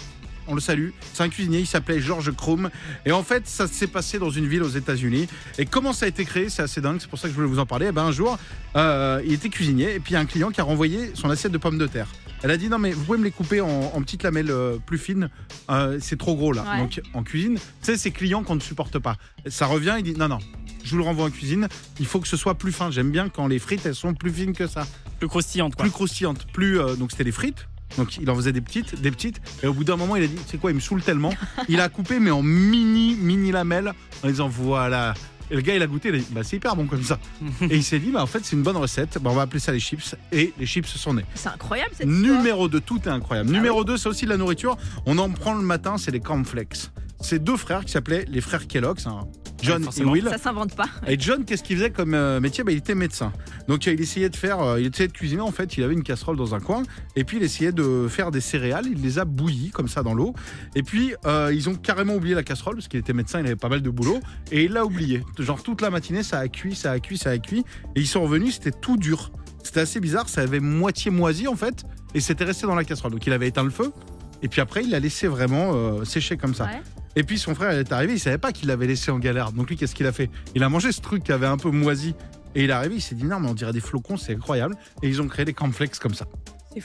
on 0.48 0.56
le 0.56 0.62
salue. 0.62 0.92
C'est 1.14 1.24
un 1.24 1.30
cuisinier, 1.30 1.60
il 1.60 1.68
s'appelait 1.68 2.00
George 2.00 2.32
Krum. 2.34 2.70
Et 3.06 3.12
en 3.12 3.22
fait, 3.22 3.48
ça 3.48 3.68
s'est 3.68 3.88
passé 3.88 4.18
dans 4.18 4.30
une 4.30 4.48
ville 4.48 4.64
aux 4.64 4.70
États-Unis. 4.70 5.28
Et 5.58 5.66
comment 5.66 5.92
ça 5.92 6.06
a 6.06 6.08
été 6.08 6.24
créé, 6.24 6.48
c'est 6.48 6.62
assez 6.62 6.80
dingue. 6.80 7.00
C'est 7.02 7.10
pour 7.10 7.20
ça 7.20 7.28
que 7.28 7.34
je 7.34 7.36
voulais 7.36 7.50
vous 7.50 7.60
en 7.60 7.66
parler. 7.66 7.88
Eh 7.90 7.92
ben, 7.92 8.06
un 8.06 8.12
jour, 8.14 8.38
euh, 8.78 9.22
il 9.26 9.34
était 9.34 9.50
cuisinier 9.50 9.96
et 9.96 10.00
puis 10.00 10.12
il 10.12 10.14
y 10.14 10.18
a 10.18 10.22
un 10.22 10.26
client 10.26 10.52
qui 10.52 10.62
a 10.62 10.64
renvoyé 10.64 11.12
son 11.16 11.30
assiette 11.30 11.52
de 11.52 11.58
pommes 11.58 11.78
de 11.78 11.88
terre. 11.88 12.08
Elle 12.44 12.52
a 12.52 12.58
dit 12.58 12.70
non 12.70 12.78
mais 12.78 12.92
vous 12.92 13.04
pouvez 13.04 13.18
me 13.18 13.24
les 13.24 13.32
couper 13.32 13.62
en, 13.62 13.68
en 13.68 14.02
petites 14.02 14.24
lamelles 14.24 14.52
euh, 14.52 14.78
plus 14.78 14.98
fines. 14.98 15.30
Euh, 15.70 15.98
c'est 16.02 16.18
trop 16.18 16.36
gros 16.36 16.54
là. 16.54 16.64
Ouais. 16.64 16.80
Donc 16.80 17.02
en 17.14 17.24
cuisine, 17.24 17.56
tu 17.56 17.62
sais 17.82 17.98
ces 17.98 18.12
clients 18.12 18.44
qu'on 18.44 18.56
ne 18.56 18.62
supporte 18.62 19.00
pas. 19.00 19.18
Ça 19.48 19.66
revient, 19.66 19.96
il 19.98 20.04
dit 20.04 20.14
non 20.14 20.28
non. 20.28 20.40
Je 20.84 20.92
vous 20.92 20.98
le 20.98 21.04
renvoie 21.04 21.26
en 21.26 21.30
cuisine. 21.30 21.68
Il 22.00 22.06
faut 22.06 22.20
que 22.20 22.28
ce 22.28 22.38
soit 22.38 22.56
plus 22.56 22.72
fin. 22.72 22.92
J'aime 22.92 23.12
bien 23.12 23.30
quand 23.30 23.48
les 23.48 23.60
frites 23.60 23.86
elles 23.86 23.96
sont 23.96 24.14
plus 24.14 24.32
fines 24.32 24.54
que 24.54 24.68
ça. 24.68 24.88
Plus 25.20 25.28
croustillantes 25.28 25.76
quoi. 25.76 25.84
Plus 25.84 25.92
croustillantes. 25.92 26.46
Plus 26.54 26.80
euh, 26.80 26.96
donc 26.96 27.12
c'était 27.12 27.24
les 27.24 27.32
frites. 27.32 27.68
Donc 27.98 28.18
il 28.18 28.30
en 28.30 28.36
faisait 28.36 28.52
des 28.52 28.62
petites, 28.62 29.02
des 29.02 29.12
petites. 29.12 29.42
Et 29.64 29.68
au 29.68 29.74
bout 29.74 29.84
d'un 29.84 29.96
moment, 29.96 30.16
il 30.18 30.24
a 30.24 30.28
dit, 30.28 30.36
c'est 30.46 30.60
quoi, 30.60 30.72
il 30.72 30.76
me 30.76 30.80
saoule 30.80 31.02
tellement. 31.02 31.34
Il 31.70 31.80
a 31.80 31.88
coupé 31.90 32.20
mais 32.20 32.32
en 32.32 32.44
mini, 32.44 33.16
mini 33.16 33.52
lamelles 33.52 33.94
en 34.24 34.28
disant 34.28 34.48
voilà. 34.48 35.14
Et 35.50 35.56
le 35.56 35.62
gars, 35.62 35.76
il 35.76 35.82
a 35.82 35.88
goûté, 35.88 36.10
il 36.10 36.16
a 36.16 36.18
dit, 36.18 36.28
bah, 36.32 36.42
c'est 36.44 36.58
hyper 36.58 36.76
bon 36.76 36.86
comme 36.86 37.04
ça. 37.04 37.20
et 37.62 37.76
il 37.76 37.84
s'est 37.84 38.00
dit, 38.00 38.12
bah, 38.12 38.22
en 38.22 38.28
fait, 38.28 38.44
c'est 38.44 38.56
une 38.56 38.64
bonne 38.64 38.78
recette. 38.78 39.18
Bah, 39.22 39.30
on 39.32 39.36
va 39.36 39.44
appeler 39.44 39.60
ça 39.60 39.72
les 39.72 39.80
chips. 39.80 40.16
Et 40.32 40.54
les 40.60 40.66
chips 40.66 40.88
sont 40.88 41.14
nés. 41.14 41.26
C'est 41.36 41.50
incroyable 41.50 41.92
cette 41.94 42.08
histoire. 42.08 42.38
Numéro 42.38 42.68
2, 42.68 42.80
tout 42.82 43.02
est 43.06 43.10
incroyable. 43.10 43.50
Numéro 43.50 43.84
2, 43.84 43.98
c'est 43.98 44.10
aussi 44.10 44.26
de 44.26 44.30
la 44.30 44.38
nourriture. 44.38 44.78
On 45.06 45.18
en 45.18 45.30
prend 45.30 45.54
le 45.54 45.62
matin, 45.62 45.98
c'est 45.98 46.12
les 46.12 46.20
cornflakes. 46.20 46.92
C'est 47.20 47.44
deux 47.44 47.58
frères 47.58 47.84
qui 47.84 47.92
s'appelaient 47.92 48.26
les 48.28 48.42
frères 48.42 48.68
Kellogg's, 48.68 49.08
hein, 49.08 49.28
John 49.62 49.84
et. 49.98 50.04
Will. 50.04 50.28
Ça 50.30 50.38
s'invente 50.38 50.76
pas. 50.76 50.88
Et 51.08 51.18
John, 51.20 51.46
qu'est-ce 51.46 51.64
qu'il 51.64 51.78
faisait 51.78 51.92
comme 51.92 52.14
euh, 52.14 52.40
métier? 52.40 52.64
Bah, 52.64 52.72
Il 52.72 52.78
était 52.78 52.96
médecin. 52.96 53.32
Donc 53.68 53.86
il 53.86 54.00
essayait 54.00 54.30
de 54.30 54.36
faire, 54.36 54.60
euh, 54.60 54.80
il 54.80 54.88
essayait 54.88 55.08
de 55.08 55.14
cuisiner. 55.14 55.42
En 55.42 55.52
fait, 55.52 55.78
il 55.78 55.84
avait 55.84 55.94
une 55.94 56.04
casserole 56.04 56.38
dans 56.38 56.56
un 56.56 56.60
coin. 56.60 56.84
Et 57.16 57.24
puis 57.24 57.38
il 57.38 57.44
essayait 57.44 57.72
de 57.72 58.08
faire 58.08 58.32
des 58.32 58.42
céréales. 58.42 58.86
Il 58.92 59.02
les 59.02 59.20
a 59.20 59.26
bouillies 59.26 59.72
comme 59.72 59.88
ça 59.88 60.04
dans 60.04 60.14
l'eau. 60.14 60.34
Et 60.76 60.84
puis 60.84 61.14
euh, 61.26 61.52
ils 61.54 61.70
ont 61.70 61.76
carrément 61.76 62.16
oublié 62.16 62.36
la 62.36 62.44
casserole 62.44 62.76
parce 62.76 62.88
qu'il 62.88 63.00
était 63.00 63.14
médecin. 63.14 63.40
Il 63.40 63.46
avait 63.46 63.56
pas 63.56 63.70
mal 63.70 63.82
de 63.82 63.90
boulot. 63.90 64.20
Et 64.52 64.66
il 64.66 64.74
l'a 64.74 64.86
oublié. 64.86 65.24
Genre 65.40 65.62
toute 65.64 65.82
la 65.82 65.90
matinée, 65.90 66.24
ça 66.24 66.40
a 66.40 66.48
cuit, 66.48 66.76
ça 66.76 66.92
a 66.92 67.00
cuit, 67.00 67.18
ça 67.18 67.32
a 67.32 67.38
cuit. 67.38 67.64
Et 67.96 68.02
ils 68.02 68.08
sont 68.08 68.22
revenus, 68.22 68.56
c'était 68.56 68.72
tout 68.72 68.98
dur. 68.98 69.32
C'était 69.64 69.82
assez 69.82 70.00
bizarre. 70.00 70.30
Ça 70.30 70.42
avait 70.42 70.60
moitié 70.60 71.12
moisi 71.12 71.48
en 71.48 71.56
fait. 71.56 71.84
Et 72.14 72.22
c'était 72.22 72.46
resté 72.46 72.68
dans 72.68 72.76
la 72.76 72.84
casserole. 72.84 73.12
Donc 73.12 73.26
il 73.26 73.34
avait 73.34 73.48
éteint 73.48 73.64
le 73.64 73.70
feu. 73.70 73.92
Et 74.44 74.48
puis 74.48 74.62
après, 74.62 74.84
il 74.84 74.92
l'a 74.92 75.00
laissé 75.00 75.28
vraiment 75.28 75.74
euh, 75.74 76.04
sécher 76.04 76.38
comme 76.38 76.54
ça. 76.54 76.66
Ouais. 76.66 76.82
Et 77.18 77.24
puis 77.24 77.40
son 77.40 77.56
frère 77.56 77.74
il 77.74 77.80
est 77.80 77.92
arrivé, 77.92 78.14
il 78.14 78.20
savait 78.20 78.38
pas 78.38 78.52
qu'il 78.52 78.68
l'avait 78.68 78.86
laissé 78.86 79.10
en 79.10 79.18
galère. 79.18 79.52
Donc 79.52 79.70
lui, 79.70 79.76
qu'est-ce 79.76 79.96
qu'il 79.96 80.06
a 80.06 80.12
fait? 80.12 80.30
Il 80.54 80.62
a 80.62 80.70
mangé 80.70 80.92
ce 80.92 81.02
truc 81.02 81.24
qui 81.24 81.32
avait 81.32 81.48
un 81.48 81.58
peu 81.58 81.72
moisi. 81.72 82.14
Et 82.54 82.64
il 82.64 82.70
est 82.70 82.74
arrivé, 82.74 82.96
il 82.98 83.02
s'est 83.02 83.16
dit 83.16 83.24
non, 83.24 83.40
mais 83.40 83.50
on 83.50 83.56
dirait 83.56 83.74
des 83.74 83.80
flocons, 83.80 84.18
c'est 84.18 84.36
incroyable. 84.36 84.76
Et 85.02 85.10
ils 85.10 85.20
ont 85.20 85.28
créé 85.28 85.44
des 85.44 85.54
cornflakes 85.54 85.98
comme 85.98 86.14
ça. 86.14 86.28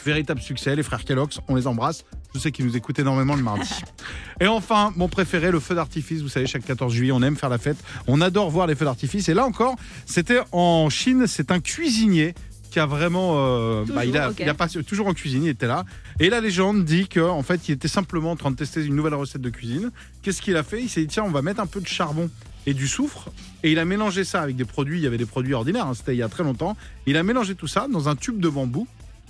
Véritable 0.06 0.40
succès, 0.40 0.74
les 0.74 0.82
frères 0.82 1.04
Kellogg's, 1.04 1.38
on 1.48 1.54
les 1.54 1.66
embrasse. 1.66 2.04
Je 2.34 2.38
sais 2.38 2.50
qu'ils 2.50 2.64
nous 2.64 2.78
écoutent 2.78 2.98
énormément 2.98 3.36
le 3.36 3.42
mardi. 3.42 3.68
Et 4.40 4.46
enfin, 4.46 4.90
mon 4.96 5.06
préféré, 5.06 5.50
le 5.50 5.60
feu 5.60 5.74
d'artifice. 5.74 6.22
Vous 6.22 6.30
savez, 6.30 6.46
chaque 6.46 6.64
14 6.64 6.90
juillet, 6.90 7.12
on 7.12 7.20
aime 7.20 7.36
faire 7.36 7.50
la 7.50 7.58
fête. 7.58 7.76
On 8.06 8.22
adore 8.22 8.48
voir 8.48 8.66
les 8.66 8.74
feux 8.74 8.86
d'artifice. 8.86 9.28
Et 9.28 9.34
là 9.34 9.44
encore, 9.44 9.76
c'était 10.06 10.40
en 10.52 10.88
Chine, 10.88 11.26
c'est 11.26 11.50
un 11.50 11.60
cuisinier 11.60 12.32
qui 12.72 12.80
a 12.80 12.86
vraiment, 12.86 13.34
euh, 13.36 13.84
bah, 13.94 14.06
il 14.06 14.16
a, 14.16 14.32
il 14.38 14.48
a 14.48 14.54
passé 14.54 14.82
toujours 14.82 15.06
en 15.06 15.12
cuisine, 15.12 15.44
il 15.44 15.50
était 15.50 15.66
là. 15.66 15.84
Et 16.20 16.30
la 16.30 16.40
légende 16.40 16.84
dit 16.86 17.06
qu'en 17.06 17.36
en 17.36 17.42
fait, 17.42 17.68
il 17.68 17.72
était 17.72 17.86
simplement 17.86 18.30
en 18.30 18.36
train 18.36 18.50
de 18.50 18.56
tester 18.56 18.82
une 18.84 18.96
nouvelle 18.96 19.12
recette 19.14 19.42
de 19.42 19.50
cuisine. 19.50 19.90
Qu'est-ce 20.22 20.40
qu'il 20.40 20.56
a 20.56 20.62
fait? 20.62 20.80
Il 20.82 20.88
s'est 20.88 21.02
dit 21.02 21.08
tiens, 21.08 21.24
on 21.24 21.30
va 21.30 21.42
mettre 21.42 21.60
un 21.60 21.66
peu 21.66 21.82
de 21.82 21.86
charbon 21.86 22.30
et 22.64 22.72
du 22.72 22.88
soufre. 22.88 23.28
Et 23.62 23.72
il 23.72 23.78
a 23.78 23.84
mélangé 23.84 24.24
ça 24.24 24.40
avec 24.40 24.56
des 24.56 24.64
produits. 24.64 24.98
Il 24.98 25.02
y 25.02 25.06
avait 25.06 25.18
des 25.18 25.26
produits 25.26 25.52
ordinaires. 25.52 25.86
hein, 25.86 25.94
C'était 25.94 26.14
il 26.14 26.18
y 26.18 26.22
a 26.22 26.28
très 26.30 26.44
longtemps. 26.44 26.74
Il 27.06 27.18
a 27.18 27.22
mélangé 27.22 27.54
tout 27.54 27.66
ça 27.68 27.88
dans 27.92 28.08
un 28.08 28.16
tube 28.16 28.40
de 28.40 28.48
bambou. 28.48 28.86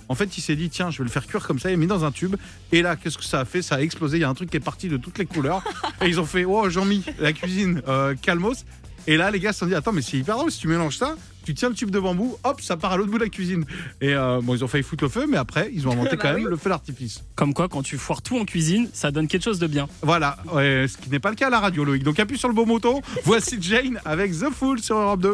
En 0.07 0.15
fait, 0.15 0.37
il 0.37 0.41
s'est 0.41 0.55
dit 0.55 0.69
tiens, 0.69 0.89
je 0.89 0.99
vais 0.99 1.03
le 1.03 1.09
faire 1.09 1.27
cuire 1.27 1.45
comme 1.45 1.59
ça. 1.59 1.69
Il 1.69 1.73
a 1.73 1.77
mis 1.77 1.87
dans 1.87 2.05
un 2.05 2.11
tube. 2.11 2.37
Et 2.71 2.81
là, 2.81 2.95
qu'est-ce 2.95 3.17
que 3.17 3.25
ça 3.25 3.41
a 3.41 3.45
fait? 3.45 3.61
Ça 3.61 3.75
a 3.75 3.81
explosé. 3.81 4.17
Il 4.17 4.21
y 4.21 4.23
a 4.23 4.29
un 4.29 4.33
truc 4.35 4.49
qui 4.49 4.55
est 4.57 4.61
parti 4.61 4.87
de 4.87 4.95
toutes 4.95 5.17
les 5.17 5.25
couleurs. 5.25 5.61
et 6.01 6.07
ils 6.07 6.19
ont 6.19 6.25
fait 6.25 6.45
oh 6.45 6.69
Jean-Mi, 6.69 7.03
la 7.19 7.33
cuisine, 7.33 7.81
euh, 7.89 8.15
calmos. 8.21 8.63
Et 9.07 9.17
là, 9.17 9.31
les 9.31 9.39
gars 9.39 9.51
se 9.53 9.59
sont 9.59 9.65
dit 9.65 9.75
attends, 9.75 9.91
mais 9.91 10.01
c'est 10.01 10.17
hyper 10.17 10.37
drôle 10.37 10.51
si 10.51 10.59
tu 10.59 10.67
mélanges 10.67 10.97
ça. 10.97 11.15
Tu 11.45 11.53
tiens 11.53 11.67
le 11.67 11.75
tube 11.75 11.89
de 11.91 11.99
bambou, 11.99 12.37
hop, 12.45 12.61
ça 12.61 12.77
part 12.77 12.93
à 12.93 12.97
l'autre 12.97 13.11
bout 13.11 13.17
de 13.17 13.23
la 13.25 13.29
cuisine. 13.29 13.65
Et 13.99 14.13
euh, 14.13 14.39
bon, 14.41 14.55
ils 14.55 14.63
ont 14.63 14.67
failli 14.69 14.81
foutre 14.81 15.03
le 15.03 15.09
feu, 15.09 15.25
mais 15.29 15.35
après, 15.35 15.69
ils 15.73 15.85
ont 15.85 15.91
inventé 15.93 16.15
Bah 16.15 16.21
quand 16.21 16.33
oui. 16.35 16.41
même 16.43 16.49
le 16.49 16.55
feu 16.55 16.69
d'artifice. 16.69 17.21
Comme 17.35 17.53
quoi, 17.53 17.67
quand 17.67 17.83
tu 17.83 17.97
foires 17.97 18.21
tout 18.21 18.37
en 18.39 18.45
cuisine, 18.45 18.87
ça 18.93 19.11
donne 19.11 19.27
quelque 19.27 19.43
chose 19.43 19.59
de 19.59 19.67
bien. 19.67 19.89
Voilà, 20.03 20.37
ouais, 20.53 20.85
ce 20.87 20.95
qui 20.97 21.09
n'est 21.09 21.19
pas 21.19 21.31
le 21.31 21.35
cas 21.35 21.47
à 21.47 21.49
la 21.49 21.59
radio, 21.59 21.83
Loïc. 21.83 22.01
Donc 22.03 22.17
appuie 22.17 22.37
sur 22.37 22.47
le 22.47 22.53
bon 22.53 22.65
bouton. 22.65 23.01
Voici 23.25 23.57
Jane 23.61 23.99
avec 24.05 24.31
The 24.31 24.51
Fool 24.53 24.79
sur 24.79 24.95
Europe 24.97 25.19
2. 25.19 25.29